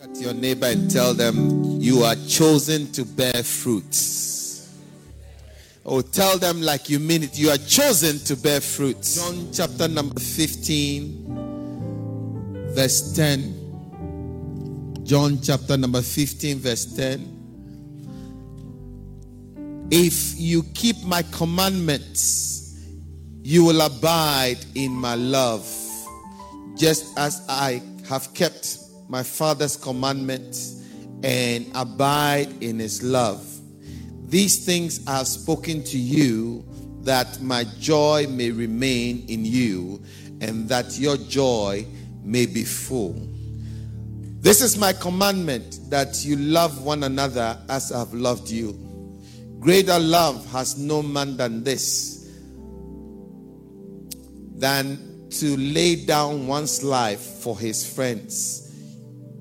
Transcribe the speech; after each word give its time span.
at 0.00 0.16
your 0.20 0.32
neighbor 0.32 0.66
and 0.66 0.88
tell 0.88 1.12
them 1.12 1.80
you 1.80 2.04
are 2.04 2.14
chosen 2.28 2.86
to 2.92 3.04
bear 3.04 3.42
fruits. 3.42 4.72
Or 5.82 5.98
oh, 5.98 6.02
tell 6.02 6.38
them 6.38 6.62
like 6.62 6.88
you 6.88 7.00
mean 7.00 7.24
it, 7.24 7.36
you 7.36 7.50
are 7.50 7.56
chosen 7.56 8.20
to 8.20 8.36
bear 8.36 8.60
fruit. 8.60 9.02
John 9.02 9.48
chapter 9.52 9.88
number 9.88 10.20
15, 10.20 12.68
verse 12.76 13.12
10. 13.16 15.02
John 15.02 15.40
chapter 15.42 15.76
number 15.76 16.00
15, 16.00 16.58
verse 16.58 16.94
10. 16.94 17.34
If 19.90 20.38
you 20.38 20.62
keep 20.74 21.02
my 21.02 21.22
commandments, 21.32 22.86
you 23.42 23.64
will 23.64 23.80
abide 23.80 24.64
in 24.76 24.92
my 24.92 25.16
love, 25.16 25.66
just 26.76 27.18
as 27.18 27.44
I 27.48 27.82
have 28.08 28.32
kept 28.32 28.87
my 29.08 29.22
Father's 29.22 29.76
commandments 29.76 30.84
and 31.22 31.66
abide 31.74 32.62
in 32.62 32.78
his 32.78 33.02
love. 33.02 33.44
These 34.28 34.64
things 34.64 35.06
I 35.06 35.18
have 35.18 35.26
spoken 35.26 35.82
to 35.84 35.98
you 35.98 36.64
that 37.02 37.40
my 37.40 37.64
joy 37.78 38.26
may 38.28 38.50
remain 38.50 39.24
in 39.28 39.44
you 39.44 40.02
and 40.40 40.68
that 40.68 40.98
your 40.98 41.16
joy 41.16 41.86
may 42.22 42.44
be 42.44 42.64
full. 42.64 43.14
This 44.40 44.60
is 44.60 44.76
my 44.76 44.92
commandment 44.92 45.80
that 45.90 46.24
you 46.24 46.36
love 46.36 46.82
one 46.82 47.02
another 47.04 47.58
as 47.68 47.90
I 47.90 48.00
have 48.00 48.12
loved 48.14 48.50
you. 48.50 48.78
Greater 49.58 49.98
love 49.98 50.48
has 50.52 50.78
no 50.78 51.02
man 51.02 51.36
than 51.36 51.64
this, 51.64 52.30
than 54.54 55.28
to 55.30 55.56
lay 55.56 56.04
down 56.04 56.46
one's 56.46 56.84
life 56.84 57.20
for 57.20 57.58
his 57.58 57.92
friends. 57.92 58.67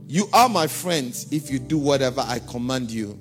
You 0.10 0.30
are 0.32 0.48
my 0.48 0.68
friends 0.68 1.28
if 1.34 1.52
you 1.52 1.60
do 1.60 1.78
whatever 1.78 2.22
I 2.22 2.40
command 2.40 2.90
you. 2.90 3.20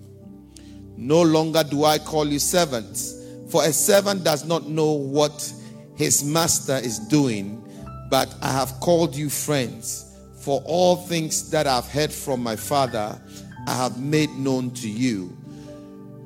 No 0.96 1.20
longer 1.20 1.64
do 1.64 1.84
I 1.84 1.98
call 1.98 2.28
you 2.28 2.38
servants, 2.38 3.24
for 3.50 3.64
a 3.64 3.72
servant 3.72 4.22
does 4.22 4.44
not 4.44 4.68
know 4.68 4.92
what 4.92 5.52
his 5.96 6.22
master 6.22 6.76
is 6.76 7.00
doing, 7.00 7.60
but 8.08 8.32
I 8.40 8.52
have 8.52 8.70
called 8.78 9.16
you 9.16 9.28
friends. 9.28 10.16
For 10.38 10.62
all 10.64 10.94
things 10.94 11.50
that 11.50 11.66
I've 11.66 11.88
heard 11.88 12.12
from 12.12 12.40
my 12.40 12.54
Father, 12.54 13.20
I 13.66 13.74
have 13.74 13.98
made 13.98 14.30
known 14.30 14.70
to 14.74 14.88
you. 14.88 15.36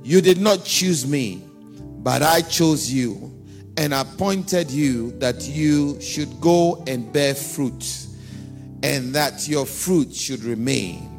You 0.03 0.21
did 0.21 0.43
not 0.43 0.67
choose 0.67 1.07
me, 1.07 1.43
but 2.03 2.21
I 2.21 2.43
chose 2.43 2.93
you 2.93 3.35
and 3.79 3.95
appointed 3.95 4.71
you 4.71 5.13
that 5.21 5.49
you 5.49 5.99
should 6.03 6.39
go 6.39 6.85
and 6.87 7.11
bear 7.15 7.35
fruit, 7.35 8.07
and 8.83 9.15
that 9.15 9.47
your 9.49 9.67
fruit 9.67 10.15
should 10.15 10.43
remain 10.43 11.11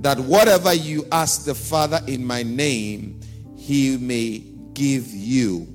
that 0.00 0.18
whatever 0.20 0.74
you 0.74 1.06
ask 1.10 1.44
the 1.44 1.54
Father 1.54 2.00
in 2.06 2.24
my 2.24 2.42
name, 2.42 3.20
he 3.56 3.96
may 3.96 4.38
give 4.74 5.06
you. 5.08 5.66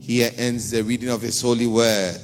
Here 0.00 0.32
ends 0.36 0.72
the 0.72 0.82
reading 0.82 1.08
of 1.08 1.22
his 1.22 1.40
holy 1.40 1.66
word. 1.66 2.20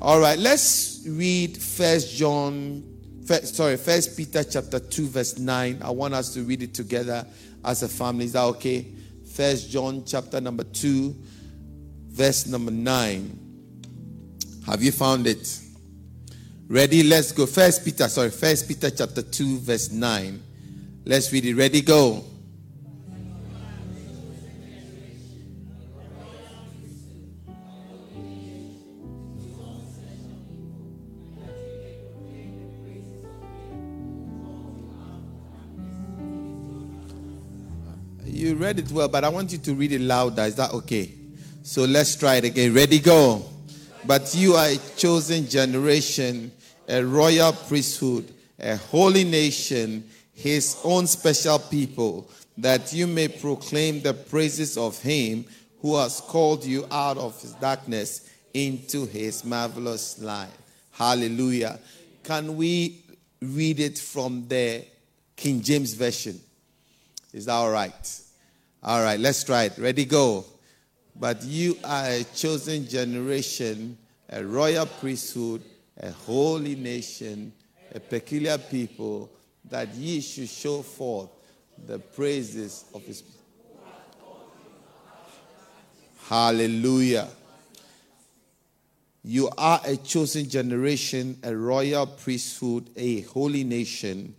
All 0.00 0.18
right, 0.18 0.38
let's 0.38 1.04
read 1.06 1.56
First 1.56 2.16
John, 2.16 2.82
first, 3.24 3.54
sorry, 3.54 3.76
First 3.76 4.16
Peter 4.16 4.42
chapter 4.42 4.80
2, 4.80 5.06
verse 5.06 5.38
9. 5.38 5.78
I 5.80 5.90
want 5.90 6.14
us 6.14 6.34
to 6.34 6.42
read 6.42 6.62
it 6.62 6.74
together 6.74 7.24
as 7.64 7.84
a 7.84 7.88
family. 7.88 8.24
Is 8.24 8.32
that 8.32 8.42
okay? 8.42 8.92
First 9.32 9.70
John 9.70 10.02
chapter 10.04 10.40
number 10.40 10.64
2, 10.64 11.14
verse 12.08 12.48
number 12.48 12.72
9. 12.72 13.38
Have 14.66 14.82
you 14.82 14.90
found 14.90 15.28
it? 15.28 15.60
Ready? 16.72 17.02
Let's 17.02 17.32
go. 17.32 17.44
First 17.44 17.84
Peter, 17.84 18.08
sorry, 18.08 18.30
First 18.30 18.66
Peter 18.66 18.88
chapter 18.88 19.20
2, 19.20 19.58
verse 19.58 19.90
9. 19.90 20.42
Let's 21.04 21.30
read 21.30 21.44
it. 21.44 21.54
Ready? 21.54 21.82
Go. 21.82 22.24
You 38.24 38.54
read 38.54 38.78
it 38.78 38.90
well, 38.90 39.08
but 39.08 39.24
I 39.24 39.28
want 39.28 39.52
you 39.52 39.58
to 39.58 39.74
read 39.74 39.92
it 39.92 40.00
louder. 40.00 40.44
Is 40.44 40.54
that 40.54 40.72
okay? 40.72 41.12
So 41.62 41.84
let's 41.84 42.16
try 42.16 42.36
it 42.36 42.44
again. 42.44 42.72
Ready? 42.72 42.98
Go. 42.98 43.44
But 44.06 44.34
you 44.34 44.54
are 44.54 44.66
a 44.66 44.78
chosen 44.96 45.46
generation, 45.46 46.50
a 46.88 47.04
royal 47.04 47.52
priesthood, 47.52 48.32
a 48.58 48.76
holy 48.76 49.24
nation, 49.24 50.08
his 50.34 50.78
own 50.84 51.06
special 51.06 51.58
people, 51.58 52.28
that 52.58 52.92
you 52.92 53.06
may 53.06 53.28
proclaim 53.28 54.00
the 54.00 54.14
praises 54.14 54.76
of 54.76 55.00
him 55.00 55.44
who 55.80 55.96
has 55.96 56.20
called 56.20 56.64
you 56.64 56.86
out 56.90 57.18
of 57.18 57.40
his 57.40 57.52
darkness 57.54 58.30
into 58.54 59.06
his 59.06 59.44
marvelous 59.44 60.20
light. 60.20 60.50
Hallelujah. 60.92 61.78
Can 62.22 62.56
we 62.56 63.02
read 63.40 63.80
it 63.80 63.98
from 63.98 64.46
the 64.48 64.84
King 65.36 65.60
James 65.60 65.94
Version? 65.94 66.38
Is 67.32 67.46
that 67.46 67.54
all 67.54 67.70
right? 67.70 68.20
All 68.82 69.02
right, 69.02 69.18
let's 69.18 69.42
try 69.42 69.64
it. 69.64 69.78
Ready, 69.78 70.04
go. 70.04 70.44
But 71.18 71.42
you 71.44 71.76
are 71.84 72.06
a 72.06 72.24
chosen 72.34 72.86
generation, 72.86 73.96
a 74.28 74.44
royal 74.44 74.86
priesthood, 74.86 75.62
a 76.00 76.10
holy 76.10 76.74
nation, 76.74 77.52
a 77.94 78.00
peculiar 78.00 78.58
people, 78.58 79.30
that 79.68 79.94
ye 79.94 80.20
should 80.20 80.48
show 80.48 80.82
forth 80.82 81.30
the 81.86 81.98
praises 81.98 82.84
of 82.94 83.02
his. 83.02 83.22
Hallelujah. 86.28 87.28
You 89.24 89.50
are 89.56 89.80
a 89.84 89.96
chosen 89.96 90.48
generation, 90.48 91.38
a 91.42 91.54
royal 91.54 92.06
priesthood, 92.06 92.90
a 92.96 93.20
holy 93.22 93.62
nation, 93.62 94.34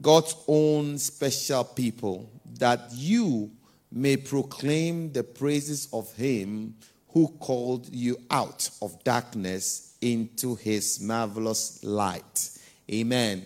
God's 0.00 0.36
own 0.46 0.98
special 0.98 1.64
people, 1.64 2.30
that 2.58 2.88
you 2.92 3.50
may 3.90 4.16
proclaim 4.16 5.12
the 5.12 5.24
praises 5.24 5.88
of 5.92 6.12
him 6.14 6.74
who 7.08 7.28
called 7.40 7.88
you 7.92 8.18
out 8.30 8.68
of 8.82 9.02
darkness 9.02 9.85
into 10.00 10.54
his 10.54 11.00
marvelous 11.00 11.82
light. 11.84 12.50
Amen. 12.90 13.44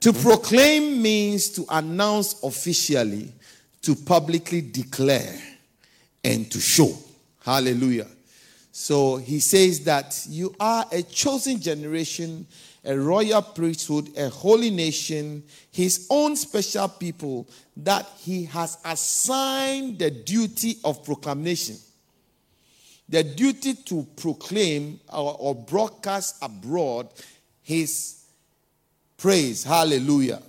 To 0.00 0.12
proclaim 0.12 1.00
means 1.00 1.48
to 1.50 1.64
announce 1.70 2.42
officially, 2.42 3.32
to 3.82 3.94
publicly 3.94 4.60
declare, 4.60 5.40
and 6.22 6.50
to 6.50 6.60
show. 6.60 6.92
Hallelujah. 7.42 8.08
So 8.70 9.16
he 9.16 9.40
says 9.40 9.84
that 9.84 10.26
you 10.28 10.54
are 10.58 10.84
a 10.90 11.02
chosen 11.02 11.60
generation, 11.60 12.46
a 12.84 12.98
royal 12.98 13.40
priesthood, 13.40 14.10
a 14.18 14.28
holy 14.28 14.70
nation, 14.70 15.44
his 15.70 16.06
own 16.10 16.34
special 16.36 16.88
people 16.88 17.48
that 17.76 18.06
he 18.18 18.44
has 18.46 18.78
assigned 18.84 19.98
the 19.98 20.10
duty 20.10 20.78
of 20.84 21.04
proclamation. 21.04 21.76
The 23.08 23.22
duty 23.22 23.74
to 23.74 24.06
proclaim 24.16 25.00
or, 25.12 25.36
or 25.38 25.54
broadcast 25.54 26.36
abroad 26.42 27.08
his 27.62 28.24
praise. 29.16 29.64
Hallelujah. 29.64 30.42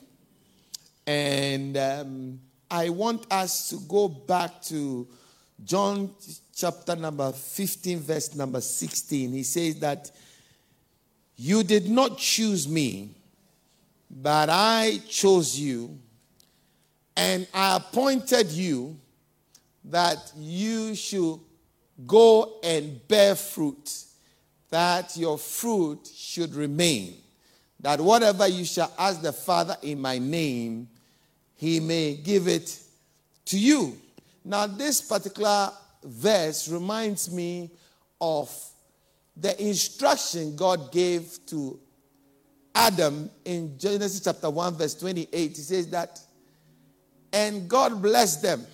And 1.06 1.78
um, 1.78 2.40
I 2.70 2.90
want 2.90 3.32
us 3.32 3.70
to 3.70 3.78
go 3.88 4.08
back 4.08 4.62
to 4.64 5.08
John 5.64 6.12
chapter 6.56 6.96
number 6.96 7.32
15, 7.32 8.00
verse 8.00 8.36
number 8.36 8.62
16. 8.62 9.32
He 9.32 9.44
says 9.44 9.80
that 9.80 10.12
you 11.38 11.64
did 11.64 11.90
not 11.90 12.18
choose 12.18 12.68
me, 12.68 13.12
but 14.10 14.50
I 14.50 15.00
chose 15.08 15.58
you, 15.58 15.98
and 17.16 17.48
I 17.54 17.78
appointed 17.78 18.52
you 18.52 18.98
that 19.86 20.32
you 20.38 20.96
should 20.96 21.40
go 22.06 22.60
and 22.64 23.06
bear 23.08 23.36
fruit, 23.36 24.04
that 24.70 25.16
your 25.16 25.38
fruit 25.38 26.08
should 26.14 26.54
remain, 26.56 27.16
that 27.80 28.02
whatever 28.02 28.48
you 28.48 28.66
shall 28.66 28.92
ask 28.98 29.22
the 29.22 29.32
Father 29.32 29.78
in 29.82 30.02
my 30.02 30.18
name, 30.18 30.88
he 31.56 31.80
may 31.80 32.16
give 32.16 32.48
it 32.48 32.80
to 33.46 33.58
you. 33.58 33.98
Now, 34.44 34.68
this 34.68 35.02
particular 35.02 35.72
verse 36.04 36.68
reminds 36.68 37.32
me 37.32 37.72
of 38.20 38.54
the 39.38 39.62
instruction 39.62 40.56
God 40.56 40.92
gave 40.92 41.38
to 41.48 41.80
Adam 42.74 43.30
in 43.46 43.78
Genesis 43.78 44.22
chapter 44.22 44.50
1, 44.50 44.76
verse 44.76 44.96
28. 44.96 45.32
He 45.32 45.56
says 45.56 45.90
that, 45.90 46.20
and 47.32 47.70
God 47.70 48.02
blessed 48.02 48.42
them 48.42 48.66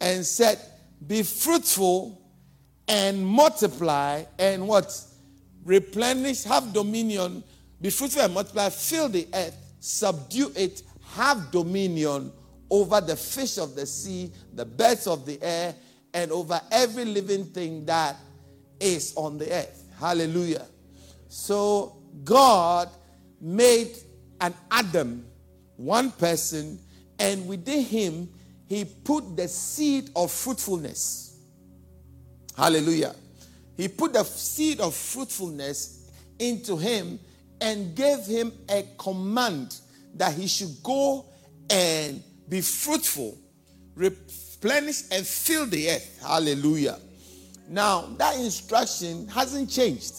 and 0.00 0.24
said, 0.24 0.58
Be 1.06 1.22
fruitful 1.22 2.20
and 2.88 3.26
multiply 3.26 4.24
and 4.38 4.66
what? 4.66 4.98
Replenish, 5.64 6.44
have 6.44 6.72
dominion, 6.72 7.42
be 7.80 7.90
fruitful 7.90 8.22
and 8.22 8.34
multiply, 8.34 8.68
fill 8.70 9.08
the 9.08 9.26
earth 9.34 9.66
subdue 9.86 10.50
it, 10.56 10.82
have 11.14 11.50
dominion 11.50 12.32
over 12.70 13.00
the 13.00 13.14
fish 13.14 13.56
of 13.58 13.76
the 13.76 13.86
sea, 13.86 14.32
the 14.54 14.64
birds 14.64 15.06
of 15.06 15.24
the 15.24 15.40
air, 15.40 15.74
and 16.12 16.32
over 16.32 16.60
every 16.72 17.04
living 17.04 17.44
thing 17.44 17.84
that 17.84 18.16
is 18.80 19.14
on 19.16 19.38
the 19.38 19.50
earth. 19.52 19.88
Hallelujah. 19.98 20.66
So 21.28 22.02
God 22.24 22.90
made 23.40 23.96
an 24.40 24.54
Adam, 24.70 25.24
one 25.76 26.10
person, 26.10 26.80
and 27.18 27.46
within 27.46 27.84
him, 27.84 28.28
he 28.68 28.84
put 28.84 29.36
the 29.36 29.48
seed 29.48 30.10
of 30.16 30.30
fruitfulness. 30.30 31.38
Hallelujah. 32.56 33.14
He 33.76 33.88
put 33.88 34.12
the 34.12 34.24
seed 34.24 34.80
of 34.80 34.94
fruitfulness 34.94 36.10
into 36.38 36.76
him 36.76 37.18
and 37.60 37.94
gave 37.94 38.24
him 38.24 38.52
a 38.68 38.86
command 38.98 39.76
that 40.14 40.34
he 40.34 40.46
should 40.46 40.82
go 40.82 41.26
and 41.70 42.22
be 42.48 42.60
fruitful, 42.60 43.36
replenish, 43.94 45.02
and 45.10 45.26
fill 45.26 45.66
the 45.66 45.90
earth. 45.90 46.20
Hallelujah. 46.22 46.98
Now, 47.68 48.14
that 48.18 48.36
instruction 48.36 49.28
hasn't 49.28 49.70
changed. 49.70 50.14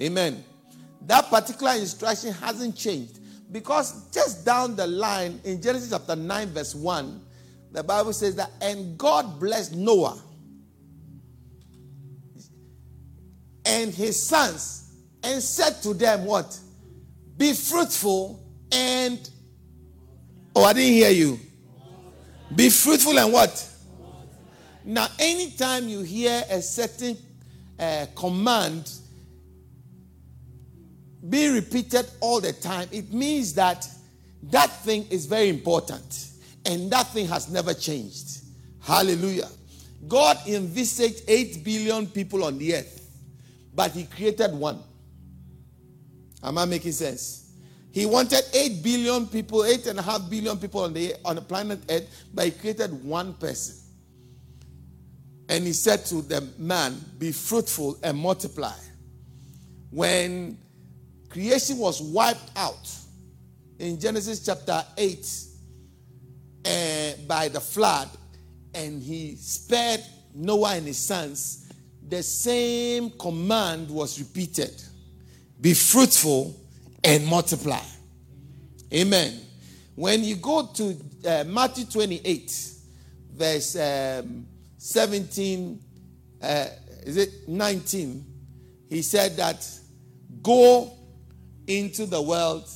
Amen. 0.00 0.44
That 1.06 1.30
particular 1.30 1.72
instruction 1.72 2.32
hasn't 2.32 2.76
changed 2.76 3.18
because 3.50 4.10
just 4.10 4.44
down 4.44 4.76
the 4.76 4.86
line 4.86 5.40
in 5.44 5.60
Genesis 5.62 5.90
chapter 5.90 6.16
9, 6.16 6.48
verse 6.48 6.74
1, 6.74 7.22
the 7.72 7.82
Bible 7.82 8.12
says 8.12 8.34
that, 8.36 8.50
and 8.60 8.96
God 8.98 9.38
blessed 9.40 9.74
Noah 9.74 10.20
and 13.64 13.92
his 13.92 14.22
sons 14.22 14.92
and 15.22 15.42
said 15.42 15.82
to 15.82 15.94
them, 15.94 16.24
What? 16.24 16.58
Be 17.36 17.52
fruitful 17.52 18.42
and. 18.72 19.30
Oh, 20.56 20.64
I 20.64 20.72
didn't 20.72 20.94
hear 20.94 21.10
you. 21.10 21.38
Be 22.54 22.70
fruitful 22.70 23.18
and 23.18 23.32
what? 23.32 23.68
Now, 24.84 25.06
anytime 25.18 25.86
you 25.88 26.00
hear 26.00 26.42
a 26.50 26.62
certain 26.62 27.16
uh, 27.78 28.06
command 28.16 28.90
being 31.28 31.54
repeated 31.54 32.06
all 32.20 32.40
the 32.40 32.52
time, 32.52 32.88
it 32.92 33.12
means 33.12 33.54
that 33.54 33.88
that 34.44 34.70
thing 34.82 35.06
is 35.10 35.26
very 35.26 35.48
important 35.48 36.30
and 36.64 36.90
that 36.90 37.08
thing 37.08 37.26
has 37.26 37.48
never 37.50 37.74
changed. 37.74 38.42
Hallelujah. 38.80 39.48
God 40.06 40.38
envisaged 40.46 41.22
8 41.26 41.64
billion 41.64 42.06
people 42.06 42.44
on 42.44 42.58
the 42.58 42.76
earth, 42.76 43.10
but 43.74 43.90
He 43.92 44.04
created 44.04 44.52
one. 44.52 44.80
Am 46.42 46.56
I 46.56 46.64
making 46.64 46.92
sense? 46.92 47.50
He 47.90 48.06
wanted 48.06 48.42
8 48.52 48.82
billion 48.82 49.26
people, 49.26 49.60
8.5 49.60 50.30
billion 50.30 50.56
people 50.58 50.82
on 50.82 50.92
the, 50.92 51.14
on 51.24 51.36
the 51.36 51.42
planet 51.42 51.80
Earth, 51.90 52.06
but 52.32 52.44
He 52.44 52.50
created 52.52 53.04
one 53.04 53.34
person. 53.34 53.76
And 55.48 55.64
He 55.64 55.72
said 55.72 56.04
to 56.06 56.22
the 56.22 56.46
man, 56.58 56.94
Be 57.18 57.32
fruitful 57.32 57.98
and 58.02 58.16
multiply. 58.16 58.74
When 59.90 60.58
creation 61.28 61.78
was 61.78 62.00
wiped 62.00 62.50
out 62.56 62.90
in 63.78 63.98
Genesis 63.98 64.44
chapter 64.44 64.84
8 64.96 65.38
uh, 66.64 67.22
by 67.26 67.48
the 67.48 67.60
flood, 67.60 68.08
and 68.74 69.02
he 69.02 69.36
spared 69.36 70.00
Noah 70.34 70.76
and 70.76 70.86
his 70.86 70.98
sons, 70.98 71.70
the 72.08 72.22
same 72.22 73.10
command 73.10 73.90
was 73.90 74.18
repeated 74.18 74.82
be 75.60 75.74
fruitful 75.74 76.54
and 77.02 77.26
multiply. 77.26 77.82
Amen. 78.92 79.40
When 79.94 80.22
you 80.22 80.36
go 80.36 80.66
to 80.66 80.96
uh, 81.26 81.44
Matthew 81.44 81.84
28, 81.86 82.72
verse 83.32 83.76
um, 83.76 84.46
17, 84.76 85.80
uh, 86.40 86.66
is 87.02 87.16
it 87.16 87.48
19? 87.48 88.24
He 88.88 89.02
said 89.02 89.36
that 89.36 89.68
go 90.42 90.92
into 91.68 92.06
the 92.06 92.20
world 92.20 92.68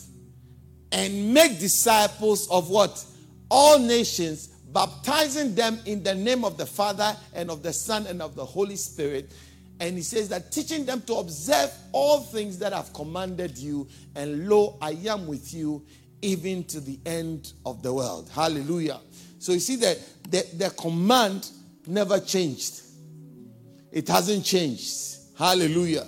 and 0.92 1.34
make 1.34 1.58
disciples 1.58 2.48
of 2.50 2.70
what? 2.70 3.04
All 3.50 3.78
nations, 3.78 4.48
baptizing 4.72 5.54
them 5.54 5.80
in 5.86 6.02
the 6.02 6.14
name 6.14 6.44
of 6.44 6.56
the 6.56 6.66
Father 6.66 7.16
and 7.34 7.50
of 7.50 7.62
the 7.62 7.72
Son 7.72 8.06
and 8.06 8.22
of 8.22 8.34
the 8.36 8.44
Holy 8.44 8.76
Spirit. 8.76 9.32
And 9.80 9.96
he 9.96 10.02
says 10.02 10.28
that 10.28 10.52
teaching 10.52 10.84
them 10.84 11.00
to 11.02 11.14
observe 11.14 11.72
all 11.90 12.20
things 12.20 12.58
that 12.58 12.72
I've 12.72 12.92
commanded 12.92 13.58
you, 13.58 13.88
and 14.14 14.48
lo, 14.48 14.78
I 14.80 14.92
am 15.08 15.26
with 15.26 15.52
you 15.52 15.84
even 16.20 16.62
to 16.64 16.80
the 16.80 17.00
end 17.04 17.52
of 17.66 17.82
the 17.82 17.92
world. 17.92 18.30
Hallelujah. 18.32 19.00
So 19.38 19.52
you 19.52 19.60
see 19.60 19.76
that 19.76 19.98
the, 20.30 20.46
the 20.56 20.70
command 20.70 21.50
never 21.86 22.20
changed. 22.20 22.82
It 23.90 24.06
hasn't 24.08 24.44
changed. 24.44 25.16
Hallelujah. 25.36 26.06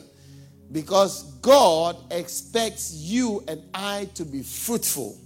Because 0.72 1.34
God 1.40 1.96
expects 2.10 2.92
you 2.94 3.44
and 3.46 3.62
I 3.72 4.08
to 4.14 4.24
be 4.24 4.42
fruitful. 4.42 5.18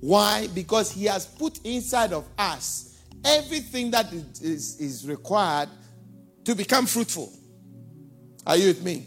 Why? 0.00 0.46
Because 0.48 0.90
He 0.90 1.04
has 1.06 1.26
put 1.26 1.58
inside 1.64 2.12
of 2.12 2.26
us 2.38 2.98
everything 3.24 3.90
that 3.90 4.12
is, 4.12 4.80
is 4.80 5.06
required 5.06 5.68
to 6.44 6.54
become 6.54 6.86
fruitful. 6.86 7.32
Are 8.46 8.56
you 8.56 8.68
with 8.68 8.84
me? 8.84 9.06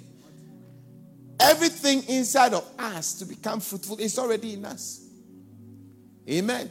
Everything 1.39 2.03
inside 2.09 2.53
of 2.53 2.69
us 2.77 3.13
to 3.19 3.25
become 3.25 3.61
fruitful 3.61 3.97
is 3.97 4.19
already 4.19 4.53
in 4.53 4.65
us. 4.65 5.07
Amen. 6.29 6.69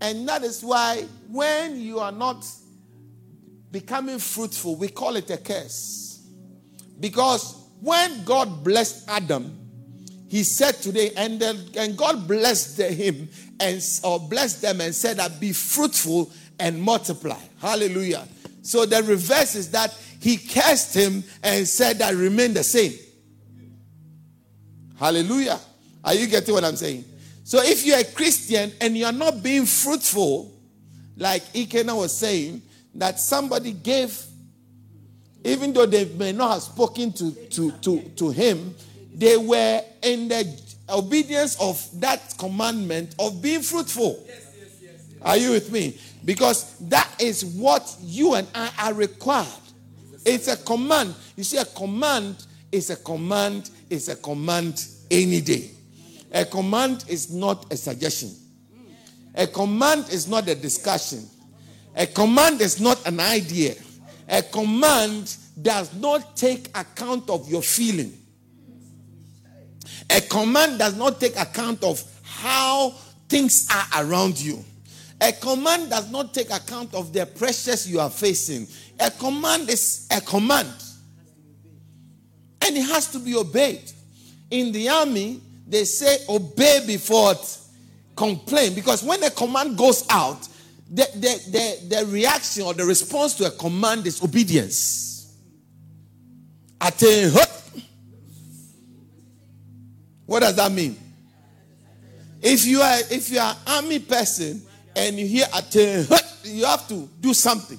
And 0.00 0.28
that 0.28 0.44
is 0.44 0.62
why 0.62 1.04
when 1.28 1.80
you 1.80 1.98
are 1.98 2.12
not 2.12 2.46
becoming 3.72 4.20
fruitful, 4.20 4.76
we 4.76 4.88
call 4.88 5.16
it 5.16 5.28
a 5.30 5.36
curse. 5.36 6.24
Because 7.00 7.57
when 7.80 8.24
God 8.24 8.64
blessed 8.64 9.08
Adam, 9.08 9.54
he 10.28 10.42
said 10.42 10.72
today, 10.76 11.12
and 11.16 11.40
then 11.40 11.58
and 11.76 11.96
God 11.96 12.28
blessed 12.28 12.80
him 12.80 13.28
and 13.60 13.82
or 14.04 14.20
blessed 14.20 14.62
them 14.62 14.80
and 14.80 14.94
said 14.94 15.16
that 15.16 15.40
be 15.40 15.52
fruitful 15.52 16.30
and 16.58 16.80
multiply. 16.80 17.40
Hallelujah. 17.60 18.26
So 18.62 18.84
the 18.84 19.02
reverse 19.02 19.54
is 19.54 19.70
that 19.70 19.96
he 20.20 20.36
cursed 20.36 20.94
him 20.94 21.24
and 21.42 21.66
said 21.66 21.98
that 21.98 22.14
remain 22.14 22.52
the 22.52 22.64
same. 22.64 22.92
Hallelujah. 24.98 25.60
Are 26.04 26.14
you 26.14 26.26
getting 26.26 26.52
what 26.54 26.64
I'm 26.64 26.76
saying? 26.76 27.04
So 27.44 27.62
if 27.62 27.86
you're 27.86 27.98
a 27.98 28.04
Christian 28.04 28.72
and 28.80 28.98
you're 28.98 29.12
not 29.12 29.42
being 29.42 29.64
fruitful, 29.64 30.52
like 31.16 31.42
Ikena 31.52 31.96
was 31.96 32.16
saying, 32.16 32.62
that 32.94 33.20
somebody 33.20 33.72
gave 33.72 34.22
even 35.44 35.72
though 35.72 35.86
they 35.86 36.04
may 36.04 36.32
not 36.32 36.52
have 36.54 36.62
spoken 36.62 37.12
to, 37.12 37.30
to, 37.32 37.70
to, 37.72 38.00
to 38.16 38.30
him, 38.30 38.74
they 39.14 39.36
were 39.36 39.82
in 40.02 40.28
the 40.28 40.60
obedience 40.88 41.60
of 41.60 41.84
that 42.00 42.34
commandment 42.38 43.14
of 43.18 43.40
being 43.42 43.62
fruitful. 43.62 44.24
Yes, 44.26 44.54
yes, 44.58 44.78
yes, 44.80 44.92
are 45.22 45.36
you 45.36 45.50
with 45.50 45.70
me? 45.70 45.98
Because 46.24 46.76
that 46.88 47.08
is 47.20 47.44
what 47.44 47.96
you 48.00 48.34
and 48.34 48.46
I 48.54 48.70
are 48.80 48.94
required. 48.94 49.48
It's 50.24 50.48
a 50.48 50.56
command. 50.56 51.14
You 51.36 51.44
see, 51.44 51.56
a 51.56 51.64
command 51.64 52.46
is 52.70 52.90
a 52.90 52.96
command, 52.96 53.70
is 53.88 54.08
a 54.08 54.16
command 54.16 54.86
any 55.10 55.40
day. 55.40 55.70
A 56.32 56.44
command 56.44 57.04
is 57.08 57.32
not 57.32 57.72
a 57.72 57.76
suggestion. 57.76 58.30
A 59.34 59.46
command 59.46 60.08
is 60.10 60.28
not 60.28 60.48
a 60.48 60.54
discussion. 60.54 61.24
A 61.96 62.06
command 62.06 62.60
is 62.60 62.80
not 62.80 63.06
an 63.06 63.20
idea. 63.20 63.74
A 64.28 64.42
command 64.42 65.36
does 65.60 65.94
not 65.94 66.36
take 66.36 66.68
account 66.78 67.30
of 67.30 67.48
your 67.48 67.62
feeling. 67.62 68.12
A 70.10 70.20
command 70.20 70.78
does 70.78 70.96
not 70.96 71.20
take 71.20 71.36
account 71.38 71.82
of 71.82 72.02
how 72.22 72.90
things 73.28 73.68
are 73.72 74.04
around 74.04 74.38
you. 74.38 74.64
A 75.20 75.32
command 75.32 75.90
does 75.90 76.10
not 76.10 76.32
take 76.32 76.50
account 76.50 76.94
of 76.94 77.12
the 77.12 77.26
pressures 77.26 77.90
you 77.90 77.98
are 78.00 78.10
facing. 78.10 78.66
A 79.00 79.10
command 79.10 79.68
is 79.68 80.06
a 80.10 80.20
command. 80.20 80.72
And 82.62 82.76
it 82.76 82.86
has 82.86 83.10
to 83.12 83.18
be 83.18 83.34
obeyed. 83.34 83.90
In 84.50 84.72
the 84.72 84.88
army, 84.88 85.40
they 85.66 85.84
say 85.84 86.18
obey 86.28 86.84
before 86.86 87.34
complain. 88.14 88.74
Because 88.74 89.02
when 89.02 89.22
a 89.24 89.30
command 89.30 89.76
goes 89.76 90.06
out, 90.10 90.46
the, 90.90 91.06
the, 91.14 91.50
the, 91.50 91.96
the 91.96 92.06
reaction 92.06 92.62
or 92.62 92.74
the 92.74 92.84
response 92.84 93.34
to 93.34 93.46
a 93.46 93.50
command 93.50 94.06
is 94.06 94.22
obedience. 94.22 95.36
Attain. 96.80 97.32
What 100.26 100.40
does 100.40 100.56
that 100.56 100.70
mean? 100.70 100.96
If 102.40 102.64
you 102.66 102.80
are 102.80 102.98
if 103.10 103.30
you 103.30 103.38
are 103.40 103.52
an 103.52 103.56
army 103.66 103.98
person 103.98 104.62
and 104.94 105.18
you 105.18 105.26
hear 105.26 105.46
attain, 105.54 106.06
you 106.44 106.64
have 106.64 106.86
to 106.88 107.08
do 107.20 107.34
something. 107.34 107.78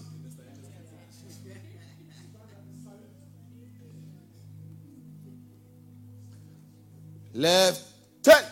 Left 7.33 7.81
turn. 8.23 8.43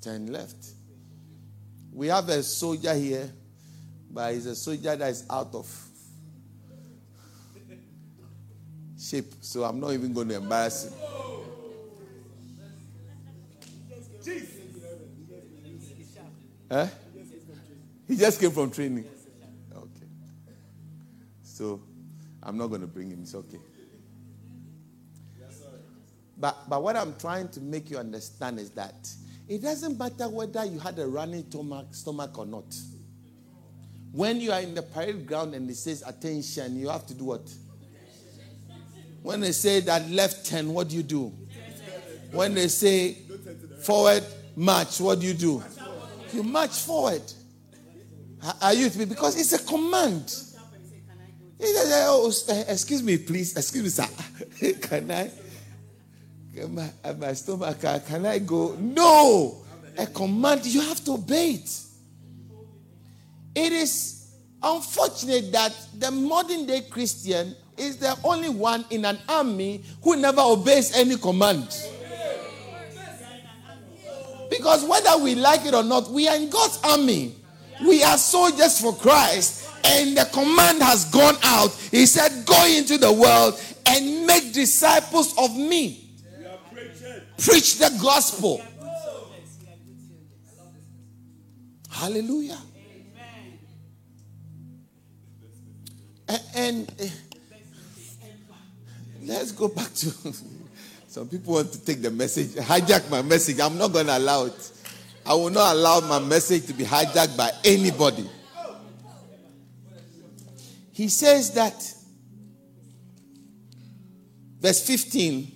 10 0.00 0.26
left. 0.28 0.63
We 1.94 2.08
have 2.08 2.28
a 2.28 2.42
soldier 2.42 2.92
here, 2.92 3.30
but 4.10 4.34
he's 4.34 4.46
a 4.46 4.56
soldier 4.56 4.96
that 4.96 5.10
is 5.10 5.24
out 5.30 5.54
of 5.54 5.88
shape, 8.98 9.32
so 9.40 9.62
I'm 9.62 9.78
not 9.78 9.92
even 9.92 10.12
going 10.12 10.28
to 10.28 10.34
embarrass 10.34 10.86
him. 10.86 10.92
Huh? 16.68 16.86
He 18.08 18.16
just 18.16 18.40
came 18.40 18.50
from 18.50 18.72
training. 18.72 19.04
Okay. 19.72 20.06
So 21.44 21.80
I'm 22.42 22.58
not 22.58 22.66
going 22.66 22.80
to 22.80 22.88
bring 22.88 23.10
him. 23.10 23.20
It's 23.22 23.36
okay. 23.36 23.60
But, 26.36 26.68
but 26.68 26.82
what 26.82 26.96
I'm 26.96 27.14
trying 27.16 27.48
to 27.50 27.60
make 27.60 27.88
you 27.88 27.98
understand 27.98 28.58
is 28.58 28.70
that 28.70 29.08
it 29.48 29.62
doesn't 29.62 29.98
matter 29.98 30.28
whether 30.28 30.64
you 30.64 30.78
had 30.78 30.98
a 30.98 31.06
running 31.06 31.44
stomach, 31.50 31.94
stomach 31.94 32.38
or 32.38 32.46
not. 32.46 32.74
When 34.12 34.40
you 34.40 34.52
are 34.52 34.60
in 34.60 34.74
the 34.74 34.82
parade 34.82 35.26
ground 35.26 35.54
and 35.54 35.68
it 35.68 35.76
says 35.76 36.02
attention, 36.06 36.78
you 36.78 36.88
have 36.88 37.06
to 37.06 37.14
do 37.14 37.24
what? 37.24 37.52
When 39.22 39.40
they 39.40 39.52
say 39.52 39.80
that 39.80 40.08
left 40.10 40.46
10, 40.46 40.72
what 40.72 40.88
do 40.88 40.96
you 40.96 41.02
do? 41.02 41.32
When 42.30 42.54
they 42.54 42.68
say 42.68 43.14
forward 43.82 44.24
march, 44.56 45.00
what 45.00 45.20
do 45.20 45.26
you 45.26 45.34
do? 45.34 45.62
You 46.32 46.42
march 46.42 46.78
forward. 46.80 47.22
Are 48.60 48.74
you? 48.74 48.90
Because 48.90 49.38
it's 49.38 49.52
a 49.52 49.66
command. 49.66 50.34
Oh, 51.60 52.30
oh 52.30 52.52
eh, 52.52 52.64
excuse 52.68 53.02
me, 53.02 53.16
please. 53.16 53.56
Excuse 53.56 53.84
me, 53.84 53.88
sir. 53.88 54.72
Can 54.82 55.10
I? 55.10 55.30
My, 56.68 56.90
my 57.18 57.32
stomach, 57.32 57.80
can 58.06 58.26
I 58.26 58.38
go? 58.38 58.76
No! 58.78 59.62
A 59.96 60.06
command, 60.06 60.64
you 60.66 60.80
have 60.80 61.04
to 61.04 61.12
obey 61.12 61.52
it. 61.52 61.80
It 63.54 63.72
is 63.72 64.34
unfortunate 64.62 65.52
that 65.52 65.76
the 65.98 66.10
modern 66.10 66.66
day 66.66 66.82
Christian 66.82 67.54
is 67.76 67.96
the 67.98 68.16
only 68.24 68.48
one 68.48 68.84
in 68.90 69.04
an 69.04 69.18
army 69.28 69.82
who 70.02 70.16
never 70.16 70.40
obeys 70.40 70.96
any 70.96 71.16
command. 71.16 71.68
Because 74.50 74.84
whether 74.84 75.22
we 75.22 75.34
like 75.34 75.66
it 75.66 75.74
or 75.74 75.82
not, 75.82 76.10
we 76.10 76.28
are 76.28 76.36
in 76.36 76.48
God's 76.48 76.78
army. 76.84 77.34
We 77.84 78.02
are 78.04 78.16
soldiers 78.16 78.80
for 78.80 78.94
Christ. 78.94 79.68
And 79.84 80.16
the 80.16 80.24
command 80.32 80.82
has 80.82 81.04
gone 81.06 81.36
out. 81.42 81.72
He 81.90 82.06
said, 82.06 82.46
Go 82.46 82.66
into 82.66 82.96
the 82.96 83.12
world 83.12 83.60
and 83.86 84.26
make 84.26 84.52
disciples 84.52 85.36
of 85.36 85.56
me. 85.56 86.03
Preach 87.38 87.78
the 87.78 87.98
gospel. 88.00 88.62
Hallelujah. 91.90 92.58
And, 96.28 96.42
and 96.56 96.94
uh, 97.00 97.04
let's 99.22 99.52
go 99.52 99.68
back 99.68 99.92
to 99.94 100.10
some 101.08 101.28
people 101.28 101.54
want 101.54 101.72
to 101.72 101.84
take 101.84 102.02
the 102.02 102.10
message, 102.10 102.48
hijack 102.50 103.08
my 103.10 103.22
message. 103.22 103.60
I'm 103.60 103.78
not 103.78 103.92
going 103.92 104.06
to 104.06 104.18
allow 104.18 104.46
it. 104.46 104.72
I 105.26 105.34
will 105.34 105.50
not 105.50 105.74
allow 105.74 106.00
my 106.00 106.18
message 106.18 106.66
to 106.66 106.72
be 106.72 106.84
hijacked 106.84 107.36
by 107.36 107.50
anybody. 107.64 108.28
He 110.92 111.08
says 111.08 111.50
that, 111.52 111.94
verse 114.60 114.86
15, 114.86 115.53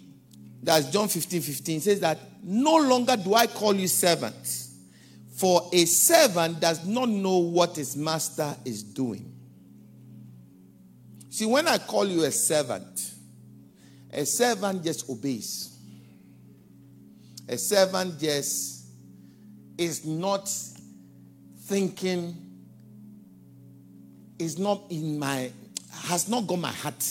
that's 0.68 0.90
John 0.90 1.08
15 1.08 1.40
15, 1.40 1.80
says 1.80 2.00
that 2.00 2.18
no 2.42 2.76
longer 2.76 3.16
do 3.16 3.32
I 3.32 3.46
call 3.46 3.74
you 3.74 3.88
servants, 3.88 4.76
for 5.34 5.66
a 5.72 5.86
servant 5.86 6.60
does 6.60 6.86
not 6.86 7.08
know 7.08 7.38
what 7.38 7.76
his 7.76 7.96
master 7.96 8.54
is 8.66 8.82
doing. 8.82 9.32
See, 11.30 11.46
when 11.46 11.66
I 11.68 11.78
call 11.78 12.06
you 12.06 12.22
a 12.24 12.30
servant, 12.30 13.14
a 14.12 14.26
servant 14.26 14.84
just 14.84 15.08
obeys. 15.08 15.74
A 17.48 17.56
servant 17.56 18.20
just 18.20 18.88
is 19.78 20.04
not 20.04 20.50
thinking, 21.60 22.36
is 24.38 24.58
not 24.58 24.82
in 24.90 25.18
my, 25.18 25.50
has 26.08 26.28
not 26.28 26.46
got 26.46 26.58
my 26.58 26.72
heart. 26.72 27.10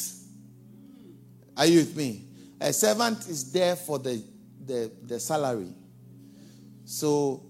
Are 1.57 1.65
you 1.65 1.79
with 1.79 1.97
me? 1.97 2.26
A 2.59 2.73
servant 2.73 3.27
is 3.27 3.51
there 3.51 3.75
for 3.75 3.99
the, 3.99 4.23
the, 4.65 4.91
the 5.03 5.19
salary. 5.19 5.73
So 6.85 7.43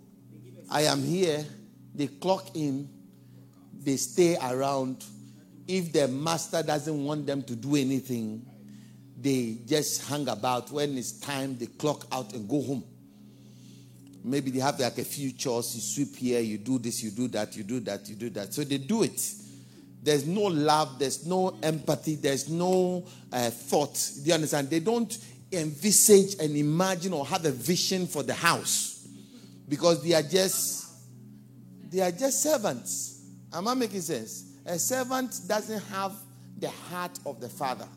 I 0.70 0.82
am 0.82 1.02
here, 1.02 1.46
they 1.96 2.08
clock 2.08 2.56
in, 2.56 2.90
they 3.80 3.96
stay 3.98 4.36
around. 4.38 5.04
If 5.68 5.94
the 5.94 6.08
master 6.08 6.62
doesn't 6.64 7.06
want 7.06 7.26
them 7.26 7.44
to 7.44 7.56
do 7.56 7.76
anything, 7.76 8.46
they 9.20 9.58
just 9.66 10.08
hang 10.08 10.28
about. 10.28 10.72
When 10.72 10.98
it's 10.98 11.14
time, 11.14 11.58
they 11.58 11.68
clock 11.68 12.06
out 12.12 12.34
and 12.34 12.48
go 12.48 12.62
home. 12.62 12.84
Maybe 14.24 14.52
they 14.52 14.60
have 14.60 14.80
like 14.80 14.98
a 14.98 15.06
few 15.06 15.32
chores. 15.32 15.74
You 15.74 15.82
sweep 15.82 16.18
here, 16.18 16.42
you 16.42 16.58
do 16.58 16.80
this, 16.80 17.02
you 17.02 17.12
do 17.12 17.28
that, 17.30 17.56
you 17.56 17.64
do 17.64 17.80
that, 17.82 18.10
you 18.10 18.16
do 18.16 18.30
that. 18.32 18.54
So 18.54 18.64
they 18.64 18.78
do 18.78 19.04
it. 19.04 19.22
There's 20.01 20.25
no 20.25 20.44
love, 20.44 21.00
there's 21.00 21.25
no 21.25 21.58
empathy, 21.62 22.16
there's 22.16 22.50
no 22.50 23.06
uh, 23.32 23.50
thought. 23.50 23.94
Do 24.24 24.30
you 24.30 24.34
understand? 24.34 24.70
They 24.70 24.80
don't 24.80 25.18
envisage 25.51 26.36
and 26.39 26.56
imagine 26.56 27.13
or 27.13 27.25
have 27.25 27.46
a 27.46 27.51
vision 27.51 28.08
for 28.08 28.24
the 28.24 28.34
house 28.34 29.08
because 29.68 30.04
they 30.04 30.13
are 30.13 30.22
just 30.24 30.86
they 31.89 32.01
are 32.01 32.12
just 32.12 32.44
servants. 32.44 33.22
Am 33.54 33.68
I 33.68 33.74
making 33.74 34.01
sense? 34.01 34.46
A 34.66 34.77
servant 34.77 35.39
doesn't 35.48 35.82
have 35.86 36.13
the 36.60 36.70
heart 36.70 37.18
of 37.25 37.39
the 37.39 37.48
father. 37.48 37.88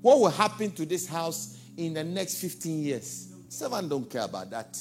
What 0.00 0.20
will 0.20 0.30
happen 0.30 0.70
to 0.72 0.86
this 0.86 1.06
house 1.08 1.58
in 1.76 1.94
the 1.94 2.04
next 2.04 2.36
15 2.40 2.82
years? 2.82 3.28
Servant 3.48 3.88
don't 3.88 4.08
care 4.08 4.22
about 4.22 4.50
that. 4.50 4.78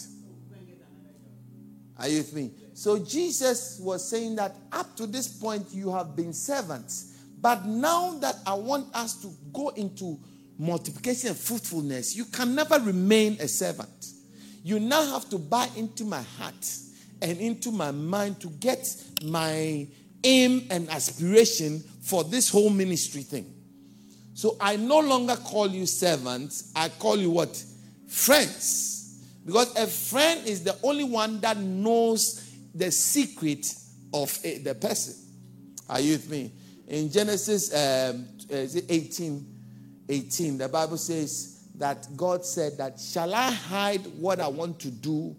Are 1.98 2.08
you 2.08 2.20
with 2.20 2.34
me? 2.34 2.52
So 2.80 2.98
Jesus 2.98 3.78
was 3.82 4.10
saying 4.10 4.38
that 4.38 4.56
up 4.72 4.96
to 4.96 5.06
this 5.06 5.28
point 5.28 5.68
you 5.74 5.92
have 5.92 6.16
been 6.16 6.32
servants. 6.32 7.18
But 7.42 7.66
now 7.66 8.18
that 8.20 8.38
I 8.48 8.54
want 8.54 8.96
us 8.96 9.22
to 9.22 9.28
go 9.52 9.68
into 9.76 10.18
multiplication 10.58 11.32
and 11.32 11.38
fruitfulness, 11.38 12.16
you 12.16 12.24
can 12.24 12.56
never 12.56 12.80
remain 12.80 13.34
a 13.42 13.50
servant. 13.50 14.14
You 14.64 14.80
now 14.80 15.04
have 15.12 15.30
to 15.32 15.38
buy 15.38 15.68
into 15.76 16.06
my 16.06 16.22
heart 16.22 16.74
and 17.22 17.38
into 17.40 17.70
my 17.74 17.92
mind 17.92 18.40
to 18.40 18.48
get 18.48 18.88
my 19.26 19.86
aim 20.24 20.66
and 20.70 20.90
aspiration 20.90 21.84
for 22.02 22.24
this 22.24 22.50
whole 22.50 22.70
ministry 22.70 23.24
thing. 23.24 23.54
So 24.36 24.56
I 24.62 24.78
no 24.78 25.02
longer 25.02 25.36
call 25.36 25.68
you 25.68 25.86
servants, 25.86 26.72
I 26.78 26.88
call 26.88 27.18
you 27.18 27.32
what? 27.32 27.62
Friends. 28.08 28.96
Because 29.46 29.76
a 29.76 29.86
friend 29.86 30.48
is 30.48 30.64
the 30.64 30.78
only 30.82 31.04
one 31.04 31.42
that 31.42 31.58
knows 31.58 32.46
the 32.74 32.92
secret 32.92 33.74
of 34.14 34.42
the 34.42 34.76
person. 34.80 35.16
Are 35.90 36.00
you 36.00 36.14
with 36.14 36.30
me? 36.30 36.52
In 36.88 37.12
Genesis 37.12 37.74
um, 37.74 38.28
18, 38.50 39.56
18, 40.08 40.58
the 40.58 40.70
Bible 40.70 40.98
says 40.98 41.68
that 41.76 42.08
God 42.16 42.46
said 42.46 42.78
that, 42.78 43.00
shall 43.00 43.34
I 43.34 43.52
hide 43.52 44.06
what 44.18 44.40
I 44.40 44.48
want 44.48 44.80
to 44.82 44.92
do 44.92 45.36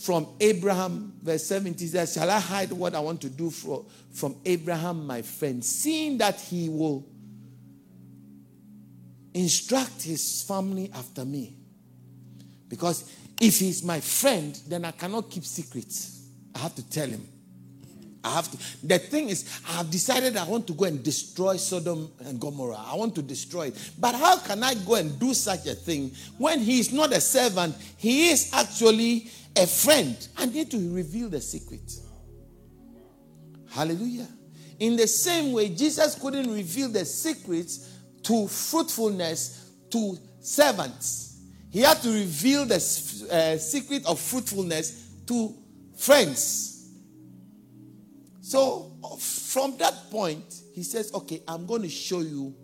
from 0.00 0.26
Abraham? 0.40 1.12
Verse 1.22 1.44
17 1.46 1.88
says, 1.88 2.14
shall 2.14 2.30
I 2.30 2.40
hide 2.40 2.72
what 2.72 2.94
I 2.94 3.00
want 3.00 3.20
to 3.22 3.28
do 3.28 3.50
from, 3.50 3.84
from 4.12 4.36
Abraham, 4.44 5.06
my 5.06 5.22
friend, 5.22 5.64
seeing 5.64 6.18
that 6.18 6.40
he 6.40 6.68
will 6.68 7.06
instruct 9.34 10.02
his 10.02 10.42
family 10.42 10.90
after 10.94 11.24
me. 11.24 11.56
Because 12.68 13.10
if 13.40 13.58
he's 13.58 13.82
my 13.82 14.00
friend, 14.00 14.60
then 14.68 14.84
I 14.84 14.90
cannot 14.92 15.30
keep 15.30 15.44
secrets. 15.44 16.28
I 16.54 16.58
have 16.58 16.74
to 16.74 16.88
tell 16.88 17.08
him. 17.08 17.26
I 18.22 18.34
have 18.34 18.50
to. 18.50 18.86
The 18.86 18.98
thing 18.98 19.30
is, 19.30 19.48
I 19.66 19.78
have 19.78 19.90
decided 19.90 20.36
I 20.36 20.44
want 20.44 20.66
to 20.66 20.74
go 20.74 20.84
and 20.84 21.02
destroy 21.02 21.56
Sodom 21.56 22.12
and 22.20 22.38
Gomorrah. 22.38 22.76
I 22.78 22.94
want 22.94 23.14
to 23.14 23.22
destroy 23.22 23.68
it. 23.68 23.90
But 23.98 24.14
how 24.14 24.38
can 24.38 24.62
I 24.62 24.74
go 24.74 24.96
and 24.96 25.18
do 25.18 25.32
such 25.32 25.66
a 25.66 25.74
thing 25.74 26.12
when 26.36 26.58
he 26.60 26.80
is 26.80 26.92
not 26.92 27.12
a 27.14 27.20
servant? 27.20 27.74
He 27.96 28.28
is 28.28 28.52
actually 28.52 29.30
a 29.56 29.66
friend. 29.66 30.16
I 30.36 30.46
need 30.46 30.70
to 30.72 30.94
reveal 30.94 31.30
the 31.30 31.40
secret. 31.40 31.90
Hallelujah. 33.70 34.28
In 34.80 34.96
the 34.96 35.06
same 35.06 35.52
way, 35.52 35.70
Jesus 35.70 36.14
couldn't 36.14 36.52
reveal 36.52 36.88
the 36.90 37.04
secrets 37.06 37.90
to 38.24 38.48
fruitfulness 38.48 39.70
to 39.90 40.18
servants. 40.40 41.29
He 41.70 41.80
had 41.80 41.98
to 42.02 42.08
reveal 42.10 42.66
the 42.66 42.74
uh, 42.76 43.56
secret 43.56 44.04
of 44.06 44.18
fruitfulness 44.18 45.08
to 45.26 45.54
friends. 45.96 46.90
So, 48.40 48.92
from 49.18 49.78
that 49.78 50.10
point, 50.10 50.44
he 50.74 50.82
says, 50.82 51.12
Okay, 51.14 51.42
I'm 51.46 51.66
going 51.66 51.82
to 51.82 51.88
show 51.88 52.20
you 52.20 52.54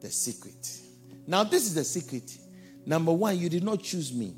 the 0.00 0.10
secret. 0.10 0.80
Now, 1.26 1.42
this 1.42 1.64
is 1.64 1.74
the 1.74 1.84
secret. 1.84 2.38
Number 2.86 3.12
one, 3.12 3.38
you 3.38 3.48
did 3.48 3.64
not 3.64 3.82
choose 3.82 4.12
me. 4.12 4.36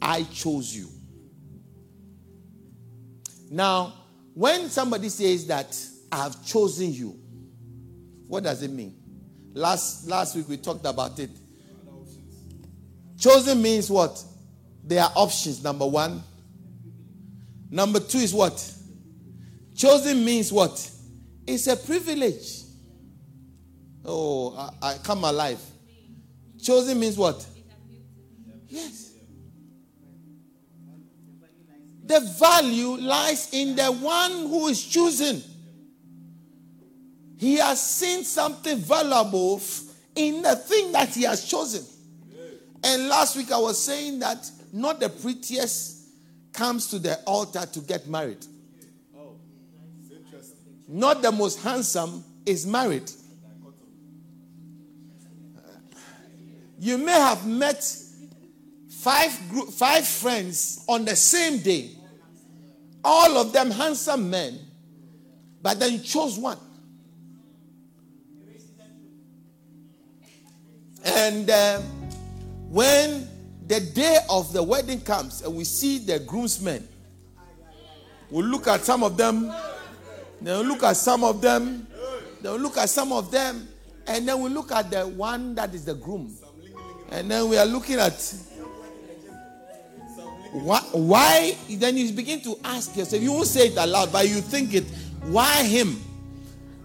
I 0.00 0.22
chose 0.24 0.74
you. 0.74 0.88
Now, 3.50 3.92
when 4.32 4.70
somebody 4.70 5.08
says 5.08 5.46
that 5.48 5.76
I 6.10 6.22
have 6.22 6.44
chosen 6.46 6.92
you, 6.94 7.18
what 8.28 8.44
does 8.44 8.62
it 8.62 8.70
mean? 8.70 8.96
Last, 9.52 10.08
last 10.08 10.36
week 10.36 10.48
we 10.48 10.56
talked 10.56 10.86
about 10.86 11.18
it. 11.18 11.30
Chosen 13.20 13.60
means 13.60 13.90
what? 13.90 14.24
There 14.82 15.02
are 15.02 15.12
options, 15.14 15.62
number 15.62 15.86
one. 15.86 16.22
Number 17.70 18.00
two 18.00 18.18
is 18.18 18.32
what? 18.32 18.74
Chosen 19.76 20.24
means 20.24 20.50
what? 20.50 20.90
It's 21.46 21.66
a 21.66 21.76
privilege. 21.76 22.62
Oh, 24.06 24.54
I, 24.82 24.88
I 24.88 24.98
come 24.98 25.24
alive. 25.24 25.60
Chosen 26.62 26.98
means 26.98 27.18
what? 27.18 27.46
Yes. 28.66 29.12
The 32.06 32.20
value 32.38 32.96
lies 32.96 33.50
in 33.52 33.76
the 33.76 33.92
one 33.92 34.32
who 34.48 34.68
is 34.68 34.82
chosen. 34.82 35.42
He 37.36 37.56
has 37.56 37.82
seen 37.82 38.24
something 38.24 38.78
valuable 38.78 39.60
in 40.14 40.40
the 40.40 40.56
thing 40.56 40.92
that 40.92 41.10
he 41.14 41.22
has 41.24 41.44
chosen. 41.44 41.84
And 42.82 43.08
last 43.08 43.36
week 43.36 43.52
I 43.52 43.58
was 43.58 43.82
saying 43.82 44.20
that 44.20 44.50
not 44.72 45.00
the 45.00 45.08
prettiest 45.08 46.08
comes 46.52 46.88
to 46.88 46.98
the 46.98 47.16
altar 47.26 47.66
to 47.66 47.80
get 47.80 48.08
married. 48.08 48.44
Not 50.88 51.22
the 51.22 51.30
most 51.30 51.62
handsome 51.62 52.24
is 52.44 52.66
married. 52.66 53.10
You 56.78 56.98
may 56.98 57.12
have 57.12 57.46
met 57.46 57.84
five, 58.88 59.38
group, 59.50 59.68
five 59.68 60.06
friends 60.06 60.84
on 60.88 61.04
the 61.04 61.14
same 61.14 61.58
day, 61.58 61.90
all 63.04 63.36
of 63.36 63.52
them 63.52 63.70
handsome 63.70 64.30
men, 64.30 64.58
but 65.62 65.78
then 65.78 65.92
you 65.92 65.98
chose 65.98 66.38
one. 66.38 66.58
And 71.04 71.48
uh, 71.48 71.80
when 72.70 73.28
the 73.66 73.80
day 73.80 74.18
of 74.30 74.52
the 74.52 74.62
wedding 74.62 75.00
comes 75.00 75.42
and 75.42 75.54
we 75.54 75.64
see 75.64 75.98
the 75.98 76.20
groomsmen, 76.20 76.86
we 78.30 78.42
look 78.44 78.68
at 78.68 78.84
some 78.84 79.02
of 79.02 79.16
them, 79.16 79.52
then 80.40 80.60
we 80.60 80.66
look 80.66 80.84
at 80.84 80.96
some 80.96 81.24
of 81.24 81.42
them, 81.42 81.88
then 82.40 82.52
we 82.52 82.58
look 82.58 82.76
at 82.76 82.88
some 82.88 83.12
of 83.12 83.32
them, 83.32 83.68
and 84.06 84.26
then 84.26 84.40
we 84.40 84.48
look 84.50 84.70
at 84.70 84.88
the 84.88 85.06
one 85.06 85.54
that 85.56 85.74
is 85.74 85.84
the 85.84 85.94
groom. 85.94 86.32
And 87.10 87.28
then 87.28 87.48
we 87.48 87.58
are 87.58 87.66
looking 87.66 87.98
at 87.98 88.34
why, 90.52 90.80
why, 90.92 91.56
then 91.70 91.96
you 91.96 92.12
begin 92.12 92.40
to 92.42 92.56
ask 92.62 92.96
yourself, 92.96 93.20
you 93.20 93.32
won't 93.32 93.48
say 93.48 93.66
it 93.66 93.76
aloud, 93.76 94.12
but 94.12 94.28
you 94.28 94.40
think 94.40 94.74
it, 94.74 94.84
why 95.24 95.64
him? 95.64 96.00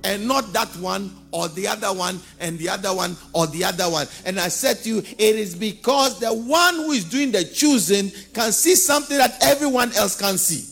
And 0.03 0.27
not 0.27 0.51
that 0.53 0.69
one 0.77 1.15
or 1.35 1.49
the 1.49 1.67
other 1.67 1.91
one 1.91 2.17
and 2.39 2.57
the 2.57 2.69
other 2.69 2.95
one 2.95 3.17
or 3.33 3.45
the 3.47 3.61
other 3.65 3.89
one. 3.89 4.07
And 4.23 4.39
I 4.39 4.47
said 4.47 4.77
to 4.83 4.89
you, 4.89 4.97
it 4.99 5.19
is 5.35 5.53
because 5.53 6.17
the 6.21 6.33
one 6.33 6.75
who 6.75 6.91
is 6.93 7.03
doing 7.03 7.33
the 7.33 7.43
choosing 7.43 8.09
can 8.33 8.53
see 8.53 8.75
something 8.75 9.17
that 9.17 9.37
everyone 9.41 9.91
else 9.97 10.17
can 10.17 10.37
see. 10.37 10.71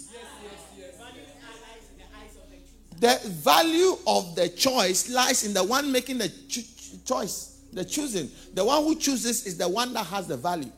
The 3.00 3.20
value 3.26 3.98
of 4.08 4.34
the 4.36 4.48
choice 4.48 5.10
lies 5.10 5.46
in 5.46 5.54
the 5.54 5.62
one 5.62 5.92
making 5.92 6.20
the 6.20 6.30
cho- 6.48 6.62
choice 7.04 7.60
the 7.74 7.84
choosing. 7.84 8.30
The 8.54 8.64
one 8.64 8.84
who 8.86 8.96
chooses 8.96 9.46
is 9.46 9.58
the 9.58 9.68
one 9.68 9.94
that 9.94 10.06
has 10.06 10.28
the 10.28 10.38
value. 10.38 10.72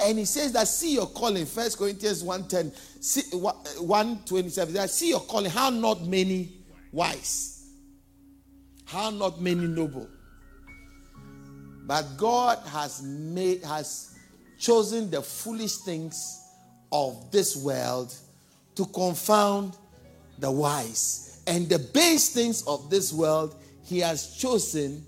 And 0.00 0.18
he 0.18 0.24
says 0.24 0.52
that 0.54 0.66
see 0.66 0.94
your 0.94 1.06
calling. 1.06 1.46
First 1.46 1.78
Corinthians 1.78 2.24
110, 2.24 2.72
127. 3.40 4.88
See 4.88 5.10
your 5.10 5.20
calling. 5.20 5.50
How 5.52 5.70
not 5.70 6.02
many 6.04 6.58
wise? 6.90 7.57
How 8.88 9.10
not 9.10 9.40
many 9.40 9.66
noble? 9.66 10.08
But 11.86 12.16
God 12.16 12.58
has 12.68 13.02
made 13.02 13.62
has 13.64 14.16
chosen 14.58 15.10
the 15.10 15.22
foolish 15.22 15.76
things 15.76 16.42
of 16.90 17.30
this 17.30 17.56
world 17.56 18.14
to 18.74 18.84
confound 18.86 19.76
the 20.38 20.50
wise. 20.50 21.42
And 21.46 21.68
the 21.68 21.78
base 21.78 22.30
things 22.30 22.66
of 22.66 22.90
this 22.90 23.12
world 23.12 23.54
he 23.84 24.00
has 24.00 24.36
chosen 24.36 25.04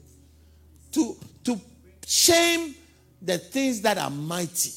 to 0.92 1.16
to 1.44 1.60
Shame 2.10 2.74
the 3.22 3.38
things 3.38 3.82
that 3.82 3.96
are 3.96 4.10
mighty. 4.10 4.72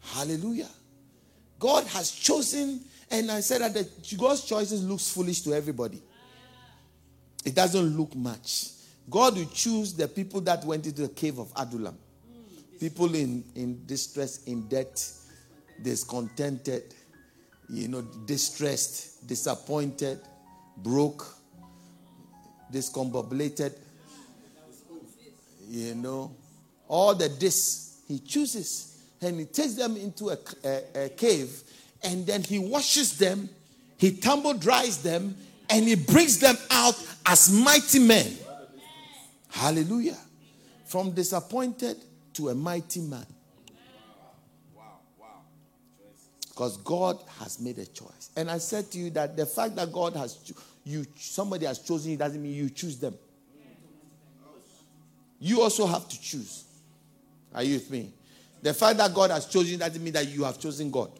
Hallelujah. 0.00 0.70
God 1.58 1.86
has 1.88 2.10
chosen, 2.10 2.80
and 3.10 3.30
I 3.30 3.40
said 3.40 3.60
that 3.60 3.74
the, 3.74 4.16
God's 4.16 4.42
choices 4.46 4.82
looks 4.82 5.10
foolish 5.10 5.42
to 5.42 5.52
everybody. 5.52 6.02
It 7.44 7.54
doesn't 7.54 7.96
look 7.96 8.14
much. 8.14 8.68
God 9.10 9.36
will 9.36 9.46
choose 9.46 9.94
the 9.94 10.08
people 10.08 10.40
that 10.42 10.64
went 10.64 10.86
into 10.86 11.02
the 11.02 11.08
cave 11.08 11.38
of 11.38 11.52
Adullam. 11.56 11.98
People 12.78 13.14
in, 13.14 13.44
in 13.54 13.84
distress, 13.86 14.44
in 14.44 14.68
debt, 14.68 15.04
discontented, 15.82 16.94
you 17.68 17.88
know, 17.88 18.02
distressed, 18.02 19.26
disappointed, 19.26 20.20
broke, 20.76 21.26
discombobulated, 22.72 23.74
you 25.68 25.94
know, 25.94 26.34
all 26.88 27.14
the 27.14 27.28
this 27.28 28.02
he 28.06 28.18
chooses 28.18 29.02
and 29.20 29.38
he 29.38 29.46
takes 29.46 29.74
them 29.74 29.96
into 29.96 30.30
a, 30.30 30.38
a, 30.64 31.04
a 31.04 31.08
cave 31.10 31.62
and 32.02 32.26
then 32.26 32.42
he 32.42 32.58
washes 32.58 33.16
them, 33.16 33.48
he 33.96 34.12
tumble 34.16 34.54
dries 34.54 35.02
them, 35.02 35.36
and 35.72 35.88
he 35.88 35.94
brings 35.94 36.38
them 36.38 36.56
out 36.70 36.94
as 37.26 37.50
mighty 37.50 37.98
men. 37.98 38.36
Hallelujah. 39.48 40.18
From 40.84 41.12
disappointed 41.12 41.96
to 42.34 42.50
a 42.50 42.54
mighty 42.54 43.00
man. 43.00 43.26
Wow. 44.76 44.82
Wow. 45.18 45.26
Because 46.48 46.76
God 46.78 47.18
has 47.40 47.60
made 47.60 47.78
a 47.78 47.86
choice. 47.86 48.30
And 48.36 48.50
I 48.50 48.58
said 48.58 48.90
to 48.92 48.98
you 48.98 49.10
that 49.10 49.36
the 49.36 49.46
fact 49.46 49.76
that 49.76 49.92
God 49.92 50.14
has 50.16 50.52
you 50.84 51.06
somebody 51.16 51.66
has 51.66 51.78
chosen 51.78 52.12
you 52.12 52.16
doesn't 52.16 52.42
mean 52.42 52.54
you 52.54 52.70
choose 52.70 52.98
them 52.98 53.14
you 55.44 55.60
also 55.60 55.88
have 55.88 56.08
to 56.08 56.20
choose. 56.20 56.62
Are 57.52 57.64
you 57.64 57.74
with 57.74 57.90
me? 57.90 58.12
The 58.62 58.72
fact 58.72 58.98
that 58.98 59.12
God 59.12 59.32
has 59.32 59.46
chosen 59.46 59.76
doesn't 59.76 60.00
mean 60.02 60.12
that 60.12 60.28
you 60.28 60.44
have 60.44 60.60
chosen 60.60 60.88
God. 60.88 61.10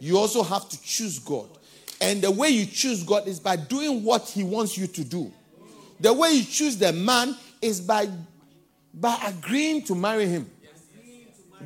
You 0.00 0.16
also 0.16 0.42
have 0.42 0.70
to 0.70 0.80
choose 0.80 1.18
God. 1.18 1.50
And 2.00 2.22
the 2.22 2.30
way 2.30 2.48
you 2.48 2.66
choose 2.66 3.02
God 3.02 3.26
is 3.28 3.40
by 3.40 3.56
doing 3.56 4.02
what 4.04 4.22
He 4.28 4.42
wants 4.42 4.76
you 4.76 4.86
to 4.86 5.04
do. 5.04 5.32
The 6.00 6.12
way 6.12 6.32
you 6.32 6.44
choose 6.44 6.76
the 6.76 6.92
man 6.92 7.36
is 7.62 7.80
by, 7.80 8.08
by 8.92 9.16
agreeing 9.26 9.82
to 9.84 9.94
marry 9.94 10.26
him. 10.26 10.50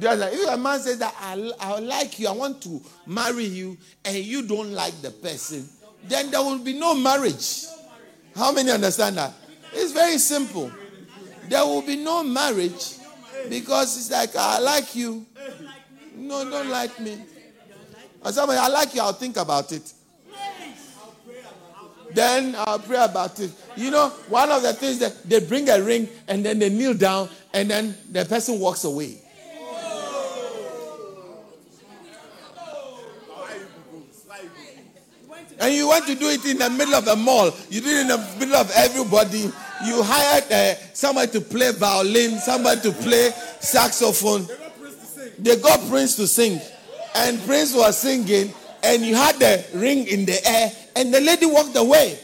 If 0.01 0.49
a 0.49 0.57
man 0.57 0.79
says 0.81 0.99
that 0.99 1.15
I, 1.19 1.51
I 1.59 1.79
like 1.81 2.21
you, 2.21 2.29
I 2.29 2.33
want 2.33 2.63
to 2.63 2.81
marry 3.07 3.45
you, 3.45 3.77
and 4.05 4.17
you 4.17 4.47
don't 4.47 4.73
like 4.73 5.01
the 5.03 5.11
person, 5.11 5.69
then 6.05 6.31
there 6.31 6.41
will 6.41 6.59
be 6.59 6.79
no 6.79 6.95
marriage. 6.95 7.65
How 8.37 8.53
many 8.53 8.71
understand 8.71 9.17
that? 9.17 9.33
It's 9.73 9.93
very 9.93 10.19
simple 10.19 10.71
there 11.49 11.65
will 11.65 11.83
be 11.83 11.97
no 11.97 12.23
marriage 12.23 12.97
because 13.49 13.97
it's 13.97 14.11
like, 14.11 14.37
I 14.37 14.59
like 14.59 14.95
you. 14.95 15.27
No, 16.15 16.49
don't 16.49 16.69
like 16.69 16.99
me. 17.01 17.19
Or 18.25 18.33
somebody, 18.33 18.59
I 18.59 18.69
like 18.69 18.95
you, 18.95 19.01
I'll 19.01 19.13
think 19.13 19.37
about 19.37 19.73
it. 19.73 19.93
Then 22.15 22.55
I'll 22.57 22.79
pray 22.79 23.03
about 23.03 23.39
it. 23.41 23.51
You 23.77 23.91
know, 23.91 24.09
one 24.29 24.51
of 24.51 24.63
the 24.63 24.73
things 24.73 24.99
that 25.01 25.29
they 25.29 25.41
bring 25.41 25.69
a 25.69 25.81
ring 25.83 26.09
and 26.27 26.45
then 26.45 26.59
they 26.59 26.71
kneel 26.71 26.95
down 26.95 27.29
and 27.53 27.71
then 27.71 27.97
the 28.11 28.25
person 28.25 28.59
walks 28.59 28.85
away. 28.85 29.19
And 35.61 35.75
you 35.75 35.89
want 35.89 36.07
to 36.07 36.15
do 36.15 36.29
it 36.29 36.45
in 36.45 36.59
the 36.59 36.71
middle 36.71 36.95
of 36.95 37.09
a 37.09 37.17
mall. 37.17 37.51
You 37.69 37.81
do 37.81 37.89
it 37.89 38.03
in 38.03 38.09
the 38.09 38.35
middle 38.39 38.55
of 38.55 38.71
everybody. 38.77 39.51
You 39.85 40.03
hired 40.03 40.53
uh, 40.53 40.75
somebody 40.95 41.33
to 41.33 41.41
play 41.41 41.73
violin, 41.73 42.39
somebody 42.39 42.81
to 42.83 42.93
play 42.93 43.31
saxophone. 43.61 44.47
They 45.39 45.57
got 45.57 45.81
Prince 45.89 46.17
to 46.17 46.27
sing. 46.29 46.61
And 47.15 47.41
Prince 47.45 47.75
was 47.75 47.99
singing, 47.99 48.53
and 48.83 49.03
you 49.03 49.17
had 49.17 49.37
the 49.37 49.65
ring 49.75 50.07
in 50.07 50.25
the 50.25 50.39
air, 50.47 50.71
and 50.99 51.15
the 51.15 51.21
lady 51.21 51.47
walked 51.47 51.77
away. 51.77 52.19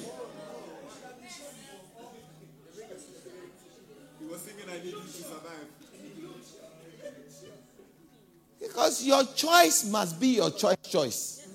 Because 8.60 9.04
your 9.04 9.24
choice 9.36 9.84
must 9.84 10.20
be 10.20 10.28
your 10.36 10.50
choice 10.50 10.76
choice. 10.88 11.48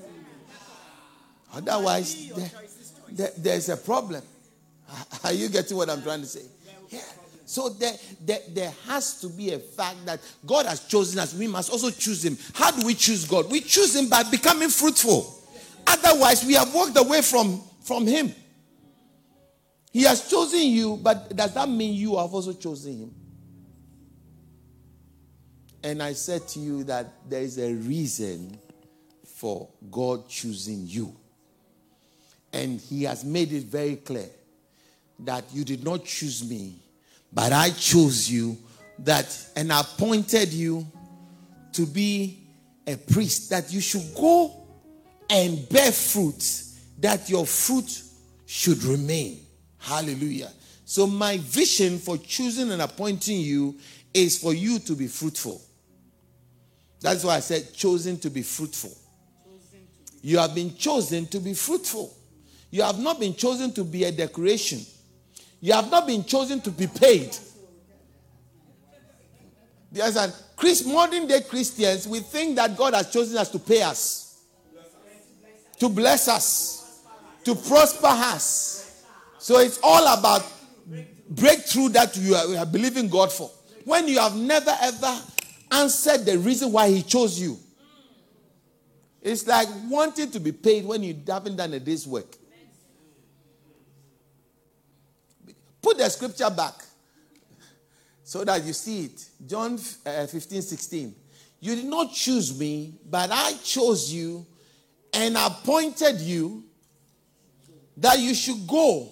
Otherwise, 1.53 2.29
there, 2.29 2.51
there, 3.10 3.32
there's 3.38 3.67
a 3.67 3.75
problem. 3.75 4.21
Are 5.25 5.34
you 5.34 5.49
getting 5.49 5.75
what 5.75 5.89
I'm 5.89 6.01
trying 6.01 6.21
to 6.21 6.27
say? 6.27 6.45
Yeah. 6.89 7.01
So 7.45 7.67
there, 7.67 7.93
there, 8.21 8.39
there 8.49 8.73
has 8.88 9.19
to 9.19 9.27
be 9.27 9.51
a 9.51 9.60
fact 9.60 10.05
that 10.05 10.21
God 10.45 10.67
has 10.67 10.86
chosen 10.86 11.19
us. 11.19 11.34
We 11.34 11.47
must 11.47 11.69
also 11.69 11.89
choose 11.89 12.23
Him. 12.23 12.38
How 12.53 12.71
do 12.71 12.86
we 12.86 12.93
choose 12.93 13.25
God? 13.25 13.51
We 13.51 13.60
choose 13.60 13.93
Him 13.93 14.08
by 14.08 14.23
becoming 14.23 14.69
fruitful. 14.69 15.38
Otherwise, 15.89 16.45
we 16.45 16.54
have 16.54 16.73
walked 16.73 16.97
away 16.97 17.21
from, 17.21 17.62
from 17.82 18.06
Him. 18.06 18.34
He 19.91 20.04
has 20.04 20.30
chosen 20.30 20.62
you, 20.62 20.97
but 21.02 21.36
does 21.36 21.54
that 21.56 21.67
mean 21.67 21.95
you 21.95 22.15
have 22.17 22.32
also 22.32 22.54
chosen 22.54 22.97
Him? 22.99 23.15
And 25.84 26.04
I 26.04 26.13
said 26.13 26.47
to 26.49 26.60
you 26.60 26.84
that 26.84 27.08
there 27.28 27.41
is 27.41 27.58
a 27.58 27.73
reason 27.73 28.60
for 29.25 29.67
God 29.89 30.30
choosing 30.30 30.86
you. 30.86 31.15
And 32.54 32.80
He 32.80 33.04
has 33.04 33.25
made 33.25 33.52
it 33.52 33.63
very 33.63 33.95
clear 33.95 34.30
that 35.19 35.45
you 35.52 35.63
did 35.63 35.84
not 35.84 36.06
choose 36.06 36.47
me, 36.47 36.75
but 37.34 37.52
I 37.52 37.71
chose 37.71 38.30
you 38.30 38.58
that 38.99 39.25
and 39.56 39.71
appointed 39.71 40.54
you 40.54 40.86
to 41.73 41.86
be 41.86 42.47
a 42.86 42.95
priest, 42.95 43.49
that 43.49 43.71
you 43.71 43.82
should 43.82 44.13
go 44.15 44.59
and 45.30 45.68
bear 45.70 45.92
fruit, 45.92 46.63
that 47.00 47.30
your 47.30 47.46
fruit 47.46 48.04
should 48.46 48.84
remain. 48.84 49.39
Hallelujah. 49.78 50.52
So, 50.86 51.06
my 51.06 51.38
vision 51.38 52.00
for 52.00 52.18
choosing 52.18 52.72
and 52.72 52.82
appointing 52.82 53.39
you 53.39 53.76
is 54.13 54.38
for 54.38 54.54
you 54.54 54.80
to 54.80 54.96
be 54.96 55.08
fruitful. 55.08 55.62
That's 57.02 57.24
why 57.24 57.36
I 57.36 57.39
said, 57.39 57.74
chosen 57.74 58.18
to 58.20 58.30
be 58.30 58.42
fruitful. 58.42 58.96
You 60.22 60.39
have 60.39 60.54
been 60.54 60.76
chosen 60.76 61.28
to 61.28 61.39
be 61.39 61.54
fruitful. 61.54 62.13
You 62.72 62.84
have 62.84 63.00
not 63.00 63.20
been 63.20 63.36
chosen 63.36 63.72
to 63.74 63.84
be 63.84 64.04
a 64.04 64.12
decoration. 64.12 64.82
You 65.62 65.74
have 65.74 65.89
not 65.89 66.08
been 66.08 66.24
chosen 66.24 66.62
to 66.62 66.72
be 66.72 66.88
paid. 66.88 67.38
There's 69.92 70.18
an 70.18 70.32
Chris, 70.56 70.86
modern 70.86 71.26
day 71.26 71.42
Christians, 71.42 72.06
we 72.06 72.20
think 72.20 72.58
that 72.58 72.76
God 72.76 72.94
has 72.94 73.10
chosen 73.10 73.38
us 73.38 73.50
to 73.52 73.60
pay 73.60 73.82
us, 73.82 74.29
to 75.80 75.89
bless 75.89 76.28
us, 76.28 77.04
to 77.44 77.56
prosper 77.56 78.08
us. 78.08 79.04
So 79.39 79.60
it's 79.60 79.80
all 79.82 80.18
about 80.18 80.46
breakthrough 81.30 81.89
that 81.89 82.15
you 82.18 82.36
are, 82.36 82.58
are 82.58 82.65
believing 82.65 83.08
God 83.08 83.32
for. 83.32 83.50
When 83.86 84.08
you 84.08 84.20
have 84.20 84.36
never 84.36 84.76
ever 84.82 85.22
answered 85.72 86.26
the 86.26 86.38
reason 86.38 86.72
why 86.72 86.89
He 86.89 87.02
chose 87.02 87.39
you. 87.39 87.58
It's 89.22 89.46
like 89.48 89.68
wanting 89.89 90.32
to 90.32 90.39
be 90.39 90.52
paid 90.52 90.86
when 90.86 91.04
you 91.04 91.15
haven't 91.28 91.56
done 91.56 91.74
a 91.74 91.80
day's 91.80 92.08
work. 92.08 92.36
Put 95.82 95.98
the 95.98 96.10
scripture 96.10 96.50
back 96.50 96.74
so 98.24 98.44
that 98.44 98.63
you 98.63 98.74
see 98.74 99.06
it. 99.06 99.30
John 99.46 99.80
uh, 100.06 100.26
15, 100.28 100.62
16. 100.62 101.15
You 101.62 101.76
did 101.76 101.86
not 101.86 102.13
choose 102.13 102.58
me, 102.58 102.94
but 103.10 103.30
I 103.32 103.54
chose 103.63 104.12
you 104.13 104.46
and 105.13 105.38
appointed 105.38 106.19
you 106.19 106.63
that 107.98 108.19
you 108.19 108.34
should 108.34 108.67
go 108.67 109.10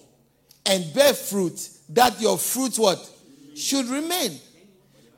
and 0.66 0.92
bear 0.94 1.14
fruit, 1.14 1.68
that 1.90 2.20
your 2.20 2.38
fruit 2.38 2.78
what? 2.78 2.98
Should 3.54 3.86
remain. 3.86 4.32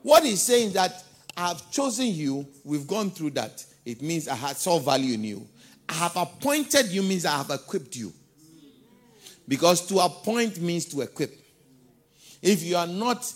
What 0.02 0.24
he's 0.24 0.42
saying 0.42 0.72
that 0.72 1.04
I 1.36 1.48
have 1.48 1.70
chosen 1.70 2.06
you, 2.06 2.46
we've 2.64 2.86
gone 2.86 3.10
through 3.10 3.30
that. 3.30 3.64
It 3.84 4.02
means 4.02 4.28
I 4.28 4.34
have 4.34 4.56
saw 4.56 4.78
value 4.78 5.14
in 5.14 5.24
you. 5.24 5.46
I 5.88 5.94
have 5.94 6.16
appointed 6.16 6.86
you 6.86 7.02
means 7.02 7.26
I 7.26 7.36
have 7.36 7.50
equipped 7.50 7.96
you. 7.96 8.12
Because 9.46 9.86
to 9.88 9.98
appoint 9.98 10.60
means 10.60 10.86
to 10.86 11.00
equip. 11.00 11.36
If 12.40 12.62
you 12.62 12.76
are 12.76 12.86
not 12.86 13.32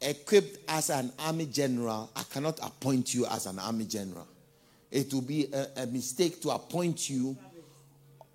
equipped 0.00 0.58
as 0.68 0.90
an 0.90 1.12
army 1.18 1.46
general, 1.46 2.10
I 2.14 2.22
cannot 2.22 2.58
appoint 2.62 3.14
you 3.14 3.26
as 3.26 3.46
an 3.46 3.58
army 3.58 3.84
general. 3.84 4.26
It 4.90 5.12
will 5.12 5.22
be 5.22 5.48
a, 5.52 5.82
a 5.82 5.86
mistake 5.86 6.40
to 6.42 6.50
appoint 6.50 7.08
you 7.08 7.36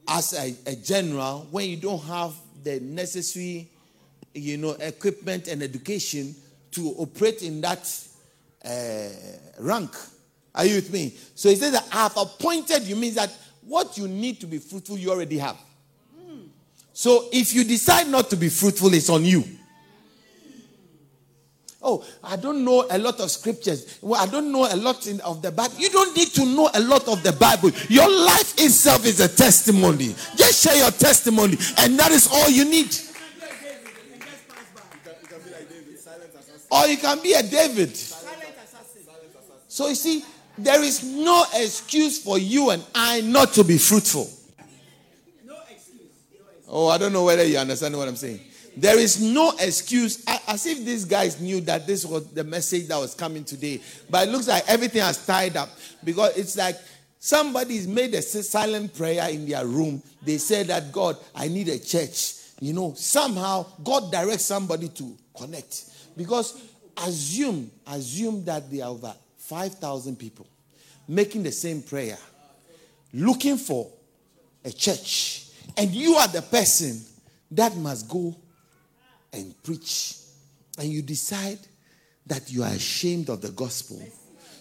as 0.08 0.34
a, 0.34 0.56
a, 0.70 0.76
general 0.76 1.48
when 1.52 1.70
you 1.70 1.78
don't 1.78 2.04
have 2.04 2.34
the 2.64 2.80
necessary, 2.80 3.68
you 4.34 4.58
know, 4.58 4.72
equipment 4.72 5.48
and 5.48 5.64
education 5.64 6.36
to 6.72 6.94
operate 6.98 7.42
in 7.42 7.60
that 7.62 7.92
uh, 8.64 9.08
rank. 9.60 9.96
Are 10.54 10.66
you 10.66 10.76
with 10.76 10.94
me? 10.94 11.14
So 11.34 11.50
he 11.50 11.56
says 11.56 11.74
that 11.74 11.88
I 11.92 12.04
have 12.04 12.18
appointed 12.18 12.84
you 12.84 12.96
means 12.96 13.16
that 13.16 13.36
what 13.62 13.98
you 13.98 14.08
need 14.08 14.40
to 14.42 14.48
be 14.48 14.60
fruitful, 14.60 14.98
you 14.98 15.12
already 15.12 15.40
have. 15.40 15.58
So 16.94 17.26
if 17.34 17.54
you 17.54 17.66
decide 17.66 18.08
not 18.08 18.30
to 18.30 18.38
be 18.38 18.48
fruitful, 18.48 18.94
it's 18.94 19.10
on 19.10 19.26
you. 19.26 19.44
Oh, 21.88 22.04
I 22.24 22.36
don't 22.36 22.66
know 22.66 22.88
a 22.90 22.98
lot 22.98 23.20
of 23.20 23.30
scriptures. 23.30 24.00
Well, 24.02 24.20
I 24.20 24.26
don't 24.26 24.52
know 24.52 24.66
a 24.66 24.76
lot 24.76 25.06
in, 25.06 25.22
of 25.22 25.44
the 25.44 25.52
Bible. 25.52 25.76
You 25.78 25.92
don't 25.92 26.18
need 26.18 26.30
to 26.30 26.44
know 26.44 26.68
a 26.74 26.80
lot 26.80 27.08
of 27.08 27.22
the 27.22 27.32
Bible. 27.32 27.70
Your 27.90 28.10
life 28.10 28.56
itself 28.58 29.06
is 29.06 29.20
a 29.20 29.28
testimony. 29.28 30.16
Just 30.36 30.64
share 30.64 30.76
your 30.76 30.90
testimony, 30.90 31.58
and 31.78 31.98
that 32.00 32.12
is 32.12 32.28
all 32.28 32.50
you 32.50 32.66
need. 32.66 32.88
Or 36.72 36.88
you 36.88 36.98
can 36.98 37.22
be 37.22 37.34
a 37.34 37.44
David. 37.44 37.96
So 39.68 39.88
you 39.88 39.96
see, 39.96 40.24
there 40.58 40.82
is 40.82 41.04
no 41.04 41.46
excuse 41.54 42.18
for 42.24 42.40
you 42.40 42.72
and 42.72 42.84
I 42.96 43.22
not 43.22 43.54
to 43.54 43.64
be 43.64 43.78
fruitful. 43.78 44.28
No 45.46 45.58
excuse. 45.70 46.10
Oh, 46.68 46.88
I 46.88 46.98
don't 46.98 47.14
know 47.14 47.26
whether 47.26 47.44
you 47.44 47.60
understand 47.60 47.96
what 47.96 48.08
I'm 48.08 48.16
saying. 48.16 48.40
There 48.78 49.00
is 49.00 49.22
no 49.22 49.54
excuse, 49.60 50.24
as 50.28 50.66
if 50.66 50.84
these 50.84 51.06
guys 51.06 51.40
knew 51.40 51.62
that 51.62 51.88
this 51.88 52.06
was 52.06 52.28
the 52.28 52.44
message 52.44 52.88
that 52.88 52.98
was 52.98 53.16
coming 53.16 53.46
today. 53.46 53.82
But 54.10 54.28
it 54.28 54.32
looks 54.32 54.48
like 54.48 54.64
everything 54.68 55.02
has 55.02 55.26
tied 55.26 55.56
up 55.56 55.70
because 56.04 56.36
it's 56.38 56.58
like 56.58 56.76
somebody's 57.20 57.88
made 57.88 58.14
a 58.14 58.22
silent 58.22 58.94
prayer 58.94 59.30
in 59.30 59.48
their 59.48 59.66
room. 59.66 60.04
They 60.22 60.38
said 60.38 60.68
that 60.68 60.92
God, 60.92 61.18
I 61.34 61.48
need 61.48 61.70
a 61.70 61.80
church. 61.80 62.34
You 62.60 62.74
know, 62.74 62.94
somehow 62.96 63.66
God 63.84 64.12
directs 64.12 64.46
somebody 64.46 64.90
to 64.90 65.18
connect 65.38 65.86
because 66.18 66.62
assume, 66.98 67.72
assume 67.88 68.44
that 68.46 68.70
there 68.72 68.86
are 68.86 68.92
over 68.92 69.14
5,000 69.38 70.18
people 70.18 70.48
making 71.08 71.44
the 71.44 71.52
same 71.52 71.82
prayer, 71.82 72.18
looking 73.14 73.58
for 73.58 73.90
a 74.64 74.72
church, 74.72 75.50
and 75.78 75.92
you 75.92 76.16
are 76.16 76.28
the 76.28 76.42
person 76.42 77.02
that 77.52 77.76
must 77.78 78.10
go 78.10 78.36
and 79.36 79.62
preach, 79.64 80.16
and 80.78 80.88
you 80.88 81.02
decide 81.02 81.60
that 82.26 82.52
you 82.52 82.64
are 82.64 82.72
ashamed 82.72 83.30
of 83.30 83.42
the 83.42 83.52
gospel, 83.52 84.02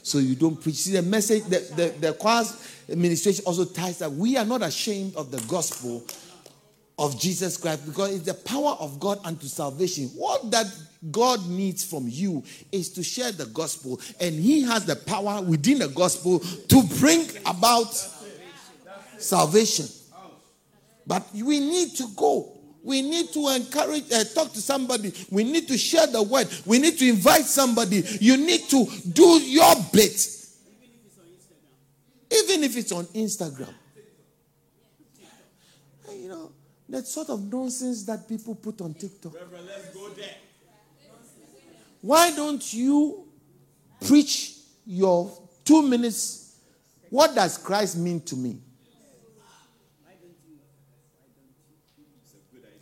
so 0.02 0.18
you 0.18 0.34
don't 0.34 0.60
preach. 0.60 0.76
See, 0.76 0.92
the 0.92 1.02
message, 1.02 1.44
the, 1.44 1.60
the, 1.76 2.08
the 2.08 2.12
choir's 2.12 2.84
administration 2.90 3.44
also 3.46 3.64
ties 3.64 3.98
that 3.98 4.12
we 4.12 4.36
are 4.36 4.44
not 4.44 4.62
ashamed 4.62 5.16
of 5.16 5.30
the 5.30 5.40
gospel 5.48 6.04
of 6.98 7.18
Jesus 7.18 7.56
Christ 7.56 7.86
because 7.86 8.14
it's 8.14 8.24
the 8.24 8.34
power 8.34 8.76
of 8.78 9.00
God 9.00 9.18
unto 9.24 9.46
salvation. 9.46 10.04
What 10.14 10.50
that 10.50 10.66
God 11.10 11.48
needs 11.48 11.84
from 11.84 12.06
you 12.08 12.42
is 12.70 12.90
to 12.90 13.02
share 13.02 13.32
the 13.32 13.46
gospel, 13.46 14.00
and 14.20 14.34
He 14.34 14.62
has 14.62 14.84
the 14.84 14.96
power 14.96 15.42
within 15.42 15.78
the 15.78 15.88
gospel 15.88 16.38
to 16.40 16.82
bring 16.98 17.26
about 17.46 17.92
salvation. 19.18 19.86
But 21.06 21.26
we 21.34 21.60
need 21.60 21.96
to 21.96 22.08
go. 22.16 22.53
We 22.84 23.00
need 23.00 23.32
to 23.32 23.48
encourage, 23.48 24.12
uh, 24.12 24.24
talk 24.24 24.52
to 24.52 24.60
somebody. 24.60 25.10
We 25.30 25.42
need 25.42 25.66
to 25.68 25.78
share 25.78 26.06
the 26.06 26.22
word. 26.22 26.46
We 26.66 26.78
need 26.78 26.98
to 26.98 27.08
invite 27.08 27.46
somebody. 27.46 28.04
You 28.20 28.36
need 28.36 28.68
to 28.68 28.86
do 29.10 29.40
your 29.40 29.74
bit. 29.90 30.28
Even 32.30 32.62
if 32.62 32.76
it's 32.76 32.92
on 32.92 33.06
Instagram. 33.06 33.72
You 36.12 36.28
know, 36.28 36.52
that 36.90 37.06
sort 37.06 37.30
of 37.30 37.50
nonsense 37.50 38.04
that 38.04 38.28
people 38.28 38.54
put 38.54 38.82
on 38.82 38.92
TikTok. 38.92 39.34
Reverend, 39.34 39.66
let's 39.66 39.88
go 39.94 40.10
there. 40.10 40.34
Why 42.02 42.36
don't 42.36 42.70
you 42.74 43.26
preach 44.06 44.58
your 44.84 45.32
two 45.64 45.80
minutes? 45.80 46.56
What 47.08 47.34
does 47.34 47.56
Christ 47.56 47.96
mean 47.96 48.20
to 48.22 48.36
me? 48.36 48.58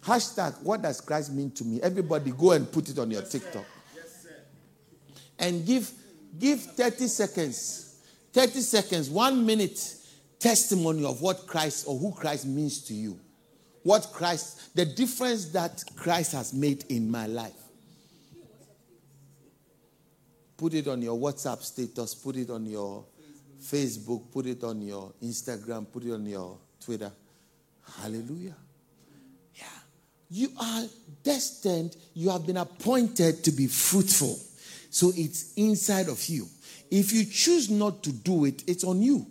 Hashtag, 0.04 0.60
what 0.62 0.82
does 0.82 1.00
Christ 1.00 1.32
mean 1.32 1.50
to 1.52 1.64
me? 1.64 1.80
Everybody 1.80 2.32
go 2.32 2.52
and 2.52 2.70
put 2.70 2.88
it 2.88 2.98
on 2.98 3.10
your 3.10 3.22
TikTok. 3.22 3.64
And 5.38 5.64
give, 5.64 5.90
give 6.38 6.60
30 6.60 7.06
seconds, 7.06 8.00
30 8.32 8.60
seconds, 8.60 9.10
one 9.10 9.44
minute 9.46 9.96
testimony 10.38 11.04
of 11.04 11.22
what 11.22 11.46
Christ 11.46 11.86
or 11.86 11.98
who 11.98 12.12
Christ 12.12 12.46
means 12.46 12.82
to 12.84 12.94
you. 12.94 13.18
What 13.84 14.10
Christ, 14.12 14.74
the 14.74 14.84
difference 14.84 15.46
that 15.46 15.82
Christ 15.96 16.32
has 16.32 16.52
made 16.52 16.84
in 16.88 17.10
my 17.10 17.26
life. 17.26 17.52
Put 20.56 20.74
it 20.74 20.86
on 20.86 21.02
your 21.02 21.18
WhatsApp 21.18 21.62
status, 21.62 22.14
put 22.14 22.36
it 22.36 22.50
on 22.50 22.66
your 22.66 23.04
Facebook, 23.60 24.30
put 24.30 24.46
it 24.46 24.62
on 24.62 24.80
your 24.80 25.12
Instagram, 25.22 25.90
put 25.90 26.04
it 26.04 26.12
on 26.12 26.26
your 26.26 26.58
Twitter. 26.80 27.10
Hallelujah. 28.00 28.54
You 30.33 30.49
are 30.59 30.85
destined, 31.23 31.95
you 32.14 32.31
have 32.31 32.47
been 32.47 32.57
appointed 32.57 33.45
to 33.45 33.51
be 33.51 33.66
fruitful. 33.66 34.40
So 34.88 35.12
it's 35.14 35.53
inside 35.57 36.09
of 36.09 36.27
you. 36.27 36.47
If 36.90 37.12
you 37.12 37.27
choose 37.27 37.68
not 37.68 38.03
to 38.05 38.12
do 38.12 38.47
it, 38.47 38.64
it's 38.66 38.83
on 38.83 39.03
you. 39.03 39.27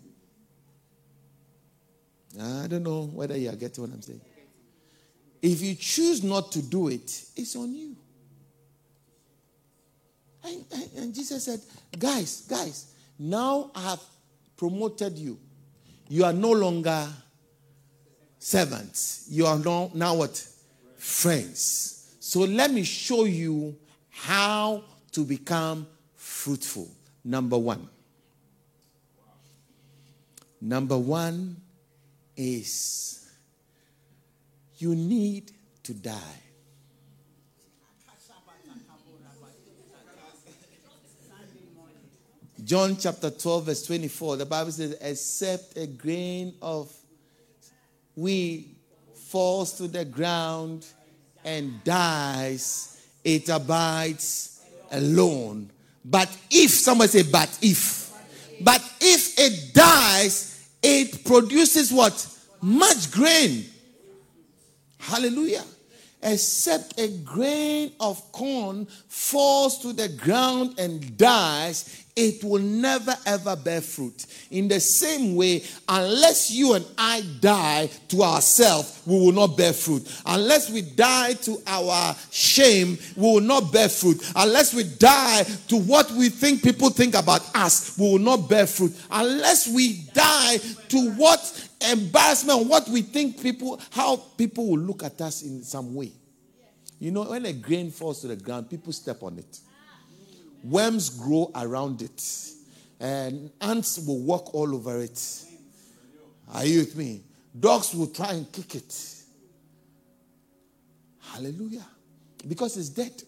I 2.40 2.68
don't 2.68 2.84
know 2.84 3.06
whether 3.06 3.36
you 3.36 3.50
are 3.50 3.56
getting 3.56 3.84
what 3.84 3.92
I'm 3.92 4.04
saying. 4.04 4.22
If 5.42 5.60
you 5.64 5.74
choose 5.74 6.24
not 6.24 6.52
to 6.52 6.62
do 6.62 6.90
it, 6.90 7.26
it's 7.36 7.56
on 7.56 7.74
you. 7.74 7.96
And, 10.44 10.64
and, 10.72 10.90
and 10.98 11.16
Jesus 11.16 11.46
said, 11.46 11.62
Guys, 11.98 12.42
guys, 12.42 12.94
now 13.18 13.72
I 13.74 13.82
have 13.90 14.02
promoted 14.56 15.18
you. 15.18 15.40
You 16.10 16.26
are 16.26 16.34
no 16.34 16.52
longer 16.52 17.08
servants. 18.38 19.26
You 19.32 19.48
are 19.48 19.58
now, 19.58 19.90
now 19.96 20.14
what? 20.14 20.48
Friends. 21.02 22.16
So 22.20 22.42
let 22.42 22.72
me 22.72 22.84
show 22.84 23.24
you 23.24 23.76
how 24.12 24.84
to 25.12 25.26
become 25.26 25.88
fruitful. 26.14 26.92
Number 27.24 27.58
one. 27.58 27.90
Number 30.62 30.96
one 31.00 31.58
is 32.38 33.28
you 34.78 34.94
need 34.94 35.52
to 35.82 35.96
die. 35.96 36.20
John 42.64 42.96
chapter 42.96 43.32
12, 43.32 43.66
verse 43.66 43.86
24, 43.88 44.38
the 44.38 44.46
Bible 44.46 44.72
says, 44.72 44.96
except 45.02 45.76
a 45.78 45.88
grain 45.88 46.54
of 46.62 46.94
wheat 48.16 48.78
falls 49.32 49.72
to 49.78 49.88
the 49.88 50.04
ground 50.04 50.86
and 51.46 51.82
dies, 51.86 53.02
it 53.24 53.48
abides 53.48 54.62
alone. 54.92 55.70
But 56.04 56.30
if, 56.50 56.72
someone 56.72 57.08
say, 57.08 57.24
but 57.24 57.58
if, 57.62 58.12
but 58.60 58.82
if 59.00 59.40
it 59.40 59.74
dies, 59.74 60.70
it 60.84 61.24
produces 61.24 61.94
what? 61.94 62.28
Much 62.62 63.10
grain. 63.12 63.66
Hallelujah. 65.00 65.64
Except 66.22 67.00
a 67.00 67.08
grain 67.24 67.94
of 68.02 68.32
corn 68.34 68.86
falls 69.08 69.80
to 69.80 69.94
the 69.94 70.10
ground 70.10 70.78
and 70.78 71.18
dies, 71.18 72.06
it 72.22 72.44
will 72.44 72.62
never 72.62 73.16
ever 73.26 73.56
bear 73.56 73.82
fruit. 73.82 74.26
In 74.52 74.68
the 74.68 74.80
same 74.80 75.36
way, 75.36 75.64
unless 75.90 76.52
you 76.52 76.74
and 76.76 76.86
I 76.98 77.22
die 77.40 77.90
to 78.10 78.22
ourselves, 78.22 79.02
we 79.06 79.20
will 79.20 79.32
not 79.32 79.58
bear 79.58 79.74
fruit. 79.74 80.08
Unless 80.26 80.70
we 80.70 80.84
die 80.84 81.34
to 81.34 81.58
our 81.66 82.16
shame, 82.30 82.98
we 83.16 83.24
will 83.24 83.42
not 83.42 83.74
bear 83.74 83.90
fruit. 83.90 84.22
Unless 84.36 84.76
we 84.76 84.84
die 84.84 85.44
to 85.68 85.78
what 85.78 86.12
we 86.12 86.30
think 86.30 86.64
people 86.64 86.92
think 86.92 87.16
about 87.16 87.42
us, 87.56 87.98
we 87.98 88.12
will 88.12 88.20
not 88.20 88.48
bear 88.48 88.68
fruit. 88.68 88.96
Unless 89.10 89.68
we 89.70 90.02
die 90.14 90.58
to 90.90 91.12
what 91.14 91.70
embarrassment, 91.90 92.68
what 92.68 92.88
we 92.90 93.02
think 93.02 93.42
people, 93.42 93.82
how 93.90 94.18
people 94.38 94.68
will 94.68 94.80
look 94.80 95.02
at 95.04 95.20
us 95.22 95.42
in 95.42 95.64
some 95.64 95.96
way. 95.96 96.12
You 97.00 97.10
know, 97.10 97.24
when 97.24 97.48
a 97.48 97.54
grain 97.54 97.90
falls 97.90 98.22
to 98.22 98.28
the 98.28 98.36
ground, 98.36 98.70
people 98.70 98.94
step 98.94 99.24
on 99.24 99.40
it. 99.40 99.60
Worms 100.64 101.10
grow 101.10 101.52
around 101.56 102.02
it, 102.02 102.52
and 103.00 103.50
ants 103.62 104.00
will 104.06 104.20
walk 104.20 104.54
all 104.54 104.76
over 104.76 105.02
it. 105.02 105.46
Are 106.54 106.66
you 106.66 106.80
with 106.80 106.96
me? 106.96 107.22
Dogs 107.58 107.94
will 107.94 108.08
try 108.08 108.34
and 108.34 108.52
kick 108.52 108.76
it. 108.76 109.16
Hallelujah. 111.20 111.86
Because 112.48 112.78
it's 112.78 112.90
dead. 112.90 113.24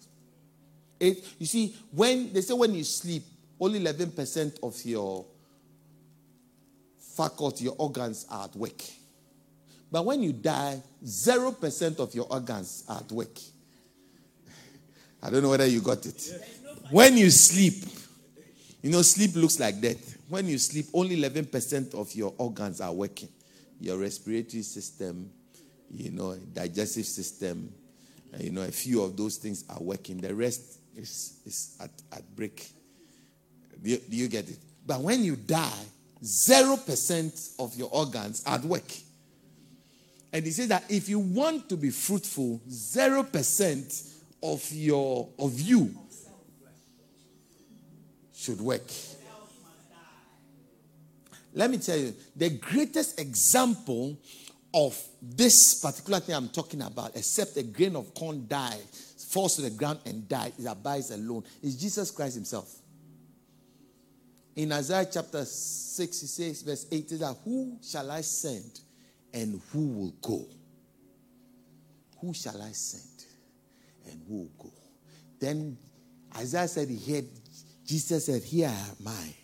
It, 1.00 1.26
you 1.39 1.46
see, 1.46 1.76
when 1.91 2.32
they 2.34 2.41
say 2.41 2.54
when 2.54 2.74
you 2.74 2.84
sleep, 2.84 3.24
only 3.60 3.80
11% 3.80 4.60
of 4.63 4.84
your 4.86 5.26
faculty, 7.15 7.65
your 7.65 7.76
organs 7.78 8.26
are 8.30 8.46
at 8.46 8.56
work. 8.56 8.82
But 9.91 10.06
when 10.06 10.24
you 10.24 10.34
die, 10.34 10.82
0% 11.06 12.00
of 12.00 12.15
your 12.15 12.26
organs 12.30 12.84
are 12.89 12.98
at 12.98 13.12
work. 13.12 13.38
I 15.24 15.30
don't 15.30 15.43
know 15.43 15.50
whether 15.50 15.65
you 15.65 15.82
got 15.82 16.06
it. 16.06 16.62
When 16.89 17.17
you 17.17 17.30
sleep, 17.30 17.86
you 18.82 18.91
know, 18.91 19.02
sleep 19.02 19.36
looks 19.36 19.60
like 19.60 19.80
death. 19.80 20.17
When 20.28 20.48
you 20.48 20.58
sleep, 20.58 20.88
only 20.93 21.15
11% 21.15 21.96
of 21.96 22.13
your 22.13 22.34
organs 22.38 22.82
are 22.82 22.91
working. 22.91 23.30
Your 23.80 23.98
respiratory 23.98 24.63
system, 24.63 25.30
you 25.91 26.12
know, 26.12 26.36
digestive 26.36 27.06
system, 27.06 27.74
uh, 28.34 28.38
you 28.39 28.52
know, 28.52 28.62
a 28.62 28.72
few 28.72 29.02
of 29.02 29.15
those 29.15 29.38
things 29.38 29.63
are 29.69 29.82
working. 29.82 30.17
The 30.17 30.34
rest 30.34 30.80
is, 30.96 31.39
is 31.46 31.78
at, 31.80 31.91
at 32.12 32.36
break. 32.36 32.69
Do 33.82 33.89
you, 33.89 33.98
do 33.98 34.15
you 34.15 34.28
get 34.28 34.50
it? 34.50 34.58
But 34.86 35.02
when 35.02 35.24
you 35.24 35.36
die, 35.36 35.72
0% 36.24 37.56
of 37.60 37.76
your 37.76 37.89
organs 37.91 38.43
are 38.46 38.56
at 38.56 38.63
work. 38.63 38.91
And 40.32 40.46
he 40.46 40.52
says 40.52 40.69
that 40.69 40.86
if 40.89 41.10
you 41.10 41.19
want 41.19 41.69
to 41.69 41.78
be 41.78 41.89
fruitful, 41.89 42.62
0% 42.67 44.10
of 44.41 44.72
your 44.74 45.30
of 45.39 45.60
you 45.60 45.96
should 48.43 48.60
work. 48.60 48.84
Let 51.53 51.69
me 51.69 51.77
tell 51.77 51.97
you, 51.97 52.13
the 52.36 52.49
greatest 52.49 53.19
example 53.19 54.17
of 54.73 54.99
this 55.21 55.79
particular 55.79 56.19
thing 56.19 56.36
I'm 56.36 56.49
talking 56.49 56.82
about, 56.82 57.15
except 57.15 57.56
a 57.58 57.63
grain 57.63 57.95
of 57.95 58.13
corn 58.13 58.45
die, 58.47 58.79
falls 59.29 59.56
to 59.56 59.62
the 59.62 59.69
ground 59.69 59.99
and 60.06 60.27
dies, 60.27 60.53
it 60.60 60.65
abides 60.65 61.12
alone, 61.12 61.43
is 61.62 61.79
Jesus 61.79 62.12
Christ 62.12 62.36
Himself. 62.36 62.73
In 64.56 64.71
Isaiah 64.71 65.08
chapter 65.12 65.45
6, 65.45 66.21
he 66.21 66.27
says, 66.27 66.62
verse 66.63 66.86
8, 66.91 67.12
is 67.12 67.19
that 67.19 67.36
who 67.43 67.77
shall 67.82 68.12
I 68.12 68.21
send 68.21 68.79
and 69.34 69.62
who 69.71 69.88
will 69.88 70.13
go? 70.21 70.45
Who 72.19 72.34
shall 72.34 72.62
I 72.62 72.71
send 72.71 73.25
and 74.10 74.21
who 74.27 74.36
will 74.36 74.51
go? 74.60 74.73
Then 75.39 75.77
Isaiah 76.36 76.67
said 76.67 76.89
he 76.89 77.13
heard 77.13 77.25
Jesus 77.86 78.26
said, 78.26 78.43
Here 78.43 78.67
am 78.67 79.08
I, 79.08 79.36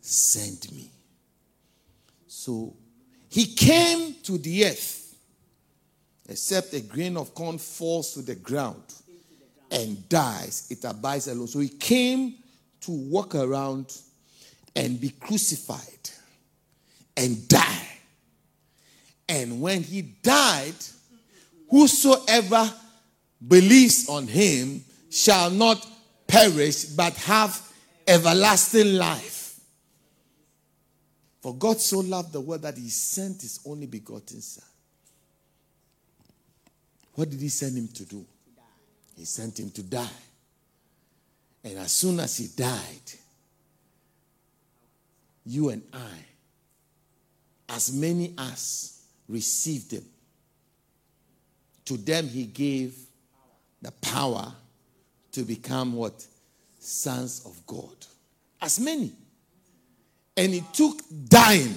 send 0.00 0.70
me. 0.72 0.90
So 2.26 2.74
he 3.28 3.46
came 3.46 4.14
to 4.24 4.38
the 4.38 4.66
earth, 4.66 5.16
except 6.28 6.74
a 6.74 6.80
grain 6.80 7.16
of 7.16 7.34
corn 7.34 7.58
falls 7.58 8.12
to 8.14 8.22
the 8.22 8.34
ground 8.34 8.82
and 9.70 10.06
dies, 10.08 10.66
it 10.70 10.84
abides 10.84 11.28
alone. 11.28 11.46
So 11.46 11.60
he 11.60 11.70
came 11.70 12.34
to 12.82 12.90
walk 12.90 13.34
around 13.34 13.96
and 14.76 15.00
be 15.00 15.10
crucified 15.10 16.10
and 17.16 17.48
die. 17.48 17.88
And 19.28 19.62
when 19.62 19.82
he 19.82 20.02
died, 20.02 20.74
whosoever 21.70 22.70
believes 23.46 24.08
on 24.08 24.26
him 24.26 24.84
shall 25.10 25.50
not 25.50 25.86
perish 26.32 26.84
but 26.86 27.14
have 27.18 27.60
everlasting 28.08 28.94
life. 28.94 29.60
For 31.42 31.54
God 31.54 31.78
so 31.78 32.00
loved 32.00 32.32
the 32.32 32.40
world 32.40 32.62
that 32.62 32.78
he 32.78 32.88
sent 32.88 33.42
his 33.42 33.60
only 33.66 33.86
begotten 33.86 34.40
Son. 34.40 34.64
What 37.14 37.28
did 37.28 37.40
he 37.40 37.50
send 37.50 37.76
him 37.76 37.88
to 37.88 38.04
do? 38.04 38.24
He 39.16 39.26
sent 39.26 39.60
him 39.60 39.70
to 39.72 39.82
die. 39.82 40.06
And 41.64 41.78
as 41.78 41.92
soon 41.92 42.18
as 42.18 42.38
he 42.38 42.48
died, 42.56 43.12
you 45.44 45.68
and 45.68 45.82
I, 45.92 46.14
as 47.68 47.92
many 47.92 48.32
as 48.38 49.02
received 49.28 49.92
him, 49.92 50.04
to 51.84 51.96
them 51.98 52.26
he 52.26 52.46
gave 52.46 52.96
the 53.82 53.90
power 53.90 54.54
to 55.32 55.42
become 55.42 55.94
what? 55.94 56.24
Sons 56.78 57.42
of 57.44 57.66
God. 57.66 57.94
As 58.60 58.78
many. 58.80 59.12
And 60.36 60.54
it 60.54 60.64
took 60.72 61.00
dying. 61.28 61.74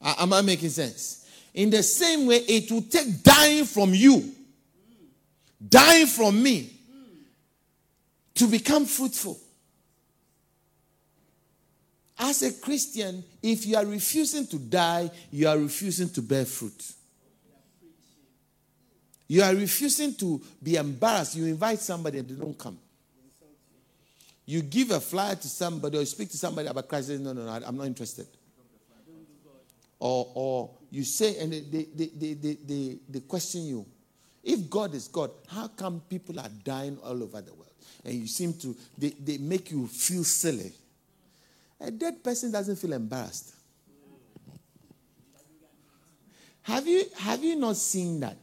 Am 0.00 0.32
I 0.32 0.42
making 0.42 0.70
sense? 0.70 1.26
In 1.54 1.70
the 1.70 1.82
same 1.82 2.26
way, 2.26 2.36
it 2.36 2.70
will 2.70 2.82
take 2.82 3.22
dying 3.22 3.64
from 3.64 3.94
you, 3.94 4.30
dying 5.66 6.06
from 6.06 6.42
me, 6.42 6.70
to 8.34 8.46
become 8.46 8.84
fruitful. 8.84 9.38
As 12.18 12.42
a 12.42 12.52
Christian, 12.52 13.24
if 13.42 13.66
you 13.66 13.76
are 13.76 13.86
refusing 13.86 14.46
to 14.46 14.58
die, 14.58 15.10
you 15.30 15.48
are 15.48 15.58
refusing 15.58 16.08
to 16.10 16.22
bear 16.22 16.44
fruit. 16.44 16.92
You 19.28 19.42
are 19.42 19.54
refusing 19.54 20.14
to 20.14 20.40
be 20.62 20.76
embarrassed. 20.76 21.36
You 21.36 21.46
invite 21.46 21.80
somebody 21.80 22.18
and 22.18 22.28
they 22.28 22.34
don't 22.34 22.56
come. 22.56 22.78
You 24.44 24.62
give 24.62 24.92
a 24.92 25.00
flyer 25.00 25.34
to 25.34 25.48
somebody 25.48 25.98
or 25.98 26.04
speak 26.04 26.30
to 26.30 26.36
somebody 26.38 26.68
about 26.68 26.88
Christ. 26.88 27.08
Say, 27.08 27.18
no, 27.18 27.32
no, 27.32 27.44
no, 27.44 27.66
I'm 27.66 27.76
not 27.76 27.86
interested. 27.86 28.26
Or, 29.98 30.30
or 30.34 30.70
you 30.90 31.02
say, 31.02 31.38
and 31.38 31.52
they, 31.52 31.60
they, 31.60 31.86
they, 31.94 32.34
they, 32.34 32.54
they, 32.54 32.98
they 33.08 33.20
question 33.20 33.62
you, 33.64 33.86
If 34.46 34.70
God 34.70 34.94
is 34.94 35.08
God, 35.08 35.32
how 35.48 35.66
come 35.66 36.00
people 36.08 36.38
are 36.38 36.48
dying 36.62 36.98
all 37.02 37.20
over 37.20 37.40
the 37.40 37.52
world? 37.52 37.72
And 38.04 38.14
you 38.14 38.28
seem 38.28 38.54
to, 38.54 38.76
they, 38.96 39.10
they 39.10 39.38
make 39.38 39.72
you 39.72 39.88
feel 39.88 40.22
silly. 40.22 40.72
A 41.80 41.90
dead 41.90 42.22
person 42.22 42.52
doesn't 42.52 42.76
feel 42.76 42.92
embarrassed. 42.92 43.54
Have 46.62 46.86
you, 46.86 47.04
have 47.18 47.42
you 47.42 47.56
not 47.56 47.76
seen 47.76 48.20
that? 48.20 48.38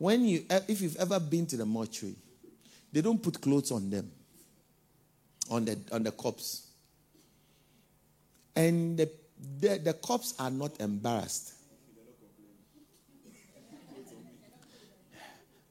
When 0.00 0.24
you, 0.24 0.46
if 0.66 0.80
you've 0.80 0.96
ever 0.96 1.20
been 1.20 1.44
to 1.48 1.58
the 1.58 1.66
mortuary, 1.66 2.16
they 2.90 3.02
don't 3.02 3.22
put 3.22 3.38
clothes 3.38 3.70
on 3.70 3.90
them, 3.90 4.10
on 5.50 5.66
the, 5.66 5.78
on 5.92 6.02
the 6.04 6.10
corpse. 6.10 6.68
And 8.56 8.96
the, 8.96 9.10
the, 9.60 9.76
the 9.76 9.92
cops 9.92 10.34
are 10.38 10.50
not 10.50 10.80
embarrassed. 10.80 11.52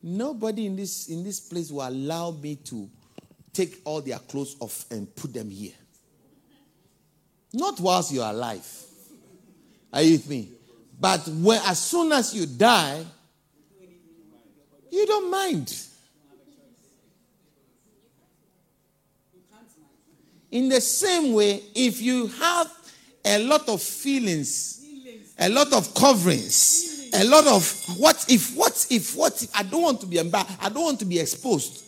Nobody 0.04 0.68
in 0.68 0.76
this, 0.76 1.10
in 1.10 1.24
this 1.24 1.40
place 1.40 1.72
will 1.72 1.88
allow 1.88 2.30
me 2.30 2.56
to 2.66 2.88
take 3.52 3.82
all 3.84 4.00
their 4.00 4.20
clothes 4.20 4.56
off 4.60 4.86
and 4.92 5.14
put 5.16 5.34
them 5.34 5.50
here. 5.50 5.74
Not 7.52 7.80
whilst 7.80 8.14
you're 8.14 8.30
alive. 8.30 8.68
Are 9.92 10.04
you 10.04 10.12
with 10.12 10.30
me? 10.30 10.52
But 11.00 11.28
when, 11.30 11.60
as 11.66 11.80
soon 11.80 12.12
as 12.12 12.36
you 12.36 12.46
die, 12.46 13.04
you 14.92 15.06
don't 15.06 15.32
mind. 15.32 15.86
In 20.52 20.70
the 20.70 20.82
same 20.82 21.34
way, 21.34 21.62
if 21.76 22.02
you 22.02 22.28
have 22.28 22.72
a 23.24 23.44
lot 23.44 23.70
of 23.70 23.82
feelings, 23.82 24.84
a 25.38 25.48
lot 25.50 25.72
of 25.74 25.94
coverings, 25.94 27.10
a 27.14 27.24
lot 27.26 27.48
of 27.48 28.00
what 28.00 28.26
if, 28.30 28.56
what 28.56 28.88
if, 28.90 29.16
what 29.16 29.42
if, 29.44 29.56
I 29.56 29.64
don't 29.64 29.82
want 29.82 30.02
to 30.02 30.08
be 30.08 30.18
embarrassed, 30.18 30.58
I 30.62 30.70
don't 30.70 30.84
want 30.84 31.00
to 31.00 31.06
be 31.06 31.20
exposed. 31.20 31.86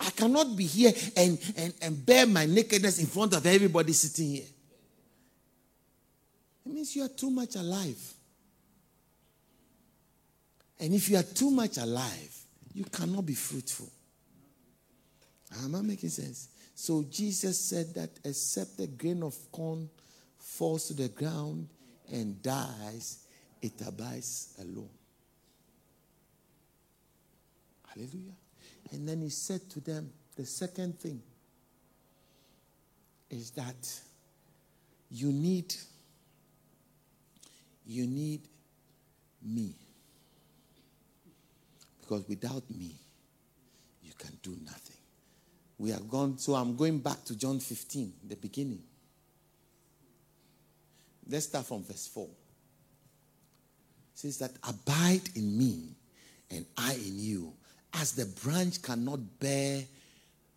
I 0.00 0.10
cannot 0.10 0.56
be 0.56 0.64
here 0.64 0.92
and, 1.16 1.38
and, 1.56 1.74
and 1.82 2.06
bear 2.06 2.26
my 2.26 2.46
nakedness 2.46 2.98
in 2.98 3.06
front 3.06 3.34
of 3.34 3.44
everybody 3.44 3.92
sitting 3.92 4.30
here. 4.30 4.46
It 6.64 6.72
means 6.72 6.96
you 6.96 7.04
are 7.04 7.08
too 7.08 7.30
much 7.30 7.54
alive. 7.56 8.14
And 10.80 10.94
if 10.94 11.10
you 11.10 11.18
are 11.18 11.22
too 11.22 11.50
much 11.50 11.76
alive, 11.76 12.34
you 12.72 12.84
cannot 12.84 13.26
be 13.26 13.34
fruitful. 13.34 13.90
Ah, 15.52 15.64
am 15.64 15.74
I 15.74 15.82
making 15.82 16.08
sense? 16.08 16.48
So 16.74 17.04
Jesus 17.10 17.60
said 17.60 17.94
that 17.94 18.10
except 18.24 18.80
a 18.80 18.86
grain 18.86 19.22
of 19.22 19.36
corn 19.52 19.90
falls 20.38 20.88
to 20.88 20.94
the 20.94 21.08
ground 21.08 21.68
and 22.10 22.42
dies, 22.42 23.26
it 23.60 23.72
abides 23.86 24.54
alone. 24.58 24.88
Hallelujah. 27.88 28.36
And 28.92 29.06
then 29.06 29.20
he 29.20 29.28
said 29.28 29.68
to 29.70 29.80
them, 29.80 30.10
the 30.36 30.46
second 30.46 30.98
thing 30.98 31.20
is 33.28 33.50
that 33.50 34.00
you 35.10 35.32
need 35.32 35.74
you 37.86 38.06
need 38.06 38.42
me. 39.42 39.74
Because 42.10 42.28
without 42.28 42.68
me, 42.76 42.96
you 44.02 44.10
can 44.18 44.36
do 44.42 44.50
nothing. 44.64 44.96
We 45.78 45.90
have 45.90 46.08
gone, 46.10 46.38
so 46.38 46.54
I'm 46.54 46.74
going 46.74 46.98
back 46.98 47.24
to 47.26 47.38
John 47.38 47.60
15, 47.60 48.12
the 48.28 48.34
beginning. 48.34 48.82
Let's 51.28 51.46
start 51.46 51.66
from 51.66 51.84
verse 51.84 52.08
4. 52.08 52.24
It 52.24 52.30
says 54.14 54.38
that 54.38 54.50
abide 54.68 55.22
in 55.36 55.56
me 55.56 55.94
and 56.50 56.66
I 56.76 56.94
in 56.94 57.20
you, 57.20 57.52
as 57.94 58.10
the 58.10 58.26
branch 58.42 58.82
cannot 58.82 59.20
bear 59.38 59.84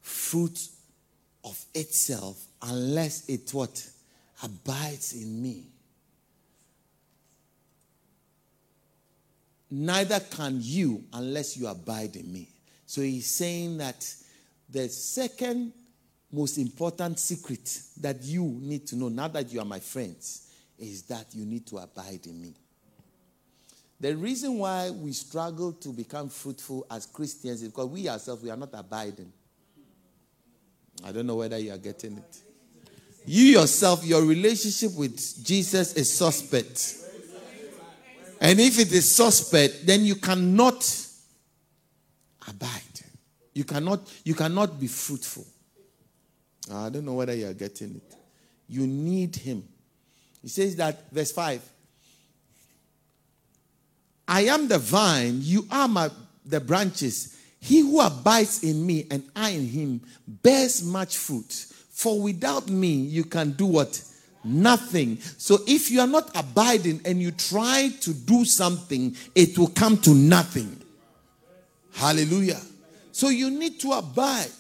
fruit 0.02 0.60
of 1.44 1.64
itself 1.76 2.44
unless 2.64 3.30
it 3.30 3.54
what 3.54 3.88
abides 4.42 5.14
in 5.14 5.40
me. 5.40 5.68
Neither 9.76 10.20
can 10.20 10.60
you 10.62 11.04
unless 11.14 11.58
you 11.58 11.66
abide 11.66 12.16
in 12.16 12.32
me. 12.32 12.48
So 12.86 13.02
he's 13.02 13.26
saying 13.26 13.80
that 13.80 14.08
the 14.70 14.88
second 14.88 15.74
most 16.32 16.60
important 16.60 17.18
secret 17.18 17.80
that 18.00 18.22
you 18.22 18.44
need 18.62 18.86
to 18.86 18.96
know, 18.96 19.10
now 19.10 19.30
that 19.30 19.52
you 19.52 19.60
are 19.60 19.66
my 19.66 19.80
friends, 19.80 20.52
is 20.78 21.02
that 21.04 21.26
you 21.34 21.44
need 21.44 21.66
to 21.66 21.78
abide 21.78 22.20
in 22.28 22.40
me. 22.40 22.54
The 24.00 24.16
reason 24.16 24.60
why 24.60 24.92
we 24.92 25.12
struggle 25.12 25.74
to 25.74 25.90
become 25.90 26.30
fruitful 26.30 26.86
as 26.92 27.08
Christians 27.08 27.64
is 27.64 27.70
because 27.70 27.88
we 27.88 28.08
ourselves 28.08 28.44
we 28.44 28.52
are 28.52 28.58
not 28.58 28.70
abiding. 28.74 29.34
I 31.04 31.12
don't 31.12 31.26
know 31.26 31.38
whether 31.38 31.58
you 31.58 31.72
are 31.72 31.80
getting 31.80 32.18
it. 32.18 32.38
You 33.26 33.46
yourself, 33.46 34.06
your 34.06 34.24
relationship 34.24 34.96
with 34.96 35.44
Jesus 35.44 35.96
is 35.96 36.14
suspect. 36.14 37.03
And 38.44 38.60
if 38.60 38.78
it 38.78 38.92
is 38.92 39.10
suspect, 39.10 39.86
then 39.86 40.04
you 40.04 40.16
cannot 40.16 40.84
abide. 42.46 42.82
You 43.54 43.64
cannot, 43.64 44.02
you 44.26 44.36
cannot 44.36 44.78
be 44.78 44.88
fruitful. 44.88 45.46
Ah, 46.70 46.88
I 46.88 46.90
don't 46.90 47.06
know 47.06 47.14
whether 47.14 47.34
you 47.34 47.48
are 47.48 47.54
getting 47.54 47.96
it. 47.96 48.16
You 48.68 48.86
need 48.86 49.38
him. 49.38 49.64
He 50.42 50.50
says 50.50 50.76
that, 50.76 51.10
verse 51.10 51.32
5. 51.32 51.62
I 54.28 54.42
am 54.42 54.68
the 54.68 54.78
vine, 54.78 55.40
you 55.40 55.66
are 55.72 55.88
my, 55.88 56.10
the 56.46 56.60
branches. 56.60 57.38
He 57.62 57.80
who 57.80 58.02
abides 58.02 58.62
in 58.62 58.86
me 58.86 59.08
and 59.10 59.24
I 59.34 59.52
in 59.52 59.68
him 59.68 60.02
bears 60.28 60.84
much 60.84 61.16
fruit. 61.16 61.52
For 61.92 62.22
without 62.22 62.68
me, 62.68 62.94
you 62.94 63.24
can 63.24 63.52
do 63.52 63.68
what? 63.68 64.04
Nothing. 64.44 65.20
So 65.38 65.60
if 65.68 65.90
you 65.90 66.02
are 66.02 66.08
not 66.08 66.30
abiding 66.36 67.02
and 67.06 67.22
you 67.22 67.32
try 67.32 67.90
to 68.02 68.14
do 68.14 68.44
something, 68.44 69.16
it 69.34 69.58
will 69.58 69.70
come 69.70 69.98
to 70.00 70.10
nothing. 70.12 70.82
Hallelujah. 71.94 72.60
So 73.12 73.30
you 73.30 73.52
need 73.52 73.80
to 73.82 73.92
abide. 73.92 74.52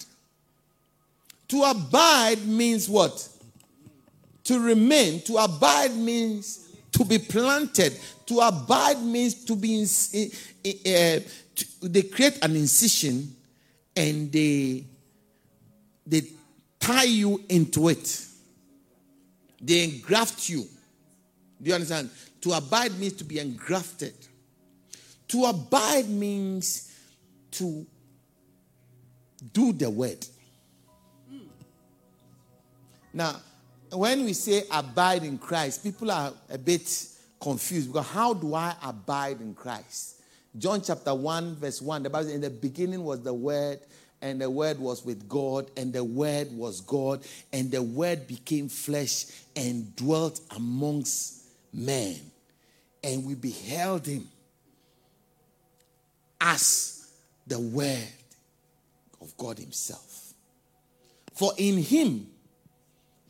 To 1.49 1.63
abide 1.63 2.45
means 2.45 2.87
what? 2.87 3.27
To 4.45 4.59
remain. 4.59 5.21
To 5.21 5.37
abide 5.37 5.95
means 5.95 6.69
to 6.93 7.03
be 7.03 7.17
planted. 7.17 7.99
To 8.27 8.39
abide 8.39 9.01
means 9.01 9.43
to 9.45 9.55
be. 9.55 9.83
Uh, 9.83 11.19
to, 11.55 11.65
they 11.81 12.03
create 12.03 12.39
an 12.41 12.55
incision 12.55 13.35
and 13.95 14.31
they 14.31 14.85
they 16.05 16.21
tie 16.79 17.03
you 17.03 17.43
into 17.49 17.89
it. 17.89 18.25
They 19.63 19.85
engraft 19.85 20.49
you. 20.49 20.67
Do 21.61 21.69
you 21.69 21.73
understand? 21.73 22.09
To 22.41 22.51
abide 22.51 22.99
means 22.99 23.13
to 23.13 23.23
be 23.23 23.39
engrafted. 23.39 24.13
To 25.29 25.45
abide 25.45 26.09
means 26.09 26.91
to 27.51 27.85
do 29.53 29.71
the 29.71 29.89
word. 29.89 30.25
Now, 33.13 33.39
when 33.91 34.25
we 34.25 34.33
say 34.33 34.63
abide 34.69 35.23
in 35.23 35.37
Christ, 35.37 35.83
people 35.83 36.11
are 36.11 36.33
a 36.49 36.57
bit 36.57 37.07
confused 37.39 37.93
because 37.93 38.07
how 38.07 38.33
do 38.33 38.55
I 38.55 38.75
abide 38.83 39.39
in 39.39 39.53
Christ? 39.53 40.21
John 40.57 40.81
chapter 40.81 41.13
1, 41.13 41.55
verse 41.55 41.81
1, 41.81 42.03
the 42.03 42.09
Bible 42.09 42.25
says, 42.25 42.35
In 42.35 42.41
the 42.41 42.49
beginning 42.49 43.03
was 43.03 43.21
the 43.21 43.33
Word, 43.33 43.79
and 44.23 44.39
the 44.39 44.49
Word 44.49 44.79
was 44.79 45.03
with 45.03 45.27
God, 45.27 45.69
and 45.75 45.91
the 45.91 46.03
Word 46.03 46.47
was 46.57 46.79
God, 46.79 47.23
and 47.51 47.69
the 47.69 47.83
Word 47.83 48.25
became 48.25 48.69
flesh 48.69 49.25
and 49.53 49.93
dwelt 49.97 50.39
amongst 50.55 51.43
men. 51.73 52.15
And 53.03 53.25
we 53.25 53.35
beheld 53.35 54.07
him 54.07 54.29
as 56.39 57.11
the 57.45 57.59
Word 57.59 58.07
of 59.21 59.35
God 59.35 59.59
Himself. 59.59 60.33
For 61.33 61.51
in 61.57 61.79
Him 61.79 62.27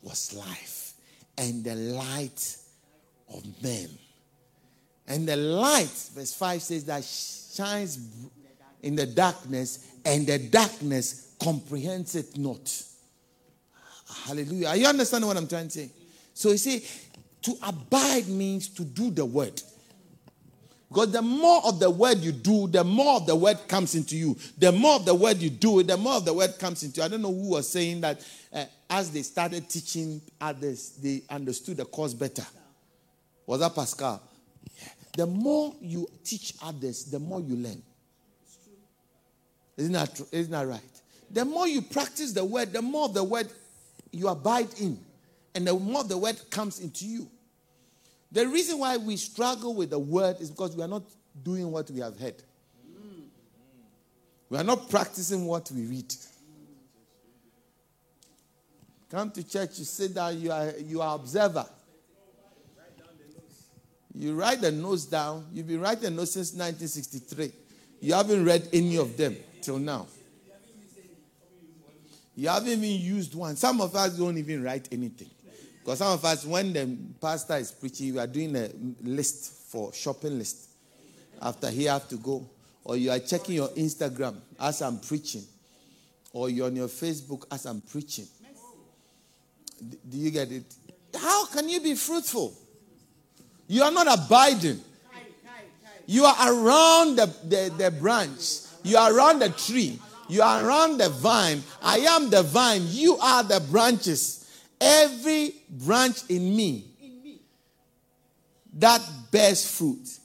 was 0.00 0.32
life, 0.32 0.92
and 1.36 1.64
the 1.64 1.74
light 1.74 2.56
of 3.34 3.44
men. 3.60 3.88
And 5.08 5.26
the 5.26 5.36
light, 5.36 5.90
verse 6.14 6.32
5 6.34 6.62
says, 6.62 6.84
that 6.84 7.02
shines 7.02 7.98
in 8.80 8.94
the 8.94 9.06
darkness, 9.06 9.90
and 10.04 10.26
the 10.26 10.38
darkness 10.38 11.34
comprehends 11.42 12.14
it 12.14 12.36
not. 12.36 12.82
Hallelujah. 14.26 14.68
Are 14.68 14.76
you 14.76 14.86
understanding 14.86 15.28
what 15.28 15.36
I'm 15.36 15.48
trying 15.48 15.68
to 15.68 15.70
say? 15.70 15.90
So 16.32 16.50
you 16.50 16.58
see, 16.58 16.84
to 17.42 17.54
abide 17.62 18.28
means 18.28 18.68
to 18.68 18.84
do 18.84 19.10
the 19.10 19.24
word. 19.24 19.60
Because 20.88 21.10
the 21.10 21.22
more 21.22 21.60
of 21.66 21.80
the 21.80 21.90
word 21.90 22.18
you 22.18 22.30
do, 22.30 22.68
the 22.68 22.84
more 22.84 23.16
of 23.16 23.26
the 23.26 23.34
word 23.34 23.58
comes 23.66 23.94
into 23.94 24.16
you. 24.16 24.36
The 24.58 24.70
more 24.70 24.96
of 24.96 25.04
the 25.04 25.14
word 25.14 25.38
you 25.38 25.50
do, 25.50 25.82
the 25.82 25.96
more 25.96 26.14
of 26.14 26.24
the 26.24 26.32
word 26.32 26.58
comes 26.58 26.84
into 26.84 27.00
you. 27.00 27.04
I 27.04 27.08
don't 27.08 27.22
know 27.22 27.32
who 27.32 27.50
was 27.50 27.68
saying 27.68 28.00
that 28.02 28.24
uh, 28.52 28.64
as 28.88 29.10
they 29.10 29.22
started 29.22 29.68
teaching 29.68 30.22
others, 30.40 30.90
they 31.02 31.22
understood 31.28 31.78
the 31.78 31.84
course 31.84 32.14
better. 32.14 32.46
Was 33.46 33.60
that 33.60 33.74
Pascal? 33.74 34.22
The 35.16 35.26
more 35.26 35.74
you 35.80 36.06
teach 36.22 36.54
others, 36.62 37.04
the 37.04 37.18
more 37.18 37.40
you 37.40 37.56
learn. 37.56 37.82
Isn't 39.76 39.92
that, 39.92 40.20
isn't 40.30 40.52
that 40.52 40.66
right? 40.66 40.80
The 41.30 41.44
more 41.44 41.66
you 41.66 41.82
practice 41.82 42.32
the 42.32 42.44
word, 42.44 42.72
the 42.72 42.82
more 42.82 43.08
the 43.08 43.24
word 43.24 43.48
you 44.12 44.28
abide 44.28 44.68
in, 44.80 44.98
and 45.54 45.66
the 45.66 45.74
more 45.74 46.04
the 46.04 46.16
word 46.16 46.40
comes 46.50 46.80
into 46.80 47.06
you. 47.06 47.28
The 48.30 48.46
reason 48.46 48.78
why 48.78 48.96
we 48.96 49.16
struggle 49.16 49.74
with 49.74 49.90
the 49.90 49.98
word 49.98 50.36
is 50.40 50.50
because 50.50 50.76
we 50.76 50.82
are 50.82 50.88
not 50.88 51.02
doing 51.42 51.70
what 51.70 51.90
we 51.90 52.00
have 52.00 52.18
heard. 52.18 52.42
We 54.48 54.58
are 54.58 54.64
not 54.64 54.88
practicing 54.90 55.46
what 55.46 55.70
we 55.70 55.86
read. 55.86 56.14
Come 59.10 59.30
to 59.32 59.48
church, 59.48 59.78
you 59.78 59.84
sit 59.84 60.14
down, 60.14 60.40
you 60.40 60.52
are 60.52 60.72
you 60.78 61.00
are 61.00 61.14
observer. 61.14 61.66
You 64.16 64.34
write 64.34 64.60
the 64.60 64.70
notes 64.70 65.06
down. 65.06 65.46
You've 65.52 65.66
been 65.66 65.80
writing 65.80 66.14
notes 66.14 66.32
since 66.32 66.52
1963. 66.52 67.52
You 68.00 68.14
haven't 68.14 68.44
read 68.44 68.68
any 68.72 68.96
of 68.96 69.16
them 69.16 69.36
till 69.64 69.78
now. 69.78 70.06
You 72.36 72.48
haven't 72.48 72.68
even 72.68 72.84
used 72.84 73.34
one. 73.34 73.56
Some 73.56 73.80
of 73.80 73.94
us 73.94 74.18
don't 74.18 74.36
even 74.36 74.62
write 74.62 74.88
anything. 74.92 75.30
Because 75.80 75.98
some 75.98 76.12
of 76.12 76.24
us, 76.24 76.44
when 76.44 76.72
the 76.72 76.96
pastor 77.20 77.56
is 77.56 77.70
preaching, 77.70 78.08
you 78.08 78.18
are 78.18 78.26
doing 78.26 78.56
a 78.56 78.70
list 79.02 79.70
for 79.70 79.92
shopping 79.92 80.38
list. 80.38 80.68
After 81.40 81.70
he 81.70 81.84
have 81.84 82.08
to 82.08 82.16
go. 82.16 82.46
Or 82.82 82.96
you 82.96 83.10
are 83.10 83.18
checking 83.18 83.56
your 83.56 83.68
Instagram 83.68 84.36
as 84.58 84.82
I'm 84.82 84.98
preaching. 84.98 85.44
Or 86.32 86.50
you're 86.50 86.66
on 86.66 86.76
your 86.76 86.88
Facebook 86.88 87.44
as 87.50 87.66
I'm 87.66 87.80
preaching. 87.80 88.26
Do 90.08 90.18
you 90.18 90.30
get 90.30 90.50
it? 90.50 90.64
How 91.14 91.46
can 91.46 91.68
you 91.68 91.80
be 91.80 91.94
fruitful? 91.94 92.54
You 93.68 93.82
are 93.82 93.92
not 93.92 94.06
abiding. 94.18 94.80
You 96.06 96.24
are 96.24 96.52
around 96.52 97.16
the, 97.16 97.26
the, 97.44 97.74
the 97.78 97.90
branch. 97.90 98.63
You 98.84 98.98
are 98.98 99.12
around 99.12 99.40
the 99.40 99.48
tree. 99.48 99.98
You 100.28 100.42
are 100.42 100.64
around 100.64 100.98
the 100.98 101.08
vine. 101.08 101.62
I 101.82 101.98
am 101.98 102.30
the 102.30 102.42
vine. 102.42 102.82
You 102.86 103.16
are 103.16 103.42
the 103.42 103.60
branches. 103.60 104.48
Every 104.80 105.54
branch 105.68 106.22
in 106.28 106.54
me 106.54 106.86
that 108.74 109.02
bears 109.30 109.66
fruit, 109.76 110.18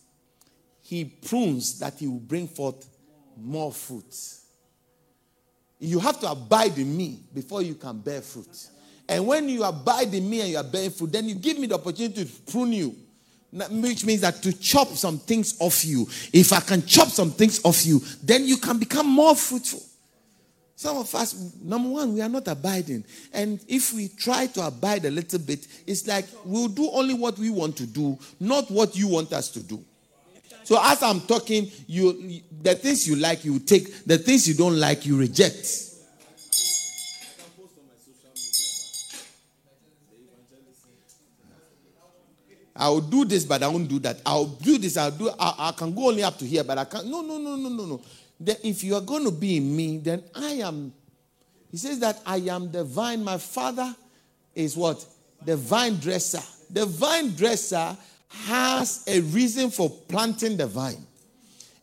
he 0.81 1.05
prunes 1.05 1.79
that 1.79 1.97
he 1.99 2.07
will 2.07 2.19
bring 2.19 2.47
forth 2.47 2.87
more 3.37 3.71
fruit. 3.71 4.15
You 5.79 5.99
have 5.99 6.19
to 6.19 6.31
abide 6.31 6.77
in 6.77 6.95
me 6.95 7.19
before 7.33 7.61
you 7.61 7.75
can 7.75 7.99
bear 7.99 8.21
fruit. 8.21 8.69
And 9.07 9.25
when 9.25 9.47
you 9.47 9.63
abide 9.63 10.13
in 10.13 10.29
me 10.29 10.41
and 10.41 10.49
you 10.49 10.57
are 10.57 10.63
bearing 10.63 10.91
fruit, 10.91 11.11
then 11.11 11.29
you 11.29 11.35
give 11.35 11.57
me 11.57 11.67
the 11.67 11.75
opportunity 11.75 12.25
to 12.25 12.51
prune 12.51 12.73
you 12.73 12.95
which 13.51 14.05
means 14.05 14.21
that 14.21 14.41
to 14.43 14.53
chop 14.53 14.89
some 14.89 15.17
things 15.17 15.55
off 15.59 15.83
you. 15.83 16.07
If 16.31 16.53
I 16.53 16.59
can 16.59 16.85
chop 16.85 17.07
some 17.07 17.31
things 17.31 17.63
off 17.63 17.85
you, 17.85 17.99
then 18.23 18.45
you 18.45 18.57
can 18.57 18.77
become 18.77 19.07
more 19.07 19.35
fruitful. 19.35 19.81
Some 20.75 20.97
of 20.97 21.13
us, 21.13 21.35
number 21.61 21.89
one, 21.89 22.13
we 22.13 22.21
are 22.21 22.29
not 22.29 22.47
abiding. 22.47 23.03
And 23.33 23.59
if 23.67 23.91
we 23.91 24.07
try 24.07 24.47
to 24.47 24.65
abide 24.65 25.03
a 25.03 25.11
little 25.11 25.39
bit, 25.39 25.67
it's 25.85 26.07
like 26.07 26.25
we'll 26.45 26.69
do 26.69 26.89
only 26.91 27.13
what 27.13 27.37
we 27.37 27.49
want 27.49 27.75
to 27.77 27.85
do, 27.85 28.17
not 28.39 28.71
what 28.71 28.95
you 28.95 29.07
want 29.07 29.33
us 29.33 29.49
to 29.49 29.59
do. 29.61 29.83
So 30.63 30.79
as 30.81 31.01
I'm 31.03 31.19
talking, 31.21 31.69
you 31.87 32.41
the 32.61 32.75
things 32.75 33.07
you 33.07 33.15
like, 33.15 33.43
you 33.43 33.59
take, 33.59 34.05
the 34.05 34.17
things 34.17 34.47
you 34.47 34.53
don't 34.53 34.79
like, 34.79 35.05
you 35.05 35.17
reject. 35.17 35.88
I'll 42.79 43.01
do 43.01 43.25
this, 43.25 43.43
but 43.43 43.61
I 43.61 43.67
won't 43.67 43.89
do 43.89 43.99
that. 43.99 44.21
I'll 44.25 44.45
do 44.45 44.77
this, 44.77 44.95
I'll 44.95 45.11
do 45.11 45.29
I, 45.37 45.55
I 45.59 45.71
can 45.73 45.93
go 45.93 46.07
only 46.07 46.23
up 46.23 46.37
to 46.37 46.45
here, 46.45 46.63
but 46.63 46.77
I 46.77 46.85
can't. 46.85 47.07
No, 47.07 47.21
no, 47.21 47.37
no, 47.37 47.55
no, 47.55 47.69
no, 47.69 47.85
no. 47.85 48.01
Then 48.39 48.55
if 48.63 48.83
you 48.83 48.95
are 48.95 49.01
going 49.01 49.25
to 49.25 49.31
be 49.31 49.57
in 49.57 49.75
me, 49.75 49.97
then 49.97 50.23
I 50.33 50.51
am. 50.63 50.93
He 51.69 51.77
says 51.77 51.99
that 51.99 52.21
I 52.25 52.37
am 52.37 52.71
the 52.71 52.85
vine. 52.85 53.23
My 53.23 53.37
father 53.37 53.93
is 54.55 54.77
what? 54.77 55.05
The 55.45 55.57
vine 55.57 55.97
dresser. 55.97 56.41
The 56.71 56.85
vine 56.85 57.35
dresser 57.35 57.97
has 58.29 59.03
a 59.07 59.19
reason 59.21 59.71
for 59.71 59.89
planting 59.89 60.55
the 60.55 60.67
vine 60.67 61.05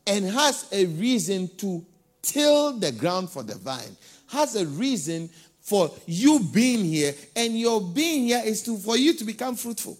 and 0.07 0.25
has 0.25 0.67
a 0.73 0.87
reason 0.87 1.49
to 1.59 1.85
till 2.23 2.79
the 2.79 2.93
ground 2.93 3.31
for 3.31 3.43
the 3.43 3.57
vine, 3.57 3.97
has 4.29 4.57
a 4.57 4.67
reason 4.67 5.29
for 5.61 5.91
you 6.07 6.41
being 6.53 6.85
here, 6.85 7.13
and 7.35 7.59
your 7.59 7.81
being 7.81 8.25
here 8.25 8.43
is 8.45 8.63
to 8.63 8.77
for 8.79 8.97
you 8.97 9.13
to 9.15 9.25
become 9.25 9.57
fruitful. 9.57 9.99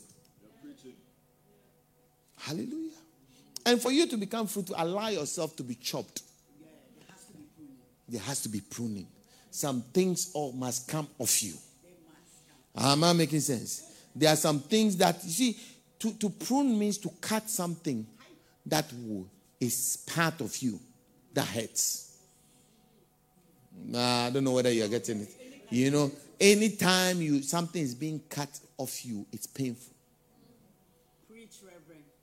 Hallelujah. 2.47 2.93
And 3.65 3.83
for 3.83 3.91
you 3.91 4.07
to 4.07 4.17
become 4.17 4.47
fruitful, 4.47 4.77
allow 4.79 5.09
yourself 5.09 5.57
to 5.57 5.65
be 5.65 5.75
chopped. 5.75 6.23
There 8.09 8.21
has 8.21 8.41
to 8.43 8.49
be 8.49 8.61
pruning. 8.61 9.09
Some 9.51 9.83
things 9.93 10.31
all 10.33 10.53
must 10.53 10.87
come 10.87 11.09
off 11.19 11.43
you. 11.43 11.55
Am 12.77 13.03
I 13.03 13.13
making 13.15 13.41
sense? 13.41 13.83
There 14.15 14.33
are 14.33 14.37
some 14.37 14.61
things 14.61 14.97
that 14.99 15.25
you 15.25 15.31
see, 15.31 15.59
to, 15.99 16.13
to 16.13 16.31
prune 16.31 16.79
means 16.79 16.99
to 16.99 17.11
cut 17.21 17.51
something 17.51 18.07
that 18.67 18.93
will, 18.93 19.27
is 19.59 20.05
part 20.07 20.41
of 20.41 20.57
you 20.59 20.79
that 21.35 21.47
hurts. 21.47 22.17
Nah, 23.77 24.27
I 24.27 24.31
don't 24.31 24.45
know 24.45 24.53
whether 24.53 24.71
you're 24.71 24.87
getting 24.87 25.23
it. 25.23 25.31
You 25.71 25.91
know, 25.91 26.13
anytime 26.41 27.21
you 27.21 27.43
something 27.43 27.83
is 27.83 27.97
being 27.97 28.21
cut 28.29 28.61
off 28.79 29.05
you, 29.05 29.27
it's 29.33 29.49
painful 29.49 29.96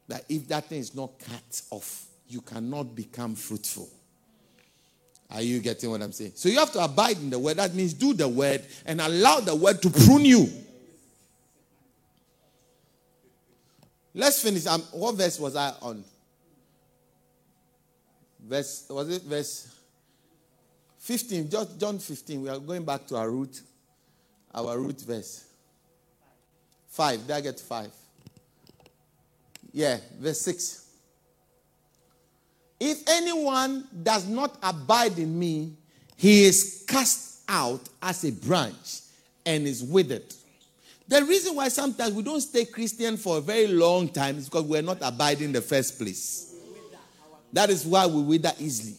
that 0.08 0.26
if 0.30 0.48
that 0.50 0.66
thing 0.66 0.80
is 0.80 0.96
not 0.96 1.12
cut 1.20 1.62
off, 1.72 2.06
you 2.28 2.42
cannot 2.42 2.96
become 2.96 3.36
fruitful. 3.36 3.90
Are 5.32 5.42
you 5.42 5.60
getting 5.60 5.90
what 5.90 6.02
I'm 6.02 6.12
saying? 6.12 6.34
So 6.36 6.48
you 6.50 6.60
have 6.60 6.72
to 6.74 6.84
abide 6.84 7.18
in 7.18 7.30
the 7.30 7.40
word. 7.40 7.58
That 7.58 7.74
means 7.74 7.94
do 7.94 8.14
the 8.14 8.28
word 8.28 8.64
and 8.86 9.02
allow 9.02 9.40
the 9.40 9.56
word 9.56 9.82
to 9.82 9.90
prune 9.90 10.26
you. 10.26 10.48
Let's 14.14 14.42
finish. 14.42 14.68
Um, 14.68 14.82
what 14.92 15.16
verse 15.16 15.40
was 15.40 15.56
I 15.56 15.74
on? 15.82 16.04
Verse 18.46 18.86
was 18.90 19.10
it 19.10 19.24
verse 19.24 19.74
15? 21.00 21.50
John 21.80 21.98
15. 21.98 22.42
We 22.42 22.50
are 22.50 22.60
going 22.60 22.84
back 22.86 23.08
to 23.08 23.16
our 23.16 23.30
root, 23.30 23.62
our 24.54 24.78
root 24.78 25.02
verse. 25.02 25.46
Five. 26.90 27.26
Did 27.26 27.32
I 27.32 27.42
get 27.42 27.60
five? 27.60 27.92
Yeah, 29.74 29.98
verse 30.20 30.40
6. 30.42 30.86
If 32.80 33.04
anyone 33.08 33.88
does 34.04 34.28
not 34.28 34.58
abide 34.62 35.18
in 35.18 35.38
me, 35.38 35.74
he 36.16 36.46
is 36.46 36.86
cast 36.88 37.42
out 37.50 37.82
as 38.02 38.24
a 38.24 38.32
branch 38.32 39.02
and 39.46 39.66
is 39.66 39.84
withered. 39.84 40.34
The 41.08 41.24
reason 41.26 41.56
why 41.56 41.68
sometimes 41.68 42.14
we 42.14 42.24
don't 42.24 42.40
stay 42.40 42.66
Christian 42.66 43.18
for 43.18 43.40
a 43.40 43.42
very 43.42 43.68
long 43.68 44.08
time 44.10 44.38
is 44.38 44.46
because 44.46 44.64
we're 44.64 44.82
not 44.82 45.00
abiding 45.02 45.46
in 45.46 45.52
the 45.52 45.62
first 45.62 45.98
place. 45.98 46.54
That 47.52 47.70
is 47.70 47.86
why 47.86 48.06
we 48.06 48.22
wither 48.22 48.52
easily. 48.60 48.96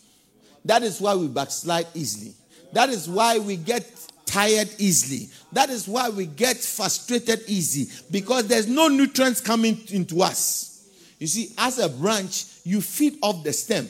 That 0.65 0.83
is 0.83 1.01
why 1.01 1.15
we 1.15 1.29
backslide 1.29 1.87
easily. 1.95 2.35
That 2.73 2.89
is 2.89 3.09
why 3.09 3.39
we 3.39 3.57
get 3.57 3.87
tired 4.35 4.69
easily. 4.79 5.29
That 5.53 5.71
is 5.71 5.87
why 5.87 6.09
we 6.09 6.27
get 6.27 6.57
frustrated 6.57 7.45
easy 7.47 7.89
because 8.11 8.49
there's 8.49 8.67
no 8.67 8.89
nutrients 8.89 9.41
coming 9.41 9.81
into 9.91 10.23
us. 10.23 10.89
You 11.21 11.29
see, 11.29 11.53
as 11.57 11.79
a 11.79 11.89
branch, 11.89 12.47
you 12.65 12.81
feed 12.81 13.17
off 13.23 13.45
the 13.45 13.53
stem. 13.53 13.89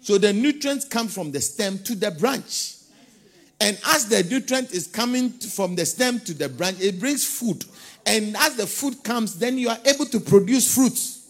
So 0.00 0.16
the 0.16 0.32
nutrients 0.32 0.86
come 0.86 1.08
from 1.08 1.30
the 1.30 1.42
stem 1.42 1.78
to 1.80 1.94
the 1.94 2.10
branch. 2.10 2.76
And 3.60 3.78
as 3.88 4.08
the 4.08 4.22
nutrient 4.24 4.72
is 4.72 4.86
coming 4.86 5.28
from 5.30 5.76
the 5.76 5.84
stem 5.84 6.20
to 6.20 6.32
the 6.32 6.48
branch, 6.48 6.80
it 6.80 6.98
brings 6.98 7.26
food. 7.26 7.62
And 8.06 8.34
as 8.34 8.56
the 8.56 8.66
food 8.66 9.04
comes, 9.04 9.38
then 9.38 9.58
you 9.58 9.68
are 9.68 9.78
able 9.84 10.06
to 10.06 10.20
produce 10.20 10.74
fruits. 10.74 11.28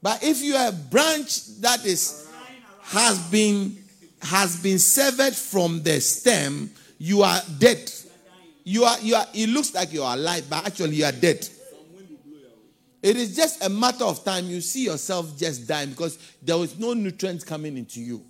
But 0.00 0.22
if 0.22 0.40
you 0.40 0.54
are 0.54 0.68
a 0.68 0.72
branch 0.72 1.46
that 1.60 1.84
is 1.84 2.28
has 2.82 3.18
been 3.30 3.76
has 4.20 4.62
been 4.62 4.78
severed 4.78 5.34
from 5.34 5.82
the 5.82 6.00
stem, 6.00 6.70
you 7.02 7.22
are 7.22 7.40
dead. 7.58 7.90
You 8.62 8.84
are, 8.84 8.96
you 9.00 9.16
are, 9.16 9.26
it 9.34 9.48
looks 9.48 9.74
like 9.74 9.92
you 9.92 10.04
are 10.04 10.14
alive, 10.14 10.46
but 10.48 10.64
actually 10.64 10.94
you 10.94 11.04
are 11.04 11.10
dead. 11.10 11.48
It 13.02 13.16
is 13.16 13.34
just 13.34 13.66
a 13.66 13.68
matter 13.68 14.04
of 14.04 14.24
time. 14.24 14.46
You 14.46 14.60
see 14.60 14.84
yourself 14.84 15.36
just 15.36 15.66
dying 15.66 15.90
because 15.90 16.16
there 16.40 16.56
was 16.56 16.78
no 16.78 16.94
nutrients 16.94 17.42
coming 17.42 17.76
into 17.76 18.00
you. 18.00 18.24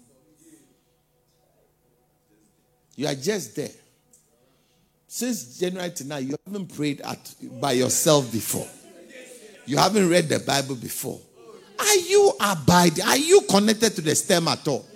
You 2.96 3.08
are 3.08 3.14
just 3.14 3.56
there. 3.56 3.68
Since 5.06 5.58
January 5.58 5.90
to 5.90 6.04
now, 6.04 6.16
you 6.16 6.34
haven't 6.46 6.74
prayed 6.74 7.02
at, 7.02 7.34
by 7.60 7.72
yourself 7.72 8.32
before. 8.32 8.66
You 9.66 9.76
haven't 9.76 10.08
read 10.08 10.30
the 10.30 10.38
Bible 10.38 10.76
before. 10.76 11.20
Are 11.78 11.96
you 11.96 12.32
abiding? 12.40 13.04
Are 13.04 13.18
you 13.18 13.42
connected 13.42 13.96
to 13.96 14.00
the 14.00 14.14
stem 14.14 14.48
at 14.48 14.66
all? 14.66 14.86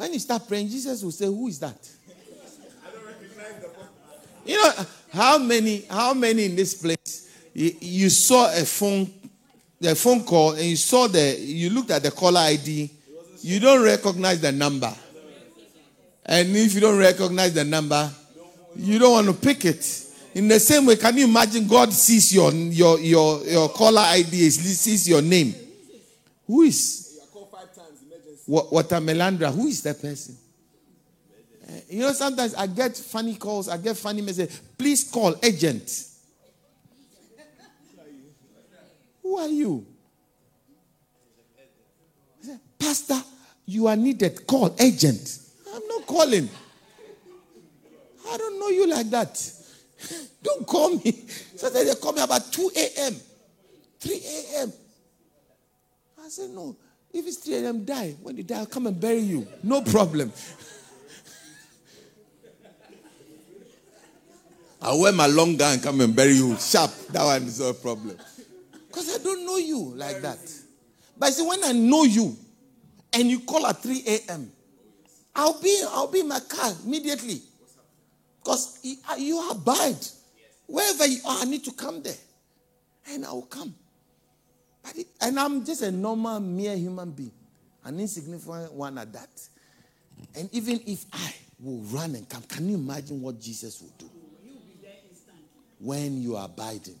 When 0.00 0.14
you 0.14 0.18
start 0.18 0.48
praying, 0.48 0.70
Jesus 0.70 1.02
will 1.02 1.10
say, 1.10 1.26
Who 1.26 1.46
is 1.46 1.58
that? 1.58 1.76
You 4.46 4.56
know 4.56 4.72
how 5.12 5.36
many 5.36 5.84
how 5.90 6.14
many 6.14 6.46
in 6.46 6.56
this 6.56 6.72
place 6.72 7.30
you, 7.52 7.76
you 7.78 8.08
saw 8.08 8.50
a 8.50 8.64
phone 8.64 9.12
the 9.78 9.94
phone 9.94 10.24
call 10.24 10.52
and 10.52 10.62
you 10.62 10.76
saw 10.76 11.06
the, 11.06 11.38
you 11.38 11.68
looked 11.68 11.90
at 11.90 12.02
the 12.02 12.10
caller 12.10 12.40
ID, 12.40 12.90
you 13.42 13.60
don't 13.60 13.84
recognize 13.84 14.40
the 14.40 14.50
number. 14.50 14.90
And 16.24 16.56
if 16.56 16.74
you 16.74 16.80
don't 16.80 16.98
recognize 16.98 17.52
the 17.52 17.64
number, 17.64 18.10
you 18.76 18.98
don't 18.98 19.12
want 19.12 19.26
to 19.26 19.34
pick 19.34 19.66
it. 19.66 20.06
In 20.34 20.48
the 20.48 20.60
same 20.60 20.86
way, 20.86 20.96
can 20.96 21.18
you 21.18 21.24
imagine 21.24 21.66
God 21.68 21.92
sees 21.92 22.34
your 22.34 22.50
your 22.52 22.98
your, 22.98 23.44
your 23.44 23.68
caller 23.68 24.02
ID, 24.06 24.46
is 24.46 24.80
sees 24.80 25.06
your 25.06 25.20
name? 25.20 25.54
Who 26.46 26.62
is? 26.62 27.09
Watermelandra. 28.50 29.52
Who 29.54 29.66
is 29.68 29.82
that 29.82 30.00
person? 30.00 30.36
Eh, 31.68 31.80
you 31.90 32.00
know, 32.00 32.12
sometimes 32.12 32.54
I 32.54 32.66
get 32.66 32.96
funny 32.96 33.36
calls, 33.36 33.68
I 33.68 33.76
get 33.76 33.96
funny 33.96 34.22
messages. 34.22 34.60
Please 34.76 35.04
call 35.10 35.36
agent. 35.42 36.06
Who 39.22 39.36
are 39.36 39.48
you? 39.48 39.86
Pastor, 42.78 43.22
you 43.66 43.86
are 43.86 43.94
needed. 43.94 44.46
Call 44.46 44.74
agent. 44.80 45.38
I'm 45.72 45.86
not 45.86 46.06
calling. 46.06 46.48
I 48.28 48.36
don't 48.36 48.58
know 48.58 48.68
you 48.68 48.88
like 48.88 49.08
that. 49.10 49.52
Don't 50.42 50.66
call 50.66 50.96
me. 50.96 51.12
So 51.56 51.68
they 51.70 51.94
call 51.94 52.12
me 52.12 52.22
about 52.22 52.50
2 52.52 52.70
a.m., 52.74 53.14
3 54.00 54.14
a.m. 54.14 54.72
I 56.24 56.28
said, 56.28 56.50
no. 56.50 56.76
If 57.12 57.26
it's 57.26 57.38
3 57.38 57.54
a.m., 57.56 57.84
die. 57.84 58.14
When 58.22 58.36
you 58.36 58.44
die, 58.44 58.58
I'll 58.58 58.66
come 58.66 58.86
and 58.86 59.00
bury 59.00 59.18
you. 59.18 59.46
No 59.62 59.82
problem. 59.82 60.32
I'll 64.82 65.00
wear 65.00 65.12
my 65.12 65.26
long 65.26 65.56
gown 65.56 65.74
and 65.74 65.82
come 65.82 66.00
and 66.00 66.16
bury 66.16 66.32
you 66.32 66.56
sharp. 66.56 66.90
That 67.08 67.24
one 67.24 67.42
is 67.42 67.60
no 67.60 67.72
problem. 67.74 68.16
Because 68.88 69.14
I 69.14 69.22
don't 69.22 69.44
know 69.44 69.56
you 69.56 69.92
like 69.94 70.22
that. 70.22 70.38
But 71.18 71.34
see, 71.34 71.46
when 71.46 71.62
I 71.64 71.72
know 71.72 72.04
you 72.04 72.34
and 73.12 73.30
you 73.30 73.40
call 73.40 73.66
at 73.66 73.82
3 73.82 74.02
a.m., 74.06 74.50
I'll 75.34 75.60
be 75.60 75.82
I'll 75.86 76.06
be 76.10 76.20
in 76.20 76.28
my 76.28 76.40
car 76.40 76.72
immediately. 76.84 77.42
Because 78.42 78.78
you 79.18 79.50
abide. 79.50 79.98
Wherever 80.66 81.06
you 81.06 81.18
are, 81.26 81.42
I 81.42 81.44
need 81.44 81.64
to 81.64 81.72
come 81.72 82.02
there. 82.02 82.16
And 83.10 83.26
I 83.26 83.32
will 83.32 83.42
come. 83.42 83.74
And 85.20 85.38
I'm 85.38 85.64
just 85.64 85.82
a 85.82 85.90
normal, 85.90 86.40
mere 86.40 86.76
human 86.76 87.10
being, 87.10 87.32
an 87.84 88.00
insignificant 88.00 88.72
one 88.72 88.98
at 88.98 89.12
that. 89.12 89.48
And 90.34 90.48
even 90.52 90.80
if 90.86 91.04
I 91.12 91.34
will 91.58 91.80
run 91.84 92.14
and 92.14 92.28
come, 92.28 92.42
can 92.42 92.68
you 92.68 92.76
imagine 92.76 93.20
what 93.20 93.40
Jesus 93.40 93.80
will 93.80 93.92
do? 93.98 94.10
When 95.78 96.20
you 96.20 96.36
are 96.36 96.44
abiding, 96.44 96.98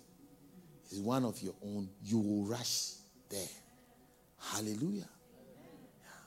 is 0.90 1.00
one 1.00 1.24
of 1.24 1.40
your 1.42 1.54
own, 1.64 1.88
you 2.04 2.18
will 2.18 2.44
rush 2.44 2.92
there. 3.28 3.48
Hallelujah. 4.52 5.08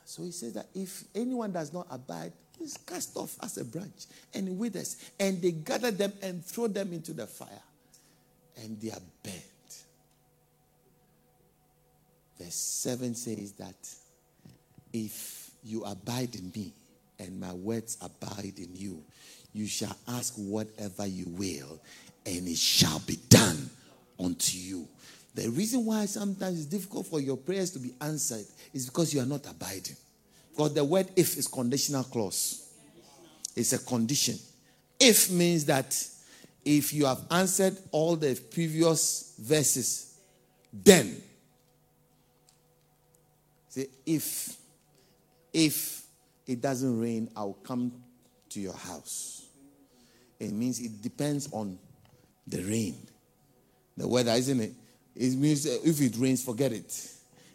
So 0.06 0.24
he 0.24 0.32
says 0.32 0.54
that 0.54 0.68
if 0.76 1.04
anyone 1.16 1.52
does 1.52 1.74
not 1.74 1.88
abide, 1.90 2.34
he's 2.60 2.78
cast 2.78 3.18
off 3.18 3.36
as 3.42 3.58
a 3.58 3.66
branch 3.66 4.06
and 4.34 4.58
withers. 4.58 4.98
And 5.20 5.42
they 5.42 5.52
gather 5.52 5.92
them 5.92 6.14
and 6.22 6.46
throw 6.46 6.68
them 6.68 6.94
into 6.94 7.14
the 7.14 7.28
fire. 7.28 7.50
And 8.58 8.80
they 8.80 8.92
are 8.92 9.02
burnt. 9.24 9.53
Verse 12.40 12.56
7 12.56 13.16
says 13.16 13.54
that 13.54 13.76
if 14.92 15.52
you 15.64 15.84
abide 15.84 16.36
in 16.36 16.52
me 16.56 16.74
and 17.20 17.40
my 17.40 17.54
words 17.54 17.98
abide 18.02 18.54
in 18.58 18.70
you, 18.76 19.04
you 19.54 19.68
shall 19.68 19.96
ask 20.08 20.34
whatever 20.36 21.06
you 21.06 21.26
will, 21.28 21.80
and 22.26 22.48
it 22.48 22.58
shall 22.58 23.00
be 23.00 23.18
done 23.30 23.70
unto 24.20 24.58
you. 24.58 24.88
The 25.36 25.50
reason 25.50 25.86
why 25.86 26.06
sometimes 26.06 26.58
it's 26.58 26.66
difficult 26.66 27.08
for 27.08 27.20
your 27.20 27.38
prayers 27.38 27.72
to 27.72 27.80
be 27.80 27.94
answered 28.02 28.46
is 28.74 28.88
because 28.88 29.14
you 29.14 29.22
are 29.22 29.26
not 29.26 29.46
abiding. 29.46 29.96
Because 30.52 30.74
the 30.74 30.84
word 30.84 31.08
if 31.16 31.38
is 31.38 31.48
conditional 31.48 32.04
clause. 32.04 32.68
It's 33.56 33.74
a 33.74 33.80
condition. 33.80 34.38
If 35.00 35.32
means 35.32 35.66
that 35.66 35.96
if 36.66 36.94
you 36.94 37.06
have 37.06 37.22
answered 37.30 37.78
all 37.92 38.16
the 38.16 38.40
previous 38.52 39.36
verses, 39.40 40.18
then 40.72 41.22
say 43.74 43.88
if 44.06 44.56
if 45.52 46.04
it 46.46 46.62
doesn't 46.62 47.00
rain, 47.00 47.28
I'll 47.36 47.54
come 47.54 47.92
to 48.50 48.60
your 48.60 48.74
house. 48.74 49.48
It 50.40 50.52
means 50.52 50.80
it 50.80 51.02
depends 51.02 51.50
on 51.52 51.80
the 52.46 52.62
rain. 52.64 52.96
The 53.98 54.08
weather, 54.08 54.32
isn't 54.34 54.60
it? 54.60 54.74
It 55.16 55.36
means 55.38 55.66
uh, 55.66 55.78
if 55.84 56.02
it 56.02 56.16
rains, 56.18 56.44
forget 56.44 56.72
it. 56.72 56.86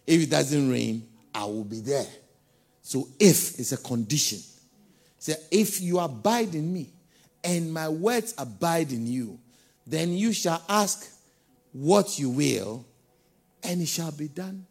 If 0.06 0.22
it 0.22 0.30
doesn't 0.30 0.68
rain, 0.68 1.06
I 1.32 1.44
will 1.44 1.64
be 1.64 1.80
there. 1.80 2.06
So 2.82 3.06
if 3.20 3.60
is 3.60 3.72
a 3.72 3.76
condition. 3.76 4.40
Say, 5.18 5.34
if 5.52 5.80
you 5.80 6.00
abide 6.00 6.54
in 6.54 6.72
me 6.72 6.90
and 7.44 7.72
my 7.72 7.88
words 7.88 8.34
abide 8.38 8.90
in 8.90 9.06
you, 9.06 9.38
then 9.86 10.12
you 10.12 10.32
shall 10.32 10.62
ask 10.68 11.12
what 11.72 12.18
you 12.18 12.30
will, 12.30 12.84
and 13.62 13.82
it 13.82 13.86
shall 13.86 14.10
be 14.10 14.26
done 14.26 14.66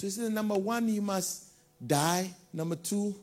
So 0.00 0.06
he 0.06 0.10
said, 0.12 0.32
number 0.32 0.54
one, 0.54 0.88
you 0.88 1.02
must 1.02 1.44
die. 1.86 2.30
Number 2.54 2.74
two, 2.74 3.14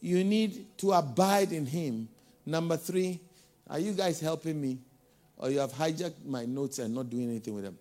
you 0.00 0.24
need 0.24 0.78
to 0.78 0.92
abide 0.92 1.52
in 1.52 1.66
him. 1.66 2.08
Number 2.46 2.78
three, 2.78 3.20
are 3.68 3.78
you 3.78 3.92
guys 3.92 4.18
helping 4.18 4.58
me? 4.58 4.78
Or 5.36 5.50
you 5.50 5.58
have 5.58 5.74
hijacked 5.74 6.24
my 6.24 6.46
notes 6.46 6.78
and 6.78 6.94
not 6.94 7.10
doing 7.10 7.28
anything 7.28 7.54
with 7.54 7.64
them? 7.64 7.78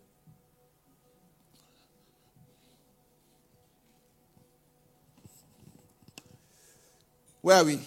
Where 7.42 7.56
are 7.56 7.64
we? 7.64 7.80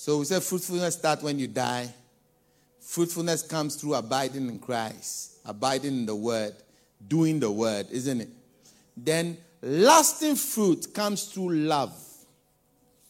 So 0.00 0.16
we 0.16 0.24
said 0.24 0.42
fruitfulness 0.42 0.94
starts 0.94 1.22
when 1.22 1.38
you 1.38 1.46
die. 1.46 1.92
Fruitfulness 2.80 3.42
comes 3.42 3.76
through 3.76 3.96
abiding 3.96 4.48
in 4.48 4.58
Christ, 4.58 5.40
abiding 5.44 5.92
in 5.92 6.06
the 6.06 6.14
word, 6.14 6.54
doing 7.06 7.38
the 7.38 7.50
word, 7.50 7.86
isn't 7.90 8.22
it? 8.22 8.30
Then 8.96 9.36
lasting 9.60 10.36
fruit 10.36 10.94
comes 10.94 11.24
through 11.24 11.50
love. 11.50 11.94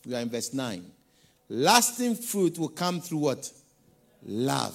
We 0.05 0.17
are 0.17 0.21
in 0.21 0.31
verse 0.31 0.53
9. 0.53 0.85
Lasting 1.51 2.17
fruit 2.17 2.59
will 2.59 2.71
come 2.71 3.01
through 3.01 3.19
what? 3.19 3.53
Love. 4.25 4.75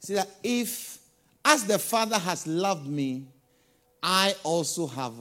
See 0.00 0.12
that 0.12 0.28
if, 0.42 0.98
as 1.42 1.64
the 1.64 1.78
Father 1.78 2.18
has 2.18 2.46
loved 2.46 2.86
me, 2.86 3.28
I 4.02 4.34
also 4.44 4.86
have 4.88 5.14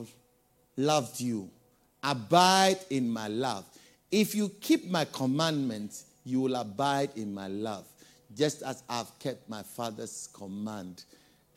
loved 0.76 1.22
you. 1.22 1.49
Abide 2.03 2.79
in 2.89 3.09
my 3.09 3.27
love. 3.27 3.65
If 4.11 4.33
you 4.33 4.49
keep 4.61 4.89
my 4.89 5.05
commandments, 5.05 6.05
you 6.25 6.41
will 6.41 6.55
abide 6.55 7.11
in 7.15 7.33
my 7.33 7.47
love, 7.47 7.85
just 8.35 8.61
as 8.63 8.83
I've 8.89 9.17
kept 9.19 9.49
my 9.49 9.63
Father's 9.63 10.29
command 10.33 11.03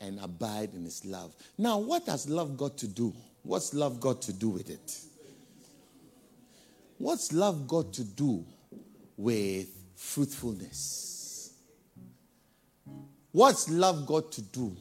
and 0.01 0.19
abide 0.19 0.73
in 0.73 0.83
his 0.83 1.05
love. 1.05 1.33
Now, 1.57 1.79
what 1.79 2.05
has 2.07 2.29
love 2.29 2.57
got 2.57 2.77
to 2.79 2.87
do? 2.87 3.13
What's 3.43 3.73
love 3.73 3.99
got 3.99 4.21
to 4.23 4.33
do 4.33 4.49
with 4.49 4.69
it? 4.69 4.99
What's 6.97 7.33
love 7.33 7.67
got 7.67 7.93
to 7.93 8.03
do 8.03 8.45
with 9.17 9.67
fruitfulness? 9.95 11.53
What's 13.31 13.69
love 13.69 14.05
got 14.05 14.31
to 14.33 14.41
do 14.41 14.75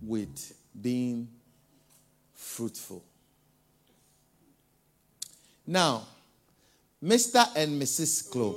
with 0.00 0.54
being 0.80 1.28
fruitful? 2.34 3.04
Now, 5.68 6.08
Mr. 7.04 7.46
and 7.54 7.80
Mrs. 7.80 8.30
Clo. 8.30 8.56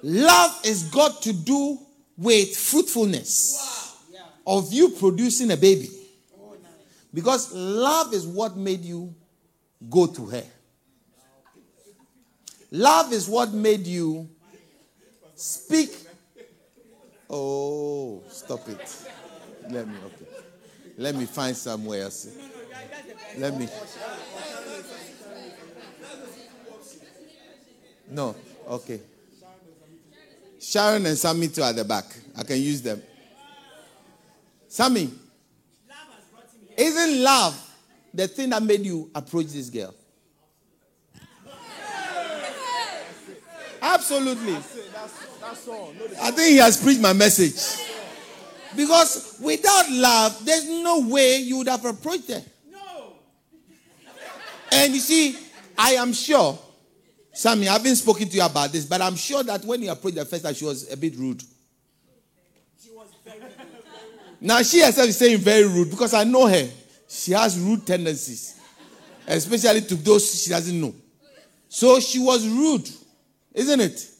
Love 0.00 0.60
is 0.64 0.84
got 0.84 1.22
to 1.22 1.32
do 1.32 1.76
with 2.16 2.56
fruitfulness 2.56 3.96
of 4.46 4.72
you 4.72 4.90
producing 4.90 5.50
a 5.50 5.56
baby. 5.56 5.90
Because 7.12 7.52
love 7.52 8.14
is 8.14 8.24
what 8.28 8.56
made 8.56 8.84
you 8.84 9.12
go 9.90 10.06
to 10.06 10.26
her. 10.26 10.44
Love 12.70 13.12
is 13.12 13.28
what 13.28 13.52
made 13.52 13.88
you 13.88 14.28
speak. 15.34 15.90
Oh, 17.28 18.22
stop 18.28 18.68
it. 18.68 19.08
Let 19.68 19.88
me, 19.88 19.94
okay. 20.06 20.33
Let 20.96 21.14
me 21.14 21.26
find 21.26 21.56
somewhere 21.56 22.04
else. 22.04 22.28
Let 23.36 23.58
me. 23.58 23.68
No. 28.10 28.36
Okay. 28.68 29.00
Sharon 30.60 31.04
and 31.06 31.18
Sammy 31.18 31.48
too 31.48 31.62
at 31.62 31.76
the 31.76 31.84
back. 31.84 32.04
I 32.36 32.42
can 32.42 32.56
use 32.60 32.80
them. 32.80 33.02
Sammy, 34.68 35.10
isn't 36.76 37.22
love 37.22 37.70
the 38.12 38.26
thing 38.28 38.50
that 38.50 38.62
made 38.62 38.80
you 38.80 39.10
approach 39.14 39.46
this 39.46 39.68
girl? 39.70 39.94
Absolutely. 43.82 44.54
I 44.54 46.30
think 46.30 46.50
he 46.50 46.56
has 46.56 46.82
preached 46.82 47.00
my 47.00 47.12
message. 47.12 47.84
Because 48.76 49.36
without 49.40 49.90
love, 49.90 50.44
there's 50.44 50.68
no 50.68 51.00
way 51.00 51.38
you 51.38 51.58
would 51.58 51.68
have 51.68 51.84
approached 51.84 52.28
her. 52.28 52.42
No. 52.70 53.12
And 54.72 54.94
you 54.94 55.00
see, 55.00 55.36
I 55.78 55.92
am 55.92 56.12
sure, 56.12 56.58
Sammy, 57.32 57.68
I 57.68 57.74
haven't 57.74 57.96
spoken 57.96 58.28
to 58.28 58.36
you 58.36 58.44
about 58.44 58.72
this, 58.72 58.84
but 58.84 59.00
I'm 59.00 59.16
sure 59.16 59.42
that 59.42 59.64
when 59.64 59.82
you 59.82 59.90
approached 59.90 60.18
her 60.18 60.24
first 60.24 60.44
time, 60.44 60.54
she 60.54 60.64
was 60.64 60.90
a 60.92 60.96
bit 60.96 61.16
rude. 61.16 61.42
She 62.82 62.90
was 62.90 63.08
very 63.24 63.40
rude. 63.40 63.50
Now 64.40 64.62
she 64.62 64.80
herself 64.80 65.08
is 65.08 65.16
saying 65.16 65.38
very 65.38 65.66
rude 65.66 65.90
because 65.90 66.14
I 66.14 66.24
know 66.24 66.46
her. 66.46 66.68
She 67.08 67.32
has 67.32 67.58
rude 67.58 67.86
tendencies, 67.86 68.60
especially 69.26 69.82
to 69.82 69.94
those 69.94 70.42
she 70.42 70.50
doesn't 70.50 70.80
know. 70.80 70.94
So 71.68 72.00
she 72.00 72.18
was 72.18 72.46
rude, 72.46 72.88
isn't 73.52 73.80
it? 73.80 74.10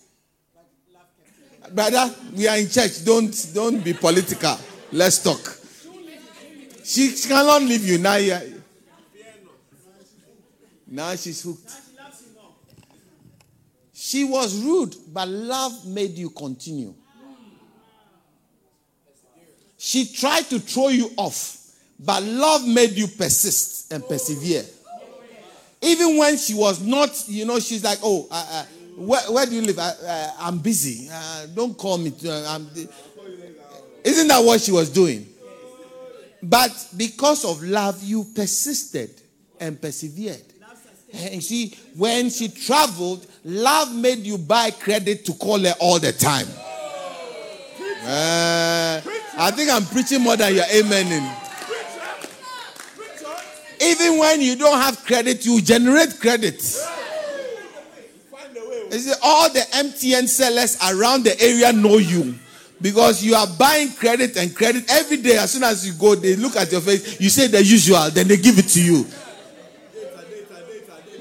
Brother, 1.73 2.15
we 2.35 2.47
are 2.49 2.57
in 2.57 2.69
church. 2.69 3.05
Don't 3.05 3.51
don't 3.55 3.83
be 3.83 3.93
political. 3.95 4.57
Let's 4.93 5.23
talk. 5.23 5.59
She, 6.85 7.09
she 7.11 7.29
cannot 7.29 7.63
leave 7.63 7.87
you 7.87 7.99
now. 7.99 8.19
Now 10.87 11.17
she's 11.17 11.43
hooked. 11.43 11.73
She 13.93 14.23
was 14.25 14.63
rude, 14.63 14.95
but 15.13 15.27
love 15.27 15.87
made 15.87 16.11
you 16.19 16.29
continue. 16.31 16.95
She 19.79 20.07
tried 20.07 20.43
to 20.51 20.59
throw 20.59 20.89
you 20.89 21.11
off, 21.17 21.59
but 21.99 22.23
love 22.23 22.67
made 22.67 22.93
you 22.93 23.07
persist 23.07 23.93
and 23.93 24.07
persevere. 24.07 24.65
Even 25.83 26.17
when 26.17 26.37
she 26.37 26.55
was 26.55 26.81
not, 26.83 27.25
you 27.29 27.45
know, 27.45 27.59
she's 27.61 27.83
like, 27.83 27.99
oh, 28.03 28.27
uh, 28.31 28.65
where, 28.97 29.21
where, 29.33 29.47
do 29.47 29.55
you 29.55 29.63
live? 29.63 29.79
I, 29.79 29.93
uh, 30.39 30.51
busy. 30.53 31.09
Uh, 31.11 31.47
don't 31.55 31.77
call 31.77 31.99
me. 31.99 32.11
To, 32.11 32.31
uh, 32.31 32.59
isn't 34.05 34.29
that 34.29 34.39
what 34.39 34.61
she 34.61 34.73
was 34.73 34.91
doing? 34.91 35.27
But 36.43 36.89
because 36.97 37.45
of 37.45 37.63
love, 37.63 38.03
you 38.03 38.25
persisted 38.35 39.11
and 39.59 39.81
persevered. 39.81 40.43
And 41.13 41.43
see, 41.43 41.75
when 41.97 42.29
she 42.29 42.49
traveled, 42.49 43.27
love 43.45 43.95
made 43.95 44.19
you 44.19 44.37
buy 44.37 44.71
credit 44.71 45.25
to 45.27 45.33
call 45.35 45.61
her 45.61 45.75
all 45.81 45.99
the 45.99 46.13
time. 46.13 46.47
Uh, 48.07 49.01
I 49.39 49.51
think 49.53 49.71
I'm 49.71 49.85
preaching 49.87 50.21
more 50.21 50.37
than 50.37 50.55
you're 50.55 50.65
amening. 50.65 51.41
Even 53.81 54.19
when 54.19 54.41
you 54.41 54.57
don't 54.57 54.79
have 54.79 55.05
credit, 55.05 55.45
you 55.47 55.61
generate 55.61 56.19
credit. 56.21 56.63
See, 58.99 59.13
all 59.23 59.53
the 59.53 59.61
MTN 59.61 60.29
sellers 60.29 60.79
around 60.91 61.25
the 61.25 61.41
area 61.41 61.73
know 61.73 61.99
you 61.99 62.35
because 62.81 63.25
you 63.25 63.35
are 63.35 63.47
buying 63.59 63.93
credit 63.93 64.37
and 64.37 64.55
credit 64.55 64.85
every 64.91 65.17
day. 65.17 65.37
As 65.39 65.53
soon 65.53 65.65
as 65.65 65.87
you 65.87 65.95
go, 65.95 66.15
they 66.15 66.37
look 66.37 66.55
at 66.57 66.71
your 66.71 66.81
face, 66.81 67.21
you 67.21 67.29
say 67.29 67.47
the 67.47 67.63
usual, 67.63 68.11
then 68.11 68.29
they 68.29 68.37
give 68.37 68.59
it 68.59 68.69
to 68.69 68.83
you. 68.83 69.07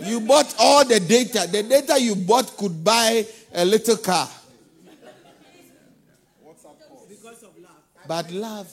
You 0.04 0.20
bought 0.20 0.54
all 0.60 0.86
the 0.86 1.00
data. 1.00 1.48
The 1.50 1.64
data 1.64 2.00
you 2.00 2.16
bought 2.16 2.58
could 2.58 2.84
buy 2.84 3.26
a 3.54 3.64
little 3.64 3.98
car. 3.98 4.30
But 8.06 8.30
love, 8.32 8.70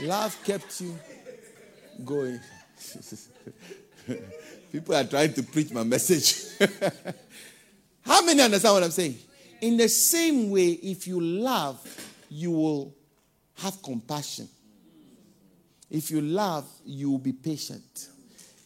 love 0.00 0.36
kept 0.44 0.80
you 0.80 0.98
going. 2.04 2.40
People 4.72 4.94
are 4.94 5.04
trying 5.04 5.34
to 5.34 5.42
preach 5.42 5.70
my 5.70 5.84
message. 5.84 6.58
How 8.06 8.24
many 8.24 8.40
understand 8.40 8.74
what 8.74 8.82
I'm 8.82 8.90
saying? 8.90 9.16
In 9.60 9.76
the 9.76 9.88
same 9.88 10.50
way, 10.50 10.70
if 10.70 11.06
you 11.06 11.20
love, 11.20 11.78
you 12.30 12.52
will 12.52 12.96
have 13.58 13.82
compassion. 13.82 14.48
If 15.90 16.10
you 16.10 16.22
love, 16.22 16.66
you 16.86 17.10
will 17.10 17.18
be 17.18 17.34
patient. 17.34 18.08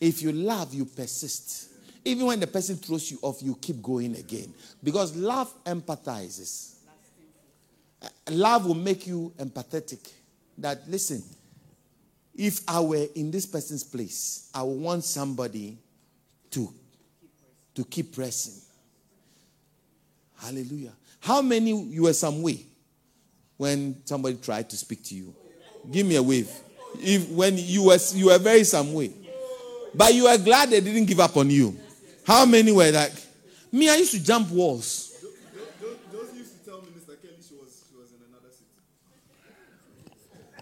If 0.00 0.22
you 0.22 0.30
love, 0.30 0.72
you 0.72 0.84
persist. 0.84 1.70
Even 2.04 2.26
when 2.26 2.38
the 2.38 2.46
person 2.46 2.76
throws 2.76 3.10
you 3.10 3.18
off, 3.20 3.42
you 3.42 3.56
keep 3.60 3.82
going 3.82 4.14
again. 4.14 4.54
Because 4.84 5.16
love 5.16 5.52
empathizes. 5.64 6.76
Love 8.30 8.66
will 8.66 8.74
make 8.74 9.08
you 9.08 9.32
empathetic. 9.38 10.08
That, 10.56 10.88
listen, 10.88 11.20
if 12.32 12.60
I 12.68 12.78
were 12.78 13.06
in 13.16 13.32
this 13.32 13.44
person's 13.44 13.82
place, 13.82 14.50
I 14.54 14.62
would 14.62 14.80
want 14.80 15.02
somebody 15.02 15.78
to 17.76 17.84
keep 17.84 18.14
pressing. 18.14 18.54
Hallelujah. 20.38 20.92
How 21.20 21.40
many 21.40 21.70
you 21.70 22.04
were 22.04 22.12
some 22.12 22.42
way 22.42 22.66
when 23.56 23.96
somebody 24.04 24.36
tried 24.36 24.68
to 24.70 24.76
speak 24.76 25.04
to 25.04 25.14
you? 25.14 25.34
Give 25.90 26.06
me 26.06 26.16
a 26.16 26.22
wave. 26.22 26.50
If 26.98 27.28
when 27.30 27.56
you 27.58 27.84
were 27.84 27.98
you 28.14 28.26
were 28.26 28.38
very 28.38 28.64
some 28.64 28.92
way. 28.92 29.12
But 29.94 30.14
you 30.14 30.24
were 30.24 30.38
glad 30.38 30.70
they 30.70 30.80
didn't 30.80 31.04
give 31.06 31.20
up 31.20 31.36
on 31.36 31.48
you. 31.48 31.76
How 32.26 32.44
many 32.44 32.72
were 32.72 32.90
like 32.90 33.12
me? 33.70 33.88
I 33.88 33.96
used 33.96 34.12
to 34.12 34.22
jump 34.22 34.50
walls. 34.50 35.12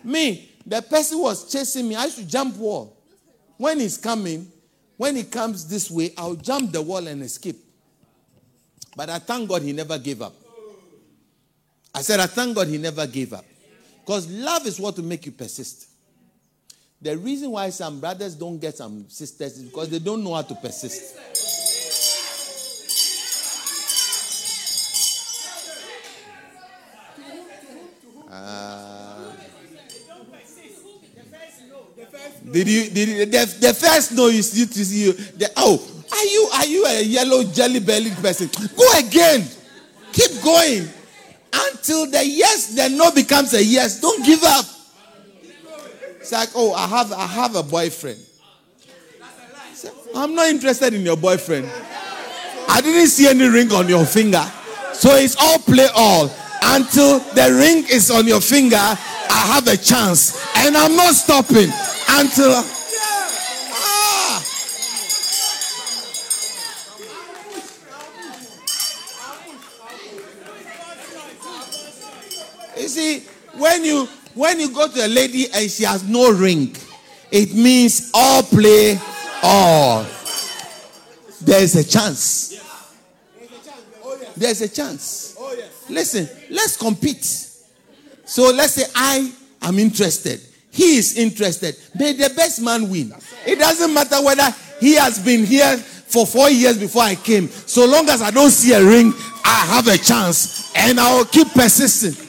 Me, 0.04 0.52
the 0.66 0.82
person 0.82 1.18
was 1.18 1.50
chasing 1.50 1.88
me. 1.88 1.96
I 1.96 2.04
used 2.04 2.18
to 2.18 2.26
jump 2.26 2.56
wall. 2.56 2.94
When 3.56 3.80
he's 3.80 3.96
coming, 3.96 4.50
when 4.96 5.16
he 5.16 5.24
comes 5.24 5.66
this 5.68 5.90
way, 5.90 6.12
I'll 6.16 6.36
jump 6.36 6.72
the 6.72 6.80
wall 6.82 7.06
and 7.06 7.22
escape. 7.22 7.56
But 8.96 9.10
I 9.10 9.18
thank 9.18 9.48
God 9.48 9.62
he 9.62 9.72
never 9.72 9.98
gave 9.98 10.22
up. 10.22 10.34
I 11.94 12.02
said, 12.02 12.20
I 12.20 12.26
thank 12.26 12.56
God 12.56 12.68
he 12.68 12.78
never 12.78 13.06
gave 13.06 13.32
up. 13.32 13.44
Because 14.00 14.30
love 14.30 14.66
is 14.66 14.78
what 14.78 14.96
will 14.96 15.04
make 15.04 15.26
you 15.26 15.32
persist. 15.32 15.88
The 17.00 17.16
reason 17.16 17.50
why 17.50 17.70
some 17.70 18.00
brothers 18.00 18.34
don't 18.34 18.58
get 18.58 18.76
some 18.76 19.08
sisters 19.08 19.58
is 19.58 19.64
because 19.64 19.90
they 19.90 19.98
don't 19.98 20.22
know 20.22 20.34
how 20.34 20.42
to 20.42 20.54
persist. 20.54 21.16
Did 32.54 32.68
you 32.68 32.88
did 32.88 33.08
you, 33.08 33.26
the, 33.26 33.56
the 33.60 33.74
first 33.74 34.12
no 34.12 34.28
you 34.28 34.42
see 34.42 34.64
to 34.64 34.84
see 34.84 35.06
you 35.06 35.12
the, 35.12 35.50
oh 35.56 35.90
are 36.14 36.24
you 36.24 36.48
are 36.54 36.66
you 36.66 36.86
a 36.86 37.02
yellow 37.02 37.42
jelly 37.44 37.80
bellied 37.80 38.14
person? 38.16 38.48
Go 38.76 38.98
again. 38.98 39.46
Keep 40.12 40.42
going 40.42 40.88
until 41.52 42.08
the 42.08 42.24
yes, 42.24 42.74
the 42.74 42.88
no 42.88 43.10
becomes 43.10 43.52
a 43.54 43.62
yes. 43.62 44.00
Don't 44.00 44.24
give 44.24 44.42
up. 44.44 44.64
It's 46.20 46.32
like, 46.32 46.50
oh, 46.54 46.72
I 46.72 46.86
have 46.86 47.12
I 47.12 47.26
have 47.26 47.56
a 47.56 47.62
boyfriend. 47.62 48.20
I'm 50.14 50.34
not 50.34 50.48
interested 50.48 50.94
in 50.94 51.02
your 51.02 51.16
boyfriend. 51.16 51.68
I 52.68 52.80
didn't 52.80 53.08
see 53.08 53.28
any 53.28 53.48
ring 53.48 53.72
on 53.72 53.88
your 53.88 54.06
finger. 54.06 54.44
So 54.92 55.16
it's 55.16 55.36
all 55.36 55.58
play 55.58 55.88
all. 55.94 56.30
Until 56.62 57.18
the 57.18 57.52
ring 57.58 57.84
is 57.90 58.10
on 58.10 58.26
your 58.26 58.40
finger, 58.40 58.76
I 58.76 59.52
have 59.52 59.66
a 59.66 59.76
chance. 59.76 60.40
And 60.56 60.76
I'm 60.76 60.96
not 60.96 61.14
stopping 61.14 61.70
until 62.20 62.52
ah. 63.76 64.42
You 72.76 72.88
see, 72.88 73.20
when 73.56 73.84
you 73.84 74.06
when 74.34 74.60
you 74.60 74.72
go 74.72 74.88
to 74.88 75.06
a 75.06 75.08
lady 75.08 75.46
and 75.54 75.70
she 75.70 75.84
has 75.84 76.08
no 76.08 76.32
ring, 76.32 76.76
it 77.30 77.54
means 77.54 78.10
all 78.14 78.42
play 78.42 78.98
all. 79.42 80.06
There's 81.40 81.74
a 81.76 81.84
chance. 81.84 82.60
There's 84.36 84.60
a 84.62 84.68
chance. 84.68 85.36
Listen, 85.88 86.28
let's 86.50 86.76
compete. 86.76 87.24
So 87.24 88.52
let's 88.52 88.74
say 88.74 88.84
I 88.94 89.32
am 89.62 89.78
interested. 89.78 90.40
He 90.74 90.96
is 90.96 91.16
interested. 91.16 91.76
May 91.96 92.14
the 92.14 92.34
best 92.34 92.60
man 92.60 92.90
win. 92.90 93.14
It 93.46 93.60
doesn't 93.60 93.94
matter 93.94 94.20
whether 94.24 94.52
he 94.80 94.96
has 94.96 95.24
been 95.24 95.46
here 95.46 95.76
for 95.76 96.26
four 96.26 96.50
years 96.50 96.76
before 96.76 97.02
I 97.02 97.14
came. 97.14 97.48
So 97.48 97.86
long 97.86 98.08
as 98.08 98.20
I 98.20 98.32
don't 98.32 98.50
see 98.50 98.72
a 98.72 98.84
ring, 98.84 99.12
I 99.44 99.66
have 99.66 99.86
a 99.86 99.96
chance 99.96 100.72
and 100.74 100.98
I 100.98 101.16
will 101.16 101.26
keep 101.26 101.48
persisting. 101.52 102.26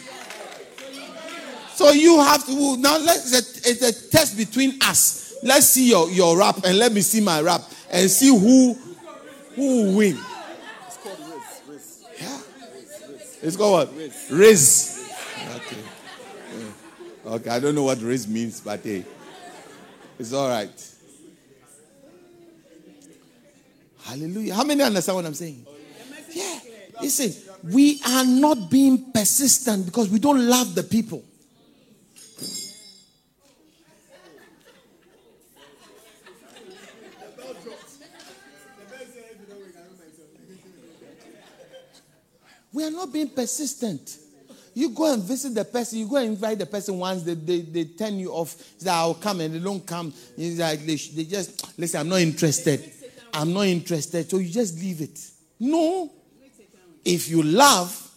So 1.73 1.89
you 1.89 2.21
have 2.21 2.45
to 2.45 2.77
now 2.77 2.99
let's 2.99 3.33
it's 3.33 3.81
a 3.81 4.11
test 4.11 4.37
between 4.37 4.77
us. 4.83 5.35
Let's 5.41 5.65
see 5.65 5.89
your, 5.89 6.09
your 6.11 6.37
rap 6.37 6.63
and 6.63 6.77
let 6.77 6.93
me 6.93 7.01
see 7.01 7.21
my 7.21 7.41
rap 7.41 7.61
and 7.89 8.09
see 8.11 8.29
who 8.29 8.77
who 9.55 9.85
will 9.85 9.97
win. 9.97 10.19
It's 10.85 10.97
called 10.97 11.19
Riz. 11.67 12.03
Yeah. 12.21 12.39
It's 13.41 13.57
called 13.57 13.89
what? 13.89 14.11
Race. 14.29 15.11
Okay. 15.55 15.94
Okay, 17.25 17.49
I 17.49 17.59
don't 17.59 17.73
know 17.73 17.83
what 17.83 17.99
race 18.01 18.27
means, 18.27 18.61
but 18.61 18.81
hey, 18.81 19.03
it's 20.19 20.31
all 20.31 20.47
right. 20.47 20.91
Hallelujah. 24.03 24.53
How 24.53 24.63
many 24.63 24.83
understand 24.83 25.15
what 25.15 25.25
I'm 25.25 25.33
saying? 25.33 25.65
Yeah. 26.31 26.59
Listen, 27.01 27.33
we 27.63 27.99
are 28.07 28.23
not 28.23 28.69
being 28.69 29.11
persistent 29.11 29.87
because 29.87 30.09
we 30.09 30.19
don't 30.19 30.47
love 30.47 30.75
the 30.75 30.83
people. 30.83 31.23
We 42.71 42.83
are 42.83 42.91
not 42.91 43.11
being 43.11 43.29
persistent. 43.29 44.17
You 44.75 44.89
go 44.89 45.13
and 45.13 45.23
visit 45.23 45.55
the 45.55 45.63
person, 45.63 45.99
you 45.99 46.07
go 46.07 46.17
and 46.17 46.27
invite 46.27 46.59
the 46.59 46.65
person 46.65 46.99
once, 46.99 47.23
they, 47.23 47.33
they, 47.33 47.61
they 47.61 47.85
turn 47.85 48.19
you 48.19 48.31
off. 48.31 48.61
Say, 48.77 48.89
I'll 48.89 49.13
come 49.13 49.39
and 49.39 49.55
they 49.55 49.59
don't 49.59 49.85
come. 49.85 50.13
Like 50.37 50.85
they, 50.85 50.95
they 50.95 51.23
just, 51.23 51.79
listen, 51.79 52.01
I'm 52.01 52.09
not 52.09 52.19
interested. 52.19 52.91
I'm 53.33 53.53
not 53.53 53.67
interested. 53.67 54.29
So 54.29 54.37
you 54.37 54.49
just 54.49 54.77
leave 54.77 54.99
it. 54.99 55.17
No. 55.61 56.11
If 57.05 57.29
you 57.29 57.41
love, 57.41 58.11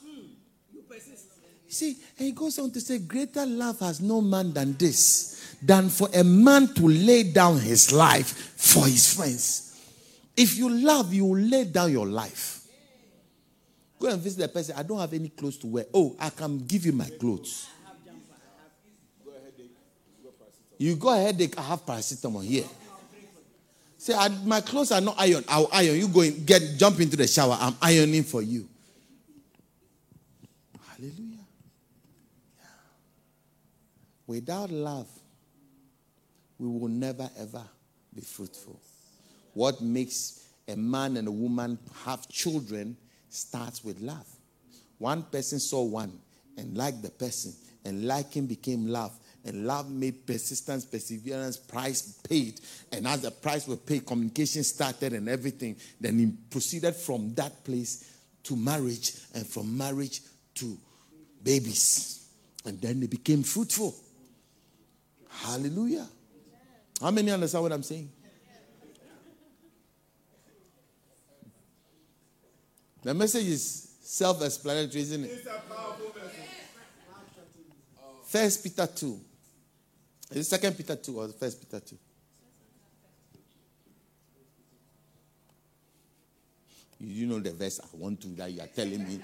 see, 1.69 1.97
and 2.19 2.27
he 2.27 2.33
goes 2.33 2.59
on 2.59 2.73
to 2.73 2.81
say, 2.81 2.99
Greater 2.99 3.47
love 3.47 3.79
has 3.79 4.01
no 4.01 4.21
man 4.21 4.53
than 4.53 4.77
this, 4.77 5.57
than 5.63 5.89
for 5.89 6.09
a 6.13 6.25
man 6.25 6.75
to 6.75 6.89
lay 6.89 7.23
down 7.31 7.61
his 7.61 7.93
life 7.93 8.55
for 8.57 8.85
his 8.85 9.15
friends. 9.15 9.81
If 10.37 10.59
you 10.59 10.71
love, 10.71 11.15
you 11.15 11.27
will 11.27 11.41
lay 11.41 11.65
down 11.65 11.93
your 11.93 12.07
life. 12.07 12.58
Go 13.99 14.09
and 14.09 14.21
visit 14.21 14.41
the 14.41 14.49
person. 14.49 14.75
I 14.77 14.83
don't 14.83 14.99
have 14.99 15.13
any 15.13 15.29
clothes 15.29 15.57
to 15.59 15.67
wear. 15.67 15.87
Oh, 15.93 16.15
I 16.21 16.31
can 16.31 16.59
give 16.59 16.87
you 16.87 16.93
my 16.93 17.09
clothes. 17.19 17.69
You 20.79 20.95
go 20.95 21.13
ahead, 21.13 21.41
I 21.57 21.63
have 21.63 21.85
paracetamol 21.85 22.45
here. 22.45 22.65
Say, 23.99 24.15
my 24.45 24.61
clothes 24.61 24.93
are 24.93 25.01
not 25.01 25.17
iron. 25.19 25.45
I'll 25.49 25.69
iron. 25.73 25.97
You 25.97 26.07
go 26.07 26.21
and 26.21 26.47
get 26.47 26.63
jump 26.79 27.01
into 27.01 27.17
the 27.17 27.27
shower. 27.27 27.59
I'm 27.61 27.75
ironing 27.83 28.23
for 28.23 28.43
you. 28.43 28.69
Hallelujah. 30.87 31.45
Yeah. 32.57 32.65
Without 34.29 34.71
love, 34.71 35.09
we 36.59 36.69
will 36.69 36.89
never 36.89 37.29
ever 37.39 37.65
be 38.15 38.21
fruitful. 38.21 38.81
What 39.55 39.81
makes 39.81 40.45
a 40.69 40.77
man 40.77 41.17
and 41.17 41.27
a 41.27 41.33
woman 41.33 41.77
have 42.05 42.29
children 42.29 42.97
starts 43.29 43.85
with 43.85 44.01
love. 44.01 44.27
One 44.99 45.23
person 45.23 45.61
saw 45.61 45.83
one 45.83 46.19
and 46.57 46.77
liked 46.77 47.03
the 47.03 47.11
person, 47.11 47.53
and 47.85 48.07
liking 48.07 48.47
became 48.47 48.89
love. 48.89 49.17
And 49.45 49.67
love 49.67 49.91
made 49.91 50.27
persistence, 50.27 50.85
perseverance, 50.85 51.57
price 51.57 52.21
paid. 52.29 52.61
And 52.93 53.07
as 53.07 53.23
the 53.23 53.31
price 53.31 53.67
was 53.67 53.79
paid, 53.79 54.05
communication 54.05 54.65
started 54.65 55.13
and 55.13 55.29
everything. 55.29 55.77
Then 56.01 56.19
he 56.19 56.27
proceeded 56.51 56.95
from 56.97 57.33
that 57.35 57.65
place 57.65 58.13
to 58.43 58.57
marriage, 58.57 59.13
and 59.35 59.47
from 59.47 59.77
marriage 59.77 60.23
to 60.55 60.77
babies. 61.43 62.29
And 62.65 62.81
then 62.81 63.01
they 63.01 63.07
became 63.07 63.43
fruitful. 63.43 63.95
Hallelujah. 65.29 66.07
How 67.01 67.11
many 67.11 67.31
understand 67.31 67.63
what 67.63 67.73
I'm 67.73 67.83
saying? 67.83 68.11
The 73.03 73.15
message 73.15 73.47
is 73.47 73.97
self 74.03 74.43
explanatory, 74.43 75.03
isn't 75.03 75.25
it? 75.25 75.49
First 78.25 78.63
Peter 78.63 78.87
2. 78.87 79.21
Is 80.33 80.37
it 80.39 80.45
Second 80.45 80.77
Peter 80.77 80.97
2 80.97 81.19
or 81.19 81.29
First 81.29 81.61
Peter 81.61 81.81
2? 81.81 81.97
You 87.01 87.27
know 87.27 87.39
the 87.39 87.53
verse 87.53 87.81
I 87.81 87.87
want 87.97 88.21
to 88.23 88.29
that 88.29 88.51
you 88.51 88.61
are 88.61 88.67
telling 88.67 89.07
me. 89.07 89.21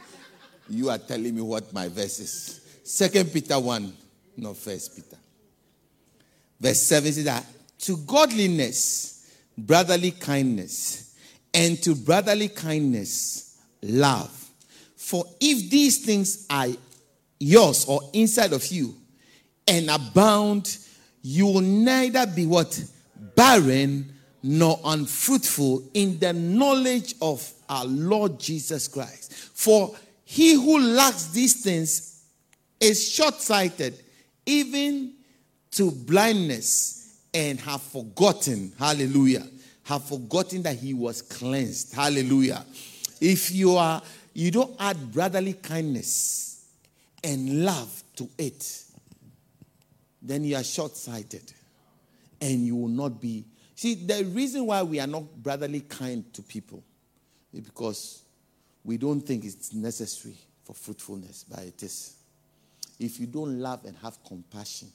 You 0.71 0.89
are 0.89 0.99
telling 0.99 1.35
me 1.35 1.43
what 1.43 1.73
my 1.73 1.89
verse 1.89 2.21
is. 2.21 2.61
Second 2.85 3.33
Peter 3.33 3.59
1, 3.59 3.93
not 4.39 4.57
First 4.57 4.95
Peter. 4.97 5.19
Verse 6.61 6.81
7 6.81 7.13
says 7.13 7.25
that 7.25 7.45
to 7.81 7.97
godliness, 7.99 9.37
brotherly 9.59 10.13
kindness, 10.13 11.15
and 11.53 11.83
to 11.83 11.95
brotherly 11.95 12.49
kindness, 12.49 13.44
love. 13.85 14.31
For 14.97 15.25
if 15.41 15.71
these 15.71 16.05
things 16.05 16.47
are 16.49 16.69
yours 17.39 17.85
or 17.87 18.01
inside 18.13 18.53
of 18.53 18.67
you 18.69 18.95
and 19.67 19.91
abound, 19.91 20.79
you 21.23 21.47
will 21.47 21.61
neither 21.61 22.27
be 22.27 22.47
what? 22.47 22.83
Barren 23.35 24.13
nor 24.43 24.79
unfruitful 24.85 25.91
in 25.95 26.19
the 26.19 26.33
knowledge 26.33 27.15
of 27.21 27.51
our 27.69 27.85
Lord 27.85 28.39
Jesus 28.39 28.89
Christ. 28.89 29.33
For 29.33 29.95
he 30.25 30.55
who 30.55 30.81
lacks 30.81 31.29
these 31.29 31.63
things 31.63 32.23
is 32.81 33.11
short 33.11 33.41
sighted, 33.41 34.03
even 34.47 35.15
to 35.73 35.91
blindness, 35.91 37.21
and 37.33 37.59
have 37.61 37.83
forgotten, 37.83 38.73
hallelujah, 38.79 39.47
have 39.85 40.05
forgotten 40.05 40.63
that 40.63 40.77
he 40.77 40.95
was 40.95 41.21
cleansed, 41.23 41.95
hallelujah. 41.95 42.65
If 43.27 43.53
you 43.53 43.77
are 43.77 44.03
you 44.35 44.51
don't 44.51 44.77
add 44.79 45.11
brotherly 45.11 45.55
kindness 45.55 46.67
and 47.23 47.65
love 47.65 48.03
to 48.17 48.29
it, 48.37 48.85
then 50.21 50.45
you 50.45 50.57
are 50.57 50.63
short 50.63 50.95
sighted 50.95 51.51
and 52.39 52.67
you 52.67 52.77
will 52.77 52.89
not 52.89 53.23
be. 53.23 53.47
See, 53.77 53.95
the 53.95 54.25
reason 54.27 54.67
why 54.67 54.83
we 54.83 55.01
are 55.01 55.07
not 55.07 55.25
brotherly 55.43 55.81
kind 55.81 56.31
to 56.35 56.43
people 56.43 56.85
is 57.55 57.63
because 57.63 58.25
we 58.85 58.99
don't 58.99 59.23
think 59.23 59.47
it's 59.47 59.73
necessary 59.73 60.37
for 60.63 60.75
fruitfulness, 60.75 61.47
but 61.49 61.61
it 61.61 61.83
is. 61.83 62.17
If 63.01 63.19
you 63.19 63.27
don't 63.27 63.59
love 63.59 63.87
and 63.87 63.97
have 64.03 64.23
compassion, 64.23 64.89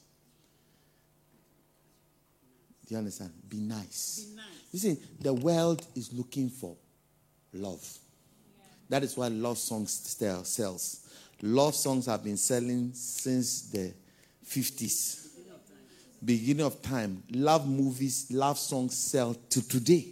do 2.86 2.94
you 2.94 2.98
understand? 3.00 3.32
Be 3.50 3.58
nice. 3.58 4.26
Be 4.30 4.36
nice. 4.36 4.46
You 4.72 4.80
see, 4.80 4.98
the 5.20 5.34
world 5.34 5.84
is 5.96 6.14
looking 6.14 6.50
for 6.50 6.76
love. 7.54 8.00
That 8.90 9.04
is 9.04 9.16
why 9.16 9.28
love 9.28 9.58
songs 9.58 9.92
still 9.92 10.44
sells. 10.44 11.08
Love 11.42 11.76
songs 11.76 12.08
have 12.08 12.24
been 12.24 12.38
selling 12.38 12.92
since 12.94 13.62
the 13.70 13.94
50s. 14.46 15.28
Beginning 16.24 16.66
of 16.66 16.82
time. 16.82 17.24
Love 17.32 17.68
movies, 17.68 18.28
love 18.32 18.58
songs 18.58 18.98
sell 18.98 19.36
to 19.50 19.68
today. 19.68 20.08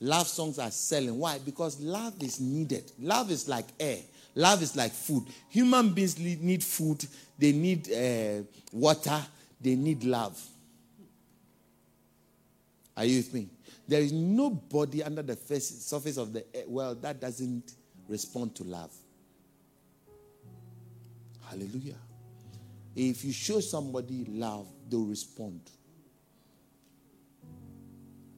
Love 0.00 0.26
songs 0.26 0.58
are 0.58 0.70
selling. 0.70 1.18
Why? 1.18 1.38
Because 1.38 1.78
love 1.80 2.14
is 2.22 2.40
needed. 2.40 2.90
Love 2.98 3.30
is 3.30 3.46
like 3.48 3.66
air. 3.78 3.98
Love 4.34 4.62
is 4.62 4.76
like 4.76 4.92
food. 4.92 5.24
Human 5.50 5.90
beings 5.90 6.18
need 6.18 6.62
food, 6.62 7.04
they 7.38 7.52
need 7.52 7.90
uh, 7.92 8.42
water, 8.72 9.20
they 9.60 9.74
need 9.74 10.04
love. 10.04 10.40
Are 12.96 13.04
you 13.04 13.18
with 13.18 13.34
me? 13.34 13.48
There 13.88 14.00
is 14.00 14.12
nobody 14.12 15.02
under 15.02 15.22
the 15.22 15.34
face, 15.36 15.68
surface 15.84 16.16
of 16.16 16.32
the 16.32 16.44
world 16.68 17.02
that 17.02 17.20
doesn't 17.20 17.74
respond 18.10 18.54
to 18.56 18.64
love. 18.64 18.92
Hallelujah. 21.48 21.96
If 22.94 23.24
you 23.24 23.32
show 23.32 23.60
somebody 23.60 24.26
love, 24.28 24.66
they'll 24.88 25.04
respond. 25.04 25.60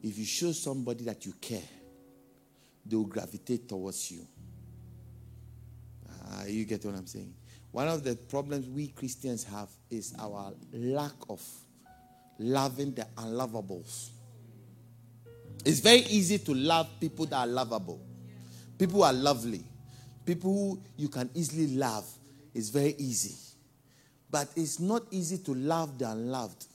If 0.03 0.19
you 0.19 0.25
show 0.25 0.53
somebody 0.53 1.05
that 1.05 1.25
you 1.25 1.33
care, 1.41 1.63
they'll 2.85 3.05
gravitate 3.05 3.69
towards 3.69 4.11
you. 4.11 4.27
Uh, 6.09 6.45
you 6.47 6.65
get 6.65 6.85
what 6.85 6.95
I'm 6.95 7.07
saying? 7.07 7.35
One 7.71 7.89
of 7.89 8.05
the 8.05 8.15
problems 8.15 8.69
we 8.69 8.89
Christians 8.89 9.45
have 9.45 9.69
is 9.91 10.15
our 10.19 10.53
lack 10.73 11.15
of 11.31 11.43
loving 12.39 12.93
the 12.93 13.07
unlovables. 13.17 14.11
It's 15.65 15.81
very 15.81 16.01
easy 16.01 16.39
to 16.39 16.53
love 16.53 16.89
people 17.01 17.25
that 17.27 17.37
are 17.37 17.47
lovable. 17.47 18.12
People 18.83 19.05
are 19.05 19.13
lovely. 19.13 19.63
People 20.27 20.77
you 20.97 21.09
can 21.09 21.31
easily 21.35 21.77
love 21.77 22.05
is 22.53 22.69
very 22.71 22.97
easy. 22.99 23.37
But 24.29 24.49
it's 24.57 24.81
not 24.81 25.05
easy 25.13 25.39
to 25.39 25.55
love 25.55 25.99
the 26.01 26.11
unloved. 26.11 26.67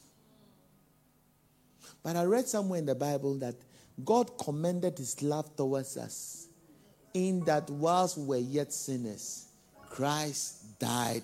But 2.01 2.15
I 2.15 2.23
read 2.23 2.47
somewhere 2.47 2.79
in 2.79 2.85
the 2.85 2.95
Bible 2.95 3.33
that 3.39 3.55
God 4.05 4.37
commended 4.37 4.97
his 4.97 5.21
love 5.21 5.53
towards 5.57 5.97
us 5.97 6.47
in 7.13 7.41
that 7.41 7.69
whilst 7.69 8.17
we 8.17 8.25
were 8.25 8.37
yet 8.37 8.71
sinners, 8.71 9.47
Christ 9.89 10.79
died 10.79 11.23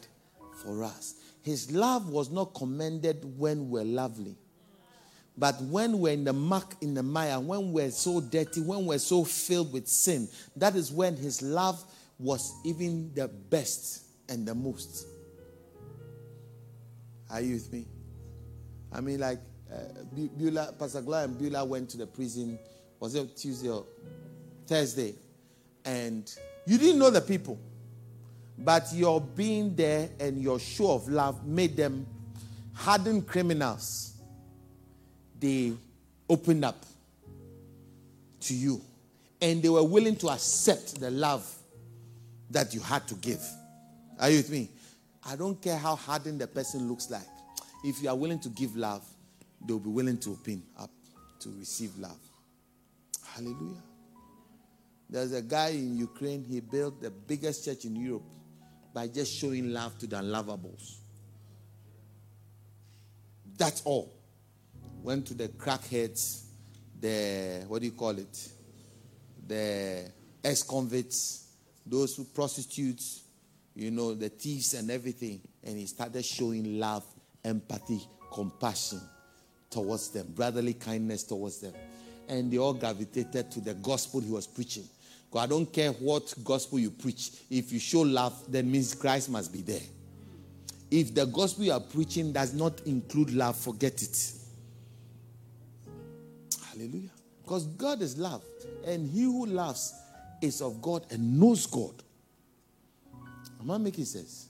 for 0.62 0.84
us. 0.84 1.16
His 1.44 1.72
love 1.72 2.10
was 2.10 2.30
not 2.30 2.54
commended 2.54 3.40
when 3.40 3.70
we're 3.70 3.86
lovely. 3.86 4.36
But 5.38 5.60
when 5.62 6.00
we're 6.00 6.14
in 6.14 6.24
the 6.24 6.34
muck, 6.34 6.76
in 6.82 6.94
the 6.94 7.04
mire, 7.04 7.40
when 7.40 7.72
we're 7.72 7.92
so 7.92 8.22
dirty, 8.22 8.62
when 8.62 8.86
we're 8.86 9.00
so 9.00 9.24
filled 9.24 9.74
with 9.74 9.88
sin, 9.88 10.30
that 10.56 10.76
is 10.76 10.92
when 10.92 11.16
his 11.16 11.42
love 11.42 11.84
was 12.20 12.54
even 12.64 13.12
the 13.16 13.28
best 13.28 14.04
and 14.30 14.48
the 14.48 14.54
most. 14.54 15.08
Are 17.32 17.42
you 17.42 17.56
with 17.56 17.74
me? 17.74 17.88
I 18.92 19.02
mean, 19.02 19.20
like, 19.20 19.40
uh, 19.74 20.72
Pastor 20.78 21.02
Gloria 21.02 21.26
and 21.26 21.38
Beulah 21.38 21.66
went 21.66 21.90
to 21.90 21.98
the 21.98 22.06
prison, 22.06 22.60
was 23.00 23.16
it 23.16 23.36
Tuesday 23.36 23.70
or 23.70 23.86
Thursday? 24.68 25.16
And 25.84 26.32
you 26.68 26.78
didn't 26.78 27.00
know 27.00 27.10
the 27.10 27.22
people, 27.22 27.60
but 28.60 28.88
your 28.94 29.20
being 29.20 29.76
there 29.76 30.10
and 30.20 30.40
your 30.42 30.60
show 30.60 30.92
of 30.92 31.10
love 31.10 31.46
made 31.46 31.76
them 31.76 32.06
hardened 32.74 33.28
criminals. 33.28 34.13
They 35.44 35.74
opened 36.30 36.64
up 36.64 36.86
to 38.40 38.54
you 38.54 38.80
and 39.42 39.62
they 39.62 39.68
were 39.68 39.84
willing 39.84 40.16
to 40.16 40.30
accept 40.30 41.02
the 41.02 41.12
love 41.12 41.46
that 42.50 42.74
you 42.74 42.80
had 42.80 43.06
to 43.10 43.16
give. 43.16 43.46
Are 44.22 44.30
you 44.30 44.38
with 44.38 44.50
me? 44.50 44.70
I 45.28 45.36
don't 45.36 45.62
care 45.62 45.78
how 45.78 45.98
hardened 45.98 46.40
the 46.40 46.48
person 46.48 46.88
looks 46.88 47.10
like. 47.12 47.28
If 47.84 48.02
you 48.02 48.08
are 48.08 48.16
willing 48.16 48.40
to 48.40 48.48
give 48.48 48.78
love, 48.78 49.04
they'll 49.68 49.80
be 49.80 49.90
willing 49.90 50.18
to 50.20 50.32
open 50.32 50.64
up 50.80 50.92
to 51.42 51.50
receive 51.60 51.92
love. 51.98 52.20
Hallelujah. 53.36 53.84
There's 55.10 55.34
a 55.34 55.42
guy 55.42 55.72
in 55.72 55.98
Ukraine, 55.98 56.46
he 56.46 56.62
built 56.62 57.02
the 57.02 57.12
biggest 57.12 57.66
church 57.66 57.84
in 57.84 57.98
Europe 57.98 58.24
by 58.94 59.10
just 59.10 59.38
showing 59.38 59.74
love 59.74 59.98
to 60.00 60.08
the 60.08 60.16
unlovables. 60.16 61.00
That's 63.58 63.82
all. 63.84 64.23
Went 65.04 65.28
to 65.28 65.34
the 65.34 65.50
crackheads, 65.50 66.44
the, 67.00 67.66
what 67.68 67.82
do 67.82 67.86
you 67.86 67.92
call 67.92 68.18
it? 68.18 68.50
The 69.46 70.10
ex 70.42 70.64
convicts, 70.64 71.50
those 71.86 72.16
who 72.16 72.24
prostitutes, 72.24 73.24
you 73.76 73.92
know, 73.92 74.14
the 74.14 74.30
thieves 74.30 74.74
and 74.74 74.90
everything. 74.90 75.42
And 75.62 75.78
he 75.78 75.88
started 75.88 76.24
showing 76.24 76.80
love, 76.80 77.04
empathy, 77.44 78.02
compassion 78.32 79.02
towards 79.70 80.10
them, 80.10 80.28
brotherly 80.34 80.74
kindness 80.74 81.24
towards 81.24 81.60
them. 81.60 81.74
And 82.30 82.50
they 82.50 82.58
all 82.58 82.74
gravitated 82.74 83.52
to 83.52 83.60
the 83.60 83.74
gospel 83.74 84.22
he 84.22 84.32
was 84.32 84.48
preaching. 84.48 84.88
I 85.36 85.48
don't 85.48 85.66
care 85.66 85.92
what 85.92 86.34
gospel 86.44 86.80
you 86.80 86.92
preach. 86.92 87.32
If 87.50 87.74
you 87.74 87.80
show 87.80 88.02
love, 88.02 88.40
then 88.50 88.72
means 88.72 88.94
Christ 88.94 89.30
must 89.30 89.52
be 89.52 89.64
there. 89.64 89.82
If 90.92 91.14
the 91.14 91.26
gospel 91.26 91.66
you 91.66 91.74
are 91.74 91.80
preaching 91.80 92.32
does 92.32 92.54
not 92.54 92.82
include 92.86 93.32
love, 93.32 93.58
forget 93.58 94.02
it. 94.02 94.34
Hallelujah. 96.74 97.10
Because 97.44 97.66
God 97.68 98.02
is 98.02 98.18
love. 98.18 98.44
And 98.86 99.10
he 99.10 99.24
who 99.24 99.46
loves 99.46 99.94
is 100.42 100.62
of 100.62 100.82
God 100.82 101.06
and 101.12 101.40
knows 101.40 101.66
God. 101.68 101.94
Am 103.62 103.72
I 103.72 103.78
making 103.78 104.06
sense? 104.06 104.48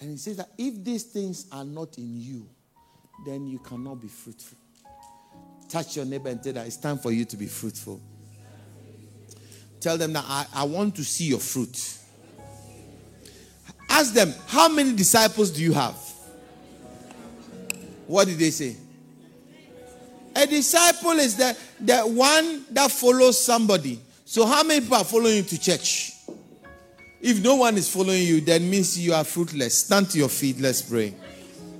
And 0.00 0.10
he 0.10 0.16
says 0.16 0.36
that 0.36 0.50
if 0.58 0.82
these 0.84 1.04
things 1.04 1.46
are 1.52 1.64
not 1.64 1.96
in 1.96 2.20
you, 2.20 2.48
then 3.24 3.46
you 3.46 3.58
cannot 3.60 4.00
be 4.00 4.08
fruitful. 4.08 4.58
Touch 5.68 5.96
your 5.96 6.04
neighbor 6.04 6.28
and 6.28 6.42
tell 6.42 6.52
them 6.52 6.66
it's 6.66 6.76
time 6.76 6.98
for 6.98 7.12
you 7.12 7.24
to 7.24 7.36
be 7.36 7.46
fruitful. 7.46 8.00
Tell 9.80 9.96
them 9.96 10.12
that 10.12 10.24
I, 10.26 10.46
I 10.54 10.64
want 10.64 10.94
to 10.96 11.04
see 11.04 11.24
your 11.24 11.38
fruit. 11.38 11.98
Ask 13.88 14.12
them, 14.12 14.32
how 14.46 14.68
many 14.68 14.92
disciples 14.92 15.50
do 15.50 15.62
you 15.62 15.72
have? 15.72 15.96
What 18.06 18.26
did 18.26 18.38
they 18.38 18.50
say? 18.50 18.76
A 20.34 20.46
disciple 20.46 21.12
is 21.12 21.36
the, 21.36 21.56
the 21.80 22.00
one 22.00 22.64
that 22.70 22.90
follows 22.90 23.42
somebody. 23.42 24.00
So, 24.24 24.46
how 24.46 24.62
many 24.62 24.80
people 24.80 24.96
are 24.96 25.04
following 25.04 25.36
you 25.36 25.42
to 25.42 25.60
church? 25.60 26.12
If 27.20 27.42
no 27.42 27.56
one 27.56 27.76
is 27.76 27.88
following 27.88 28.22
you, 28.22 28.40
that 28.42 28.62
means 28.62 28.98
you 28.98 29.14
are 29.14 29.24
fruitless. 29.24 29.78
Stand 29.78 30.10
to 30.10 30.18
your 30.18 30.28
feet. 30.28 30.58
Let's 30.58 30.82
pray. 30.82 31.14